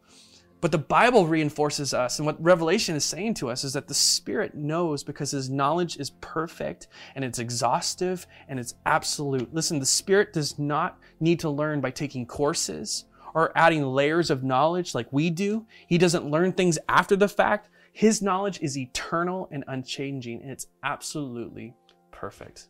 But 0.62 0.72
the 0.74 0.78
Bible 0.78 1.26
reinforces 1.26 1.94
us, 1.94 2.20
and 2.20 2.26
what 2.26 2.42
Revelation 2.44 2.96
is 2.96 3.06
saying 3.06 3.36
to 3.36 3.50
us 3.50 3.64
is 3.64 3.74
that 3.74 3.88
the 3.88 3.94
Spirit 3.94 4.56
knows 4.56 5.04
because 5.04 5.32
His 5.32 5.50
knowledge 5.50 5.98
is 5.98 6.10
perfect 6.22 6.88
and 7.16 7.24
it's 7.24 7.40
exhaustive 7.40 8.28
and 8.50 8.60
it's 8.60 8.76
absolute. 8.86 9.54
Listen, 9.54 9.80
the 9.80 9.86
Spirit 9.86 10.34
does 10.34 10.60
not 10.60 11.00
need 11.22 11.40
to 11.40 11.50
learn 11.50 11.80
by 11.80 11.92
taking 11.92 12.26
courses 12.26 13.06
or 13.34 13.58
adding 13.58 13.86
layers 13.86 14.30
of 14.30 14.44
knowledge 14.44 14.94
like 14.94 15.08
we 15.12 15.30
do. 15.30 15.66
He 15.88 15.98
doesn't 15.98 16.30
learn 16.30 16.52
things 16.52 16.78
after 16.90 17.16
the 17.16 17.30
fact. 17.30 17.70
His 17.94 18.22
knowledge 18.22 18.60
is 18.62 18.78
eternal 18.78 19.48
and 19.52 19.64
unchanging, 19.68 20.42
and 20.42 20.52
it's 20.52 20.68
absolutely 20.84 21.74
perfect. 22.12 22.68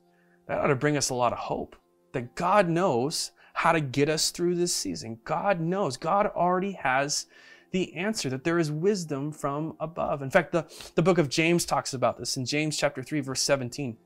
That 0.48 0.60
ought 0.60 0.68
to 0.68 0.76
bring 0.76 0.98
us 0.98 1.10
a 1.10 1.16
lot 1.16 1.34
of 1.34 1.40
hope 1.40 1.76
that 2.14 2.36
God 2.36 2.70
knows 2.70 3.32
how 3.54 3.72
to 3.72 3.82
get 3.82 4.10
us 4.10 4.32
through 4.32 4.56
this 4.56 4.74
season. 4.74 5.20
God 5.24 5.60
knows. 5.60 5.98
God 5.98 6.28
already 6.28 6.74
has 6.74 7.26
the 7.72 7.94
answer, 7.96 8.30
that 8.30 8.44
there 8.44 8.60
is 8.60 8.72
wisdom 8.72 9.32
from 9.32 9.76
above. 9.80 10.22
In 10.22 10.30
fact, 10.30 10.52
the, 10.52 10.66
the 10.96 11.02
book 11.02 11.18
of 11.18 11.30
James 11.30 11.66
talks 11.66 11.94
about 11.94 12.18
this 12.18 12.38
in 12.38 12.46
James 12.46 12.78
chapter 12.78 13.04
3, 13.04 13.20
verse 13.22 13.42
17. 13.42 13.98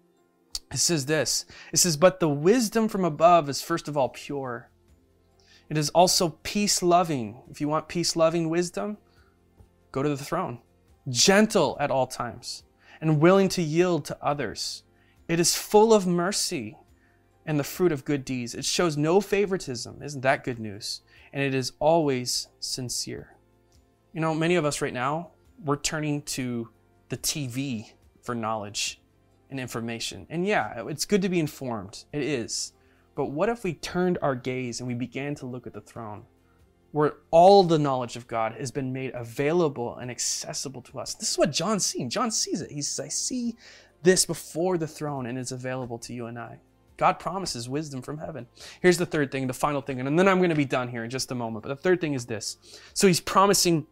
It 0.72 0.78
says 0.78 1.06
this 1.06 1.46
It 1.72 1.78
says, 1.78 1.98
But 1.98 2.20
the 2.20 2.30
wisdom 2.30 2.88
from 2.88 3.06
above 3.06 3.50
is 3.50 3.62
first 3.62 3.88
of 3.88 3.96
all 3.96 4.10
pure. 4.10 4.70
It 5.70 5.78
is 5.78 5.90
also 5.92 6.38
peace 6.44 6.84
loving. 6.84 7.42
If 7.50 7.62
you 7.62 7.68
want 7.68 7.88
peace 7.88 8.16
loving 8.16 8.50
wisdom, 8.50 8.98
go 9.92 10.04
to 10.04 10.10
the 10.10 10.18
throne. 10.18 10.60
Gentle 11.10 11.78
at 11.80 11.92
all 11.92 12.08
times 12.08 12.64
and 13.02 13.20
willing 13.20 13.50
to 13.50 13.62
yield 13.62 14.06
to 14.06 14.18
others. 14.22 14.84
It 15.28 15.40
is 15.40 15.56
full 15.56 15.94
of 15.94 16.08
mercy 16.08 16.78
and 17.46 17.60
the 17.60 17.64
fruit 17.64 17.92
of 17.92 18.06
good 18.06 18.24
deeds. 18.24 18.56
It 18.56 18.66
shows 18.66 18.96
no 18.96 19.20
favoritism. 19.20 20.02
Isn't 20.02 20.22
that 20.22 20.44
good 20.44 20.60
news? 20.60 21.02
And 21.32 21.44
it 21.44 21.54
is 21.54 21.74
always 21.80 22.48
sincere. 22.60 23.33
You 24.14 24.22
know, 24.22 24.36
many 24.36 24.56
of 24.56 24.64
us 24.64 24.80
right 24.80 24.94
now, 24.94 25.32
we're 25.66 25.76
turning 25.76 26.22
to 26.22 26.70
the 27.10 27.18
TV 27.18 27.94
for 28.22 28.36
knowledge 28.36 29.02
and 29.50 29.60
information. 29.60 30.28
And 30.30 30.46
yeah, 30.46 30.84
it's 30.88 31.06
good 31.06 31.24
to 31.24 31.30
be 31.30 31.40
informed. 31.40 32.06
It 32.14 32.22
is. 32.22 32.74
But 33.16 33.32
what 33.32 33.50
if 33.50 33.64
we 33.64 33.74
turned 33.74 34.20
our 34.22 34.36
gaze 34.36 34.80
and 34.80 34.88
we 34.88 34.94
began 34.94 35.34
to 35.36 35.48
look 35.48 35.66
at 35.66 35.74
the 35.74 35.82
throne, 35.82 36.26
where 36.92 37.16
all 37.32 37.64
the 37.64 37.80
knowledge 37.80 38.16
of 38.16 38.28
God 38.28 38.54
has 38.54 38.70
been 38.70 38.94
made 38.94 39.12
available 39.16 39.98
and 39.98 40.12
accessible 40.12 40.84
to 40.84 41.00
us? 41.00 41.16
This 41.16 41.32
is 41.32 41.38
what 41.40 41.52
John's 41.52 41.84
seeing. 41.84 42.08
John 42.08 42.30
sees 42.30 42.62
it. 42.62 42.72
He 42.72 42.84
says, 42.84 43.04
I 43.04 43.10
see 43.10 43.56
this 44.04 44.28
before 44.28 44.78
the 44.78 44.88
throne 44.88 45.26
and 45.26 45.40
it's 45.40 45.52
available 45.52 45.98
to 46.00 46.14
you 46.14 46.28
and 46.28 46.38
I. 46.38 46.60
God 46.98 47.18
promises 47.18 47.68
wisdom 47.68 48.04
from 48.04 48.20
heaven. 48.20 48.46
Here's 48.80 48.98
the 48.98 49.08
third 49.08 49.32
thing, 49.32 49.48
the 49.48 49.54
final 49.54 49.82
thing, 49.82 50.00
and 50.00 50.20
then 50.20 50.28
I'm 50.28 50.38
going 50.38 50.52
to 50.52 50.56
be 50.56 50.66
done 50.66 50.88
here 50.88 51.04
in 51.04 51.10
just 51.10 51.32
a 51.32 51.36
moment. 51.36 51.64
But 51.64 51.70
the 51.70 51.82
third 51.82 52.00
thing 52.00 52.14
is 52.14 52.28
this. 52.28 52.58
So 52.94 53.08
he's 53.08 53.20
promising 53.20 53.88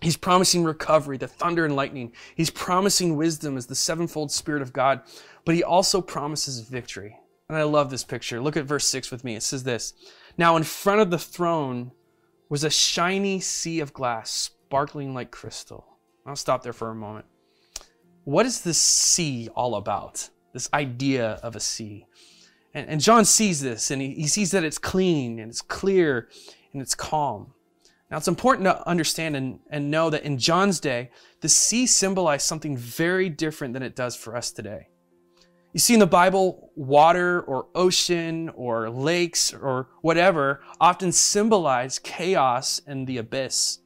He's 0.00 0.16
promising 0.16 0.64
recovery, 0.64 1.16
the 1.16 1.26
thunder 1.26 1.64
and 1.64 1.74
lightning. 1.74 2.12
He's 2.34 2.50
promising 2.50 3.16
wisdom 3.16 3.56
as 3.56 3.66
the 3.66 3.74
sevenfold 3.74 4.30
Spirit 4.30 4.62
of 4.62 4.72
God, 4.72 5.00
but 5.44 5.54
he 5.54 5.64
also 5.64 6.00
promises 6.00 6.60
victory. 6.60 7.18
And 7.48 7.56
I 7.56 7.62
love 7.62 7.90
this 7.90 8.04
picture. 8.04 8.40
Look 8.40 8.56
at 8.56 8.64
verse 8.64 8.86
6 8.86 9.10
with 9.10 9.24
me. 9.24 9.36
It 9.36 9.42
says 9.42 9.64
this 9.64 9.94
Now 10.36 10.56
in 10.56 10.64
front 10.64 11.00
of 11.00 11.10
the 11.10 11.18
throne 11.18 11.92
was 12.48 12.64
a 12.64 12.70
shiny 12.70 13.40
sea 13.40 13.80
of 13.80 13.92
glass, 13.92 14.30
sparkling 14.30 15.14
like 15.14 15.30
crystal. 15.30 15.86
I'll 16.24 16.36
stop 16.36 16.62
there 16.62 16.72
for 16.72 16.90
a 16.90 16.94
moment. 16.94 17.26
What 18.24 18.46
is 18.46 18.62
this 18.62 18.78
sea 18.78 19.48
all 19.54 19.76
about? 19.76 20.28
This 20.52 20.68
idea 20.74 21.38
of 21.42 21.54
a 21.54 21.60
sea. 21.60 22.06
And, 22.74 22.88
and 22.88 23.00
John 23.00 23.24
sees 23.24 23.60
this 23.60 23.90
and 23.90 24.02
he, 24.02 24.14
he 24.14 24.26
sees 24.26 24.50
that 24.50 24.64
it's 24.64 24.78
clean 24.78 25.38
and 25.38 25.48
it's 25.48 25.62
clear 25.62 26.28
and 26.72 26.82
it's 26.82 26.94
calm. 26.94 27.52
Now, 28.10 28.18
it's 28.18 28.28
important 28.28 28.66
to 28.66 28.88
understand 28.88 29.34
and, 29.34 29.58
and 29.68 29.90
know 29.90 30.10
that 30.10 30.22
in 30.22 30.38
John's 30.38 30.78
day, 30.78 31.10
the 31.40 31.48
sea 31.48 31.86
symbolized 31.86 32.46
something 32.46 32.76
very 32.76 33.28
different 33.28 33.74
than 33.74 33.82
it 33.82 33.96
does 33.96 34.14
for 34.14 34.36
us 34.36 34.52
today. 34.52 34.88
You 35.72 35.80
see, 35.80 35.94
in 35.94 36.00
the 36.00 36.06
Bible, 36.06 36.70
water 36.76 37.42
or 37.42 37.66
ocean 37.74 38.48
or 38.54 38.88
lakes 38.88 39.52
or 39.52 39.88
whatever 40.00 40.62
often 40.80 41.12
symbolize 41.12 41.98
chaos 41.98 42.80
and 42.86 43.06
the 43.06 43.18
abyss. 43.18 43.80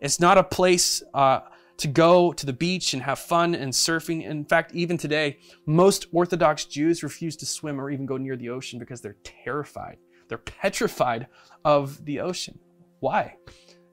It's 0.00 0.20
not 0.20 0.38
a 0.38 0.44
place 0.44 1.02
uh, 1.12 1.40
to 1.78 1.88
go 1.88 2.32
to 2.32 2.46
the 2.46 2.52
beach 2.52 2.94
and 2.94 3.02
have 3.02 3.18
fun 3.18 3.54
and 3.54 3.72
surfing. 3.72 4.24
In 4.24 4.44
fact, 4.44 4.74
even 4.74 4.96
today, 4.96 5.38
most 5.66 6.06
Orthodox 6.12 6.64
Jews 6.64 7.02
refuse 7.02 7.36
to 7.36 7.46
swim 7.46 7.80
or 7.80 7.90
even 7.90 8.06
go 8.06 8.16
near 8.16 8.36
the 8.36 8.48
ocean 8.48 8.78
because 8.78 9.00
they're 9.00 9.16
terrified. 9.24 9.98
They're 10.28 10.38
petrified 10.38 11.26
of 11.64 12.04
the 12.04 12.20
ocean. 12.20 12.60
Why? 13.00 13.36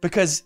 Because 0.02 0.44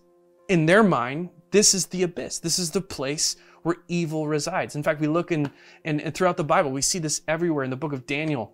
in 0.49 0.65
their 0.65 0.83
mind, 0.83 1.29
this 1.51 1.73
is 1.73 1.87
the 1.87 2.03
abyss. 2.03 2.39
This 2.39 2.59
is 2.59 2.71
the 2.71 2.81
place 2.81 3.35
where 3.63 3.77
evil 3.87 4.27
resides. 4.27 4.75
In 4.75 4.83
fact, 4.83 5.01
we 5.01 5.07
look 5.07 5.31
in, 5.31 5.51
in, 5.83 5.99
in 5.99 6.11
throughout 6.11 6.37
the 6.37 6.43
Bible, 6.43 6.71
we 6.71 6.81
see 6.81 6.99
this 6.99 7.21
everywhere 7.27 7.63
in 7.63 7.69
the 7.69 7.75
book 7.75 7.93
of 7.93 8.05
Daniel. 8.05 8.53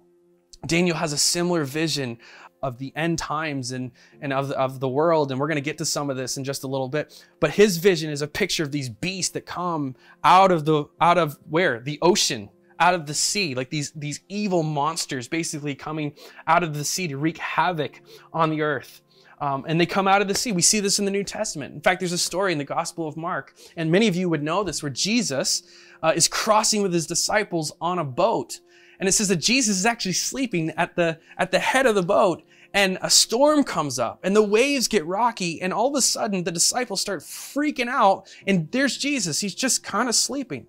Daniel 0.65 0.95
has 0.95 1.13
a 1.13 1.17
similar 1.17 1.65
vision 1.65 2.17
of 2.61 2.77
the 2.77 2.93
end 2.95 3.19
times 3.19 3.73
and, 3.73 3.91
and 4.21 4.31
of, 4.31 4.49
of 4.51 4.79
the 4.79 4.87
world. 4.87 5.31
And 5.31 5.39
we're 5.39 5.47
going 5.47 5.55
to 5.55 5.61
get 5.61 5.77
to 5.79 5.85
some 5.85 6.09
of 6.09 6.15
this 6.15 6.37
in 6.37 6.45
just 6.45 6.63
a 6.63 6.67
little 6.67 6.87
bit. 6.87 7.25
But 7.41 7.51
his 7.51 7.77
vision 7.77 8.09
is 8.09 8.21
a 8.21 8.27
picture 8.27 8.63
of 8.63 8.71
these 8.71 8.89
beasts 8.89 9.33
that 9.33 9.45
come 9.45 9.95
out 10.23 10.51
of 10.51 10.63
the, 10.63 10.85
out 11.01 11.17
of 11.17 11.37
where? 11.49 11.81
The 11.81 11.99
ocean, 12.01 12.49
out 12.79 12.93
of 12.93 13.05
the 13.05 13.13
sea, 13.13 13.53
like 13.53 13.69
these, 13.69 13.91
these 13.91 14.21
evil 14.29 14.63
monsters 14.63 15.27
basically 15.27 15.75
coming 15.75 16.13
out 16.47 16.63
of 16.63 16.73
the 16.73 16.85
sea 16.85 17.07
to 17.09 17.17
wreak 17.17 17.37
havoc 17.37 18.01
on 18.31 18.49
the 18.49 18.61
earth. 18.61 19.01
Um, 19.43 19.65
and 19.67 19.77
they 19.77 19.85
come 19.85 20.07
out 20.07 20.21
of 20.21 20.29
the 20.29 20.35
sea. 20.35 20.53
We 20.53 20.61
see 20.61 20.79
this 20.79 20.99
in 20.99 21.05
the 21.05 21.11
New 21.11 21.25
Testament. 21.25 21.75
In 21.75 21.81
fact, 21.81 21.99
there's 21.99 22.13
a 22.13 22.17
story 22.17 22.53
in 22.53 22.59
the 22.59 22.63
Gospel 22.63 23.09
of 23.09 23.17
Mark, 23.17 23.53
and 23.75 23.91
many 23.91 24.07
of 24.07 24.15
you 24.15 24.29
would 24.29 24.41
know 24.41 24.63
this, 24.63 24.81
where 24.81 24.89
Jesus 24.89 25.63
uh, 26.01 26.13
is 26.15 26.29
crossing 26.29 26.81
with 26.81 26.93
his 26.93 27.05
disciples 27.05 27.73
on 27.81 27.99
a 27.99 28.05
boat. 28.05 28.61
And 29.01 29.09
it 29.09 29.11
says 29.11 29.27
that 29.27 29.41
Jesus 29.41 29.79
is 29.79 29.85
actually 29.85 30.13
sleeping 30.13 30.69
at 30.77 30.95
the, 30.95 31.19
at 31.37 31.51
the 31.51 31.59
head 31.59 31.85
of 31.85 31.93
the 31.93 32.03
boat 32.03 32.41
and 32.73 32.97
a 33.01 33.09
storm 33.09 33.65
comes 33.65 33.99
up 33.99 34.21
and 34.23 34.33
the 34.33 34.41
waves 34.41 34.87
get 34.87 35.05
rocky 35.05 35.61
and 35.61 35.73
all 35.73 35.89
of 35.89 35.95
a 35.95 36.01
sudden 36.01 36.45
the 36.45 36.51
disciples 36.51 37.01
start 37.01 37.19
freaking 37.19 37.89
out 37.89 38.33
and 38.47 38.71
there's 38.71 38.97
Jesus. 38.97 39.41
He's 39.41 39.55
just 39.55 39.83
kind 39.83 40.07
of 40.07 40.15
sleeping. 40.15 40.67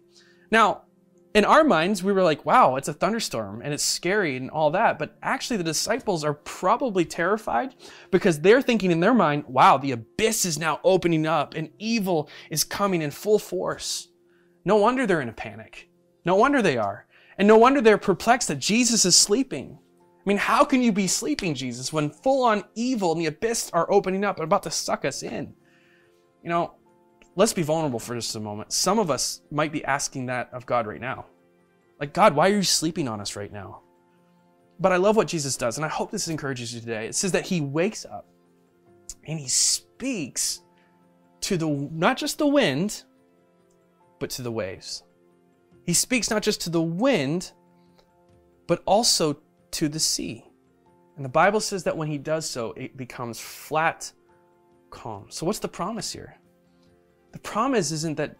Now, 0.50 0.82
in 1.34 1.44
our 1.44 1.64
minds, 1.64 2.02
we 2.02 2.12
were 2.12 2.22
like, 2.22 2.46
wow, 2.46 2.76
it's 2.76 2.86
a 2.86 2.92
thunderstorm 2.92 3.60
and 3.62 3.74
it's 3.74 3.82
scary 3.82 4.36
and 4.36 4.48
all 4.50 4.70
that. 4.70 5.00
But 5.00 5.16
actually, 5.20 5.56
the 5.56 5.64
disciples 5.64 6.24
are 6.24 6.34
probably 6.34 7.04
terrified 7.04 7.74
because 8.12 8.40
they're 8.40 8.62
thinking 8.62 8.92
in 8.92 9.00
their 9.00 9.14
mind, 9.14 9.44
wow, 9.46 9.76
the 9.76 9.92
abyss 9.92 10.44
is 10.44 10.58
now 10.58 10.80
opening 10.84 11.26
up 11.26 11.54
and 11.54 11.70
evil 11.80 12.30
is 12.50 12.62
coming 12.62 13.02
in 13.02 13.10
full 13.10 13.40
force. 13.40 14.08
No 14.64 14.76
wonder 14.76 15.06
they're 15.06 15.20
in 15.20 15.28
a 15.28 15.32
panic. 15.32 15.90
No 16.24 16.36
wonder 16.36 16.62
they 16.62 16.78
are. 16.78 17.06
And 17.36 17.48
no 17.48 17.58
wonder 17.58 17.80
they're 17.80 17.98
perplexed 17.98 18.46
that 18.46 18.60
Jesus 18.60 19.04
is 19.04 19.16
sleeping. 19.16 19.76
I 20.24 20.28
mean, 20.28 20.38
how 20.38 20.64
can 20.64 20.82
you 20.82 20.92
be 20.92 21.08
sleeping, 21.08 21.54
Jesus, 21.54 21.92
when 21.92 22.10
full 22.10 22.44
on 22.44 22.64
evil 22.76 23.12
and 23.12 23.20
the 23.20 23.26
abyss 23.26 23.70
are 23.72 23.90
opening 23.92 24.24
up 24.24 24.36
and 24.36 24.44
about 24.44 24.62
to 24.62 24.70
suck 24.70 25.04
us 25.04 25.24
in? 25.24 25.52
You 26.44 26.50
know, 26.50 26.74
let's 27.36 27.52
be 27.52 27.62
vulnerable 27.62 27.98
for 27.98 28.14
just 28.14 28.36
a 28.36 28.40
moment. 28.40 28.72
Some 28.72 28.98
of 28.98 29.10
us 29.10 29.42
might 29.50 29.72
be 29.72 29.84
asking 29.84 30.26
that 30.26 30.50
of 30.52 30.66
God 30.66 30.86
right 30.86 31.00
now. 31.00 31.26
Like, 32.00 32.12
God, 32.12 32.34
why 32.34 32.50
are 32.50 32.56
you 32.56 32.62
sleeping 32.62 33.08
on 33.08 33.20
us 33.20 33.36
right 33.36 33.52
now? 33.52 33.80
But 34.80 34.92
I 34.92 34.96
love 34.96 35.16
what 35.16 35.28
Jesus 35.28 35.56
does, 35.56 35.76
and 35.76 35.84
I 35.84 35.88
hope 35.88 36.10
this 36.10 36.28
encourages 36.28 36.74
you 36.74 36.80
today. 36.80 37.06
It 37.06 37.14
says 37.14 37.32
that 37.32 37.46
he 37.46 37.60
wakes 37.60 38.04
up 38.04 38.26
and 39.26 39.38
he 39.38 39.48
speaks 39.48 40.62
to 41.42 41.56
the 41.56 41.68
not 41.92 42.16
just 42.16 42.38
the 42.38 42.46
wind, 42.46 43.04
but 44.18 44.30
to 44.30 44.42
the 44.42 44.50
waves. 44.50 45.04
He 45.84 45.92
speaks 45.92 46.30
not 46.30 46.42
just 46.42 46.60
to 46.62 46.70
the 46.70 46.82
wind, 46.82 47.52
but 48.66 48.82
also 48.86 49.38
to 49.72 49.88
the 49.88 50.00
sea. 50.00 50.44
And 51.16 51.24
the 51.24 51.30
Bible 51.30 51.60
says 51.60 51.84
that 51.84 51.96
when 51.96 52.08
he 52.08 52.18
does 52.18 52.48
so, 52.48 52.72
it 52.72 52.96
becomes 52.96 53.38
flat 53.38 54.10
calm. 54.90 55.26
So, 55.28 55.46
what's 55.46 55.58
the 55.60 55.68
promise 55.68 56.12
here? 56.12 56.36
The 57.34 57.40
promise 57.40 57.90
isn't 57.90 58.16
that 58.18 58.36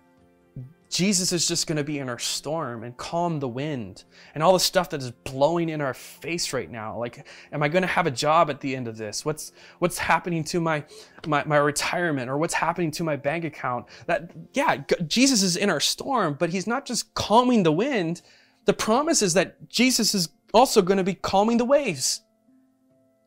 Jesus 0.89 1.33
is 1.33 1.49
just 1.49 1.67
going 1.67 1.79
to 1.79 1.83
be 1.83 1.99
in 1.99 2.09
our 2.09 2.21
storm 2.21 2.85
and 2.85 2.97
calm 2.97 3.41
the 3.41 3.49
wind 3.49 4.05
and 4.35 4.41
all 4.41 4.53
the 4.53 4.61
stuff 4.61 4.89
that 4.91 5.03
is 5.03 5.11
blowing 5.11 5.69
in 5.69 5.81
our 5.81 5.95
face 5.95 6.53
right 6.53 6.71
now. 6.71 6.97
Like, 6.97 7.27
am 7.51 7.61
I 7.65 7.69
going 7.69 7.83
to 7.83 7.89
have 7.89 8.07
a 8.07 8.13
job 8.13 8.51
at 8.51 8.61
the 8.61 8.77
end 8.77 8.87
of 8.87 8.97
this? 8.97 9.25
What's 9.25 9.51
what's 9.81 9.99
happening 9.99 10.45
to 10.45 10.61
my, 10.61 10.85
my 11.27 11.43
my 11.45 11.57
retirement 11.57 12.31
or 12.31 12.39
what's 12.39 12.55
happening 12.55 12.93
to 12.93 13.03
my 13.03 13.17
bank 13.17 13.45
account? 13.45 13.87
That 14.07 14.31
yeah, 14.53 14.85
Jesus 15.09 15.43
is 15.43 15.57
in 15.57 15.71
our 15.71 15.81
storm, 15.81 16.37
but 16.39 16.51
he's 16.51 16.69
not 16.69 16.87
just 16.87 17.13
calming 17.15 17.65
the 17.65 17.73
wind. 17.73 18.23
The 18.67 18.75
promise 18.75 19.23
is 19.23 19.35
that 19.35 19.69
Jesus 19.69 20.15
is 20.15 20.29
also 20.53 20.83
going 20.83 20.99
to 20.99 21.05
be 21.05 21.15
calming 21.15 21.57
the 21.57 21.65
waves. 21.65 22.21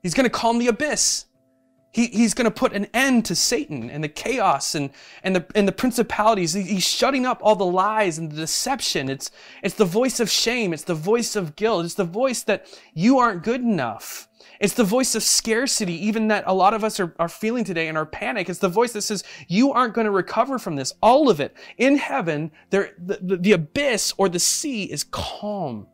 He's 0.01 0.13
going 0.13 0.23
to 0.23 0.29
calm 0.29 0.59
the 0.59 0.67
abyss. 0.67 1.25
He, 1.91 2.07
he's 2.07 2.33
going 2.33 2.45
to 2.45 2.51
put 2.51 2.73
an 2.73 2.87
end 2.93 3.25
to 3.25 3.35
Satan 3.35 3.89
and 3.89 4.03
the 4.03 4.09
chaos 4.09 4.75
and, 4.75 4.91
and, 5.23 5.35
the, 5.35 5.45
and 5.55 5.67
the 5.67 5.71
principalities. 5.71 6.53
He's 6.53 6.87
shutting 6.87 7.25
up 7.25 7.39
all 7.41 7.55
the 7.55 7.65
lies 7.65 8.17
and 8.17 8.31
the 8.31 8.35
deception. 8.35 9.09
It's, 9.09 9.31
it's 9.63 9.75
the 9.75 9.85
voice 9.85 10.19
of 10.19 10.29
shame. 10.29 10.73
It's 10.73 10.83
the 10.83 10.93
voice 10.93 11.35
of 11.35 11.55
guilt. 11.55 11.85
It's 11.85 11.95
the 11.95 12.03
voice 12.03 12.43
that 12.43 12.67
you 12.93 13.17
aren't 13.17 13.43
good 13.43 13.61
enough. 13.61 14.27
It's 14.59 14.73
the 14.73 14.83
voice 14.83 15.15
of 15.15 15.23
scarcity, 15.23 15.93
even 16.05 16.27
that 16.29 16.43
a 16.47 16.53
lot 16.53 16.73
of 16.73 16.83
us 16.83 16.99
are, 16.99 17.15
are 17.19 17.29
feeling 17.29 17.63
today 17.63 17.87
in 17.87 17.97
our 17.97 18.05
panic. 18.05 18.49
It's 18.49 18.59
the 18.59 18.69
voice 18.69 18.93
that 18.93 19.03
says, 19.03 19.23
you 19.47 19.71
aren't 19.71 19.93
going 19.93 20.05
to 20.05 20.11
recover 20.11 20.59
from 20.59 20.75
this. 20.75 20.93
All 21.01 21.29
of 21.29 21.39
it. 21.39 21.55
In 21.77 21.97
heaven, 21.97 22.51
there, 22.69 22.93
the, 22.97 23.19
the, 23.21 23.37
the 23.37 23.51
abyss 23.53 24.13
or 24.17 24.29
the 24.29 24.39
sea 24.39 24.83
is 24.83 25.03
calm 25.03 25.87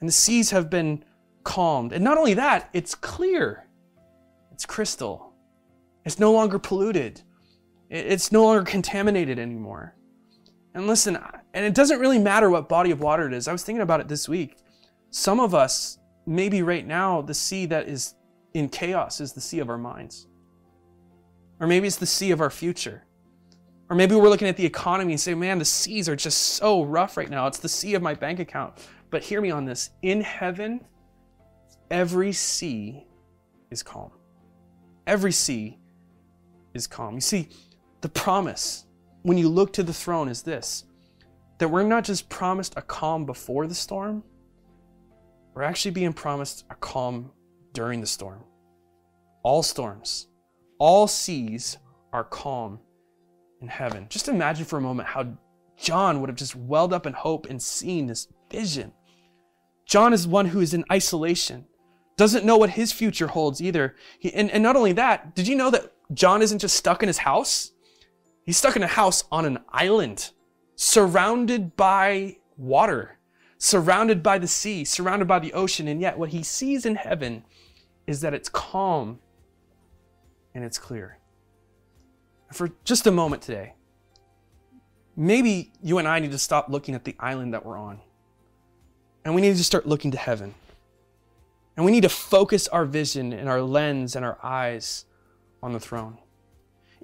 and 0.00 0.08
the 0.08 0.12
seas 0.12 0.50
have 0.50 0.68
been 0.68 1.04
calmed. 1.44 1.92
And 1.92 2.02
not 2.02 2.18
only 2.18 2.34
that, 2.34 2.68
it's 2.72 2.96
clear, 2.96 3.68
it's 4.52 4.66
crystal, 4.66 5.32
it's 6.04 6.18
no 6.18 6.32
longer 6.32 6.58
polluted, 6.58 7.22
it's 7.90 8.32
no 8.32 8.44
longer 8.44 8.62
contaminated 8.62 9.38
anymore. 9.38 9.96
And 10.74 10.86
listen, 10.86 11.18
and 11.52 11.64
it 11.64 11.74
doesn't 11.74 12.00
really 12.00 12.18
matter 12.18 12.48
what 12.50 12.68
body 12.68 12.90
of 12.90 13.00
water 13.00 13.26
it 13.26 13.34
is. 13.34 13.46
I 13.48 13.52
was 13.52 13.62
thinking 13.62 13.82
about 13.82 14.00
it 14.00 14.08
this 14.08 14.28
week. 14.28 14.56
Some 15.10 15.40
of 15.40 15.54
us, 15.54 15.98
maybe 16.26 16.62
right 16.62 16.86
now, 16.86 17.20
the 17.20 17.34
sea 17.34 17.66
that 17.66 17.88
is 17.88 18.14
in 18.54 18.68
chaos 18.68 19.20
is 19.20 19.32
the 19.32 19.40
sea 19.40 19.58
of 19.58 19.68
our 19.68 19.76
minds. 19.76 20.26
Or 21.60 21.66
maybe 21.66 21.86
it's 21.86 21.96
the 21.96 22.06
sea 22.06 22.30
of 22.30 22.40
our 22.40 22.50
future. 22.50 23.04
Or 23.90 23.96
maybe 23.96 24.14
we're 24.14 24.30
looking 24.30 24.48
at 24.48 24.56
the 24.56 24.64
economy 24.64 25.12
and 25.12 25.20
say, 25.20 25.34
man, 25.34 25.58
the 25.58 25.66
seas 25.66 26.08
are 26.08 26.16
just 26.16 26.38
so 26.38 26.82
rough 26.82 27.18
right 27.18 27.28
now. 27.28 27.46
It's 27.46 27.58
the 27.58 27.68
sea 27.68 27.94
of 27.94 28.00
my 28.00 28.14
bank 28.14 28.40
account. 28.40 28.74
But 29.10 29.22
hear 29.22 29.42
me 29.42 29.50
on 29.50 29.66
this 29.66 29.90
in 30.00 30.22
heaven, 30.22 30.80
every 31.90 32.32
sea 32.32 33.06
is 33.70 33.82
calm. 33.82 34.10
Every 35.06 35.32
sea 35.32 35.78
is 36.74 36.86
calm. 36.86 37.14
You 37.14 37.20
see, 37.20 37.48
the 38.00 38.08
promise 38.08 38.86
when 39.22 39.38
you 39.38 39.48
look 39.48 39.72
to 39.74 39.82
the 39.82 39.92
throne 39.92 40.28
is 40.28 40.42
this 40.42 40.84
that 41.58 41.68
we're 41.68 41.84
not 41.84 42.02
just 42.02 42.28
promised 42.28 42.74
a 42.76 42.82
calm 42.82 43.24
before 43.24 43.68
the 43.68 43.74
storm, 43.74 44.24
we're 45.54 45.62
actually 45.62 45.92
being 45.92 46.12
promised 46.12 46.64
a 46.70 46.74
calm 46.74 47.30
during 47.72 48.00
the 48.00 48.06
storm. 48.06 48.42
All 49.44 49.62
storms, 49.62 50.28
all 50.78 51.06
seas 51.06 51.78
are 52.12 52.24
calm 52.24 52.80
in 53.60 53.68
heaven. 53.68 54.06
Just 54.08 54.28
imagine 54.28 54.64
for 54.64 54.78
a 54.78 54.82
moment 54.82 55.08
how 55.08 55.36
John 55.76 56.20
would 56.20 56.30
have 56.30 56.36
just 56.36 56.56
welled 56.56 56.92
up 56.92 57.06
in 57.06 57.12
hope 57.12 57.48
and 57.48 57.62
seen 57.62 58.06
this 58.06 58.28
vision. 58.50 58.92
John 59.86 60.12
is 60.12 60.26
one 60.26 60.46
who 60.46 60.60
is 60.60 60.74
in 60.74 60.84
isolation, 60.90 61.66
doesn't 62.22 62.44
know 62.44 62.56
what 62.56 62.70
his 62.70 62.92
future 62.92 63.26
holds 63.26 63.60
either. 63.60 63.96
He, 64.20 64.32
and, 64.32 64.48
and 64.52 64.62
not 64.62 64.76
only 64.76 64.92
that, 64.92 65.34
did 65.34 65.48
you 65.48 65.56
know 65.56 65.70
that 65.70 65.92
John 66.14 66.40
isn't 66.40 66.60
just 66.60 66.76
stuck 66.76 67.02
in 67.02 67.08
his 67.08 67.18
house? 67.18 67.72
He's 68.44 68.56
stuck 68.56 68.76
in 68.76 68.82
a 68.84 68.86
house 68.86 69.24
on 69.32 69.44
an 69.44 69.58
island, 69.70 70.30
surrounded 70.76 71.76
by 71.76 72.36
water, 72.56 73.18
surrounded 73.58 74.22
by 74.22 74.38
the 74.38 74.46
sea, 74.46 74.84
surrounded 74.84 75.26
by 75.26 75.40
the 75.40 75.52
ocean. 75.52 75.88
And 75.88 76.00
yet, 76.00 76.16
what 76.16 76.28
he 76.28 76.44
sees 76.44 76.86
in 76.86 76.94
heaven 76.94 77.44
is 78.06 78.20
that 78.20 78.34
it's 78.34 78.48
calm 78.48 79.18
and 80.54 80.62
it's 80.62 80.78
clear. 80.78 81.18
For 82.52 82.70
just 82.84 83.04
a 83.08 83.10
moment 83.10 83.42
today, 83.42 83.74
maybe 85.16 85.72
you 85.82 85.98
and 85.98 86.06
I 86.06 86.20
need 86.20 86.30
to 86.30 86.38
stop 86.38 86.68
looking 86.68 86.94
at 86.94 87.02
the 87.02 87.16
island 87.18 87.52
that 87.52 87.66
we're 87.66 87.78
on 87.78 88.00
and 89.24 89.34
we 89.34 89.40
need 89.40 89.56
to 89.56 89.64
start 89.64 89.86
looking 89.88 90.12
to 90.12 90.18
heaven. 90.18 90.54
And 91.76 91.86
we 91.86 91.92
need 91.92 92.02
to 92.02 92.08
focus 92.08 92.68
our 92.68 92.84
vision 92.84 93.32
and 93.32 93.48
our 93.48 93.62
lens 93.62 94.14
and 94.14 94.24
our 94.24 94.38
eyes 94.42 95.06
on 95.62 95.72
the 95.72 95.80
throne. 95.80 96.18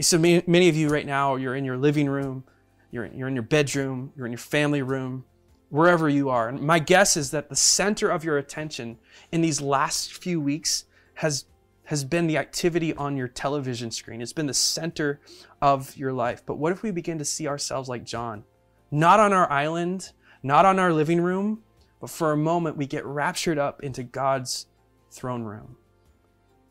So 0.01 0.19
many 0.19 0.69
of 0.69 0.77
you 0.77 0.89
right 0.89 1.07
now, 1.07 1.37
you're 1.37 1.57
in 1.57 1.65
your 1.65 1.77
living 1.77 2.09
room, 2.09 2.45
you're, 2.91 3.07
you're 3.07 3.29
in 3.29 3.35
your 3.35 3.43
bedroom, 3.43 4.13
you're 4.17 4.27
in 4.27 4.33
your 4.33 4.39
family 4.39 4.83
room, 4.83 5.25
wherever 5.71 6.09
you 6.09 6.29
are. 6.29 6.49
And 6.49 6.61
my 6.61 6.79
guess 6.79 7.17
is 7.17 7.31
that 7.33 7.49
the 7.49 7.57
center 7.57 8.09
of 8.09 8.25
your 8.25 8.39
attention 8.39 8.99
in 9.33 9.41
these 9.41 9.61
last 9.61 10.15
few 10.15 10.41
weeks 10.41 10.85
has, 11.15 11.47
has 11.85 12.05
been 12.05 12.27
the 12.27 12.37
activity 12.37 12.95
on 12.95 13.17
your 13.17 13.29
television 13.29 13.91
screen. 13.91 14.23
It's 14.23 14.33
been 14.33 14.47
the 14.47 14.55
center 14.55 15.21
of 15.61 15.97
your 15.97 16.13
life. 16.13 16.43
But 16.47 16.59
what 16.59 16.73
if 16.73 16.83
we 16.83 16.91
begin 16.91 17.19
to 17.19 17.25
see 17.25 17.49
ourselves 17.49 17.89
like 17.89 18.05
John? 18.05 18.45
Not 18.91 19.19
on 19.19 19.33
our 19.33 19.51
island, 19.51 20.13
not 20.43 20.65
on 20.65 20.79
our 20.79 20.93
living 20.93 21.21
room, 21.21 21.65
but 22.01 22.11
for 22.11 22.33
a 22.33 22.37
moment, 22.37 22.77
we 22.77 22.87
get 22.87 23.05
raptured 23.05 23.59
up 23.59 23.83
into 23.83 24.03
God's 24.03 24.67
throne 25.11 25.43
room. 25.43 25.77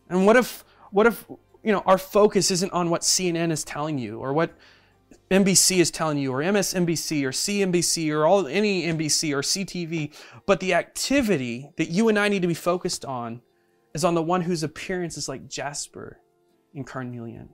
And 0.09 0.25
what 0.25 0.36
if, 0.38 0.63
what 0.91 1.05
if, 1.05 1.25
you 1.63 1.71
know, 1.71 1.84
our 1.86 1.97
focus 1.97 2.49
isn't 2.51 2.71
on 2.71 2.89
what 2.89 3.01
CNN 3.01 3.51
is 3.51 3.63
telling 3.63 3.97
you 3.97 4.19
or 4.19 4.34
what 4.34 4.55
NBC 5.30 5.78
is 5.78 5.91
telling 5.91 6.17
you 6.17 6.32
or 6.32 6.39
MSNBC 6.39 7.23
or 7.23 7.32
CNBC 7.32 8.13
or 8.13 8.25
all 8.25 8.47
any 8.47 8.84
NBC 8.84 9.34
or 9.34 9.41
CTV, 9.41 10.13
but 10.45 10.59
the 10.59 10.73
activity 10.73 11.69
that 11.78 11.89
you 11.89 12.07
and 12.07 12.17
I 12.17 12.30
need 12.30 12.41
to 12.41 12.47
be 12.47 12.53
focused 12.53 13.03
on 13.03 13.41
is 13.93 14.05
on 14.05 14.15
the 14.15 14.23
one 14.23 14.41
whose 14.41 14.63
appearance 14.63 15.17
is 15.17 15.28
like 15.28 15.49
jasper 15.49 16.19
and 16.73 16.88
carnelian. 16.88 17.49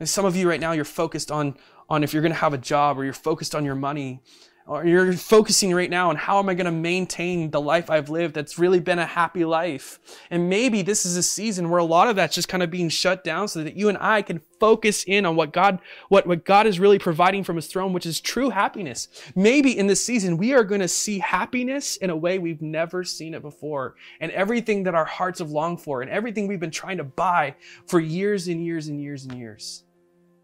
And 0.00 0.08
some 0.08 0.24
of 0.24 0.34
you 0.34 0.48
right 0.48 0.60
now, 0.60 0.72
you're 0.72 0.84
focused 0.84 1.30
on 1.30 1.56
on 1.88 2.02
if 2.02 2.14
you're 2.14 2.22
going 2.22 2.32
to 2.32 2.38
have 2.38 2.54
a 2.54 2.58
job 2.58 2.98
or 2.98 3.04
you're 3.04 3.12
focused 3.12 3.54
on 3.54 3.66
your 3.66 3.74
money 3.74 4.22
or 4.66 4.86
you're 4.86 5.12
focusing 5.12 5.74
right 5.74 5.90
now 5.90 6.10
on 6.10 6.16
how 6.16 6.38
am 6.38 6.48
I 6.48 6.54
going 6.54 6.66
to 6.66 6.72
maintain 6.72 7.50
the 7.50 7.60
life 7.60 7.90
I've 7.90 8.10
lived 8.10 8.34
that's 8.34 8.58
really 8.58 8.78
been 8.78 8.98
a 8.98 9.06
happy 9.06 9.44
life. 9.44 9.98
And 10.30 10.48
maybe 10.48 10.82
this 10.82 11.04
is 11.04 11.16
a 11.16 11.22
season 11.22 11.68
where 11.68 11.80
a 11.80 11.84
lot 11.84 12.08
of 12.08 12.16
that's 12.16 12.34
just 12.34 12.48
kind 12.48 12.62
of 12.62 12.70
being 12.70 12.88
shut 12.88 13.24
down 13.24 13.48
so 13.48 13.64
that 13.64 13.76
you 13.76 13.88
and 13.88 13.98
I 14.00 14.22
can 14.22 14.40
focus 14.60 15.02
in 15.04 15.26
on 15.26 15.34
what 15.34 15.52
God, 15.52 15.80
what, 16.08 16.26
what 16.26 16.44
God 16.44 16.66
is 16.66 16.78
really 16.78 16.98
providing 16.98 17.42
from 17.42 17.56
his 17.56 17.66
throne, 17.66 17.92
which 17.92 18.06
is 18.06 18.20
true 18.20 18.50
happiness. 18.50 19.08
Maybe 19.34 19.76
in 19.76 19.88
this 19.88 20.04
season, 20.04 20.36
we 20.36 20.54
are 20.54 20.64
going 20.64 20.80
to 20.80 20.88
see 20.88 21.18
happiness 21.18 21.96
in 21.96 22.10
a 22.10 22.16
way 22.16 22.38
we've 22.38 22.62
never 22.62 23.02
seen 23.02 23.34
it 23.34 23.42
before. 23.42 23.96
And 24.20 24.30
everything 24.32 24.84
that 24.84 24.94
our 24.94 25.04
hearts 25.04 25.40
have 25.40 25.50
longed 25.50 25.80
for 25.80 26.02
and 26.02 26.10
everything 26.10 26.46
we've 26.46 26.60
been 26.60 26.70
trying 26.70 26.98
to 26.98 27.04
buy 27.04 27.56
for 27.86 27.98
years 27.98 28.46
and 28.46 28.64
years 28.64 28.86
and 28.86 29.00
years 29.00 29.24
and 29.24 29.36
years. 29.36 29.82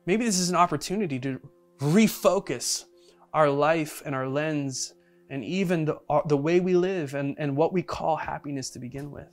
Maybe 0.07 0.25
this 0.25 0.41
is 0.41 0.51
an 0.51 0.57
opportunity 0.57 1.21
to 1.21 1.41
refocus 1.81 2.87
our 3.33 3.51
life 3.51 4.03
and 4.05 4.14
our 4.14 4.29
lens 4.29 4.95
and 5.31 5.45
even 5.45 5.85
the, 5.85 5.99
uh, 6.09 6.22
the 6.26 6.37
way 6.37 6.61
we 6.61 6.74
live 6.74 7.14
and, 7.14 7.37
and 7.39 7.57
what 7.57 7.72
we 7.72 7.83
call 7.83 8.16
happiness 8.16 8.70
to 8.70 8.79
begin 8.79 9.11
with. 9.11 9.29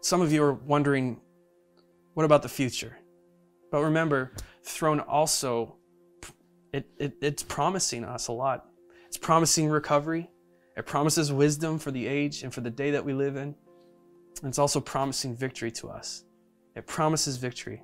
Some 0.00 0.20
of 0.20 0.32
you 0.32 0.42
are 0.44 0.54
wondering, 0.54 1.20
what 2.14 2.24
about 2.24 2.42
the 2.42 2.48
future? 2.48 2.96
But 3.70 3.82
remember, 3.82 4.32
throne 4.62 5.00
also, 5.00 5.76
it, 6.72 6.86
it, 6.98 7.14
it's 7.20 7.42
promising 7.42 8.04
us 8.04 8.28
a 8.28 8.32
lot. 8.32 8.66
It's 9.06 9.18
promising 9.18 9.68
recovery. 9.68 10.30
It 10.76 10.86
promises 10.86 11.32
wisdom 11.32 11.78
for 11.78 11.90
the 11.90 12.06
age 12.06 12.44
and 12.44 12.54
for 12.54 12.60
the 12.60 12.70
day 12.70 12.92
that 12.92 13.04
we 13.04 13.12
live 13.12 13.36
in. 13.36 13.54
And 14.42 14.48
it's 14.48 14.58
also 14.58 14.80
promising 14.80 15.36
victory 15.36 15.72
to 15.72 15.88
us. 15.88 16.24
It 16.76 16.86
promises 16.86 17.36
victory. 17.36 17.82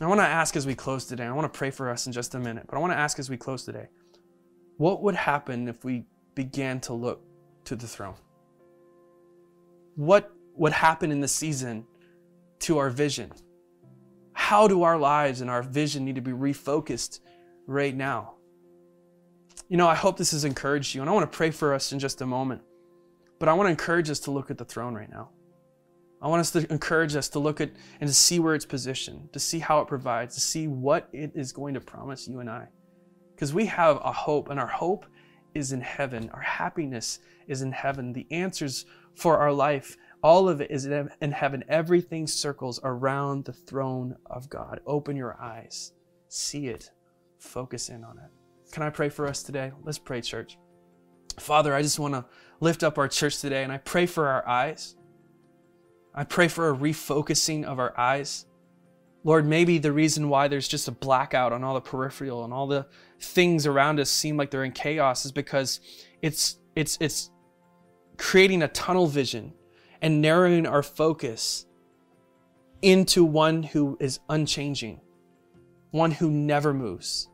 I 0.00 0.06
want 0.06 0.20
to 0.20 0.26
ask 0.26 0.56
as 0.56 0.66
we 0.66 0.74
close 0.74 1.04
today, 1.04 1.24
I 1.24 1.32
want 1.32 1.52
to 1.52 1.56
pray 1.56 1.70
for 1.70 1.88
us 1.88 2.06
in 2.06 2.12
just 2.12 2.34
a 2.34 2.38
minute, 2.38 2.64
but 2.68 2.76
I 2.76 2.80
want 2.80 2.92
to 2.92 2.98
ask 2.98 3.18
as 3.18 3.30
we 3.30 3.36
close 3.36 3.64
today, 3.64 3.86
what 4.76 5.02
would 5.02 5.14
happen 5.14 5.68
if 5.68 5.84
we 5.84 6.04
began 6.34 6.80
to 6.80 6.92
look 6.92 7.22
to 7.64 7.76
the 7.76 7.86
throne? 7.86 8.16
What 9.94 10.32
would 10.56 10.72
happen 10.72 11.12
in 11.12 11.20
the 11.20 11.28
season 11.28 11.86
to 12.60 12.78
our 12.78 12.90
vision? 12.90 13.30
How 14.32 14.66
do 14.66 14.82
our 14.82 14.98
lives 14.98 15.40
and 15.40 15.48
our 15.48 15.62
vision 15.62 16.04
need 16.04 16.16
to 16.16 16.20
be 16.20 16.32
refocused 16.32 17.20
right 17.68 17.94
now? 17.94 18.34
You 19.68 19.76
know, 19.76 19.86
I 19.86 19.94
hope 19.94 20.16
this 20.16 20.32
has 20.32 20.44
encouraged 20.44 20.94
you, 20.94 21.02
and 21.02 21.08
I 21.08 21.12
want 21.12 21.30
to 21.30 21.36
pray 21.36 21.52
for 21.52 21.72
us 21.72 21.92
in 21.92 22.00
just 22.00 22.20
a 22.20 22.26
moment. 22.26 22.62
But 23.38 23.48
I 23.48 23.52
want 23.52 23.68
to 23.68 23.70
encourage 23.70 24.10
us 24.10 24.18
to 24.20 24.32
look 24.32 24.50
at 24.50 24.58
the 24.58 24.64
throne 24.64 24.94
right 24.94 25.10
now. 25.10 25.30
I 26.24 26.28
want 26.28 26.40
us 26.40 26.50
to 26.52 26.72
encourage 26.72 27.14
us 27.16 27.28
to 27.28 27.38
look 27.38 27.60
at 27.60 27.70
and 28.00 28.08
to 28.08 28.14
see 28.14 28.38
where 28.38 28.54
it's 28.54 28.64
positioned, 28.64 29.30
to 29.34 29.38
see 29.38 29.58
how 29.58 29.80
it 29.80 29.88
provides, 29.88 30.34
to 30.36 30.40
see 30.40 30.66
what 30.66 31.06
it 31.12 31.32
is 31.34 31.52
going 31.52 31.74
to 31.74 31.80
promise 31.80 32.26
you 32.26 32.40
and 32.40 32.48
I. 32.48 32.68
Because 33.34 33.52
we 33.52 33.66
have 33.66 34.00
a 34.02 34.10
hope, 34.10 34.48
and 34.48 34.58
our 34.58 34.66
hope 34.66 35.04
is 35.54 35.72
in 35.72 35.82
heaven. 35.82 36.30
Our 36.32 36.40
happiness 36.40 37.18
is 37.46 37.60
in 37.60 37.72
heaven. 37.72 38.14
The 38.14 38.26
answers 38.30 38.86
for 39.14 39.36
our 39.36 39.52
life, 39.52 39.98
all 40.22 40.48
of 40.48 40.62
it 40.62 40.70
is 40.70 40.86
in 40.86 41.30
heaven. 41.30 41.62
Everything 41.68 42.26
circles 42.26 42.80
around 42.82 43.44
the 43.44 43.52
throne 43.52 44.16
of 44.24 44.48
God. 44.48 44.80
Open 44.86 45.16
your 45.16 45.38
eyes, 45.38 45.92
see 46.28 46.68
it, 46.68 46.90
focus 47.38 47.90
in 47.90 48.02
on 48.02 48.16
it. 48.16 48.72
Can 48.72 48.82
I 48.82 48.88
pray 48.88 49.10
for 49.10 49.26
us 49.26 49.42
today? 49.42 49.72
Let's 49.82 49.98
pray, 49.98 50.22
church. 50.22 50.56
Father, 51.38 51.74
I 51.74 51.82
just 51.82 51.98
want 51.98 52.14
to 52.14 52.24
lift 52.60 52.82
up 52.82 52.96
our 52.96 53.08
church 53.08 53.42
today, 53.42 53.62
and 53.62 53.70
I 53.70 53.76
pray 53.76 54.06
for 54.06 54.26
our 54.28 54.48
eyes. 54.48 54.96
I 56.14 56.24
pray 56.24 56.48
for 56.48 56.70
a 56.70 56.76
refocusing 56.76 57.64
of 57.64 57.78
our 57.78 57.98
eyes. 57.98 58.46
Lord, 59.24 59.46
maybe 59.46 59.78
the 59.78 59.92
reason 59.92 60.28
why 60.28 60.48
there's 60.48 60.68
just 60.68 60.86
a 60.86 60.92
blackout 60.92 61.52
on 61.52 61.64
all 61.64 61.74
the 61.74 61.80
peripheral 61.80 62.44
and 62.44 62.52
all 62.52 62.66
the 62.66 62.86
things 63.18 63.66
around 63.66 63.98
us 63.98 64.10
seem 64.10 64.36
like 64.36 64.50
they're 64.50 64.64
in 64.64 64.72
chaos 64.72 65.24
is 65.24 65.32
because 65.32 65.80
it's 66.22 66.58
it's 66.76 66.98
it's 67.00 67.30
creating 68.16 68.62
a 68.62 68.68
tunnel 68.68 69.06
vision 69.06 69.52
and 70.02 70.20
narrowing 70.20 70.66
our 70.66 70.82
focus 70.82 71.66
into 72.82 73.24
one 73.24 73.62
who 73.62 73.96
is 73.98 74.20
unchanging, 74.28 75.00
one 75.90 76.10
who 76.10 76.30
never 76.30 76.74
moves, 76.74 77.28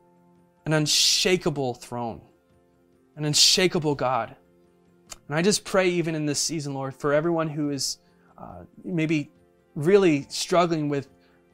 an 0.65 0.71
unshakable 0.71 1.73
throne, 1.73 2.21
an 3.17 3.25
unshakable 3.25 3.95
God. 3.95 4.35
And 5.27 5.35
I 5.35 5.41
just 5.41 5.65
pray, 5.65 5.89
even 5.89 6.15
in 6.15 6.25
this 6.25 6.39
season, 6.39 6.73
Lord, 6.73 6.95
for 6.95 7.13
everyone 7.13 7.49
who 7.49 7.69
is 7.69 7.97
uh, 8.41 8.63
maybe 8.83 9.29
really 9.75 10.25
struggling 10.29 10.89
with 10.89 11.07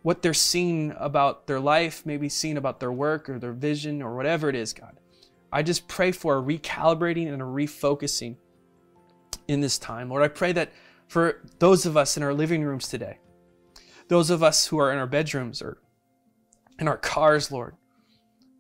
what 0.04 0.22
they're 0.22 0.34
seeing 0.34 0.94
about 0.98 1.48
their 1.48 1.60
life, 1.60 2.06
maybe 2.06 2.30
seeing 2.30 2.56
about 2.56 2.80
their 2.80 2.92
work 2.92 3.30
or 3.30 3.40
their 3.40 3.52
vision 3.52 4.02
or 4.02 4.16
whatever 4.16 4.48
it 4.48 4.56
is, 4.56 4.72
God. 4.72 4.98
I 5.52 5.64
just 5.64 5.88
pray 5.88 6.12
for 6.12 6.38
a 6.38 6.42
recalibrating 6.42 7.32
and 7.32 7.42
a 7.42 7.46
refocusing 7.46 8.38
in 9.48 9.60
this 9.60 9.78
time. 9.78 10.10
Lord, 10.10 10.24
I 10.24 10.30
pray 10.30 10.52
that 10.54 10.72
for 11.08 11.42
those 11.60 11.86
of 11.86 11.98
us 11.98 12.16
in 12.16 12.24
our 12.24 12.34
living 12.34 12.64
rooms 12.64 12.88
today, 12.88 13.18
those 14.08 14.30
of 14.30 14.42
us 14.42 14.68
who 14.68 14.78
are 14.78 14.92
in 14.92 14.98
our 14.98 15.08
bedrooms 15.08 15.62
or 15.62 15.80
in 16.80 16.88
our 16.88 16.98
cars, 16.98 17.52
Lord, 17.52 17.76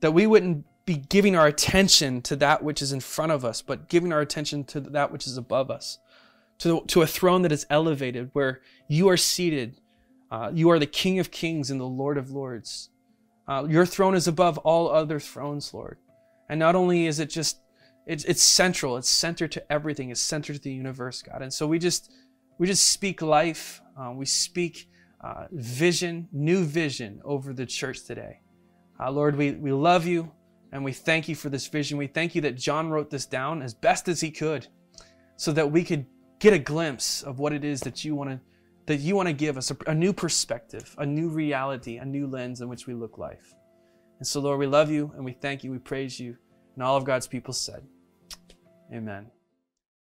that 0.01 0.11
we 0.11 0.27
wouldn't 0.27 0.65
be 0.85 0.95
giving 0.95 1.35
our 1.35 1.47
attention 1.47 2.21
to 2.23 2.35
that 2.37 2.63
which 2.63 2.81
is 2.81 2.91
in 2.91 2.99
front 2.99 3.31
of 3.31 3.43
us, 3.45 3.61
but 3.61 3.89
giving 3.89 4.11
our 4.11 4.21
attention 4.21 4.63
to 4.65 4.79
that 4.79 5.11
which 5.11 5.27
is 5.27 5.37
above 5.37 5.69
us 5.69 5.99
to, 6.59 6.83
to 6.87 7.01
a 7.01 7.07
throne 7.07 7.41
that 7.43 7.51
is 7.51 7.65
elevated, 7.69 8.29
where 8.33 8.61
you 8.87 9.09
are 9.09 9.17
seated. 9.17 9.79
Uh, 10.29 10.51
you 10.53 10.69
are 10.69 10.79
the 10.79 10.85
King 10.85 11.19
of 11.19 11.31
kings 11.31 11.71
and 11.71 11.79
the 11.79 11.85
Lord 11.85 12.17
of 12.17 12.31
lords. 12.31 12.89
Uh, 13.47 13.65
your 13.69 13.85
throne 13.85 14.15
is 14.15 14.27
above 14.27 14.57
all 14.59 14.89
other 14.89 15.19
thrones, 15.19 15.73
Lord. 15.73 15.97
And 16.49 16.59
not 16.59 16.75
only 16.75 17.07
is 17.07 17.19
it 17.19 17.29
just, 17.29 17.61
it's, 18.05 18.23
it's 18.25 18.41
central, 18.41 18.97
it's 18.97 19.09
centered 19.09 19.51
to 19.53 19.71
everything, 19.71 20.09
it's 20.09 20.21
centered 20.21 20.53
to 20.53 20.61
the 20.61 20.71
universe, 20.71 21.21
God. 21.21 21.41
And 21.41 21.53
so 21.53 21.65
we 21.67 21.79
just, 21.79 22.11
we 22.57 22.67
just 22.67 22.91
speak 22.91 23.21
life. 23.21 23.81
Uh, 23.99 24.11
we 24.11 24.25
speak 24.25 24.89
uh, 25.21 25.45
vision, 25.51 26.27
new 26.31 26.63
vision 26.63 27.21
over 27.23 27.53
the 27.53 27.65
church 27.65 28.03
today. 28.03 28.41
Uh, 28.99 29.11
Lord, 29.11 29.35
we, 29.35 29.51
we 29.51 29.71
love 29.71 30.05
you 30.05 30.31
and 30.71 30.83
we 30.83 30.91
thank 30.91 31.27
you 31.27 31.35
for 31.35 31.49
this 31.49 31.67
vision. 31.67 31.97
We 31.97 32.07
thank 32.07 32.35
you 32.35 32.41
that 32.41 32.55
John 32.55 32.89
wrote 32.89 33.09
this 33.09 33.25
down 33.25 33.61
as 33.61 33.73
best 33.73 34.07
as 34.07 34.21
he 34.21 34.31
could 34.31 34.67
so 35.35 35.51
that 35.53 35.71
we 35.71 35.83
could 35.83 36.05
get 36.39 36.53
a 36.53 36.59
glimpse 36.59 37.23
of 37.23 37.39
what 37.39 37.53
it 37.53 37.63
is 37.63 37.81
that 37.81 38.05
you 38.05 38.15
want 38.15 38.29
to 38.29 38.39
that 38.87 39.01
you 39.01 39.17
want 39.17 39.27
to 39.27 39.33
give 39.33 39.57
us 39.57 39.69
a, 39.69 39.77
a, 39.87 39.93
new 39.93 40.13
perspective, 40.13 40.95
a 40.97 41.05
new 41.05 41.27
reality, 41.27 41.97
a 41.97 42.05
new 42.05 42.25
lens 42.25 42.61
in 42.61 42.69
which 42.69 42.87
we 42.87 42.93
look 42.93 43.17
life. 43.17 43.53
And 44.19 44.25
so, 44.25 44.39
Lord, 44.39 44.59
we 44.59 44.65
love 44.65 44.89
you 44.89 45.11
and 45.15 45.25
we 45.25 45.33
thank 45.33 45.61
you, 45.61 45.71
we 45.71 45.77
praise 45.77 46.17
you. 46.21 46.37
And 46.73 46.81
all 46.81 46.95
of 46.95 47.03
God's 47.03 47.27
people 47.27 47.53
said, 47.53 47.85
Amen. 48.93 49.27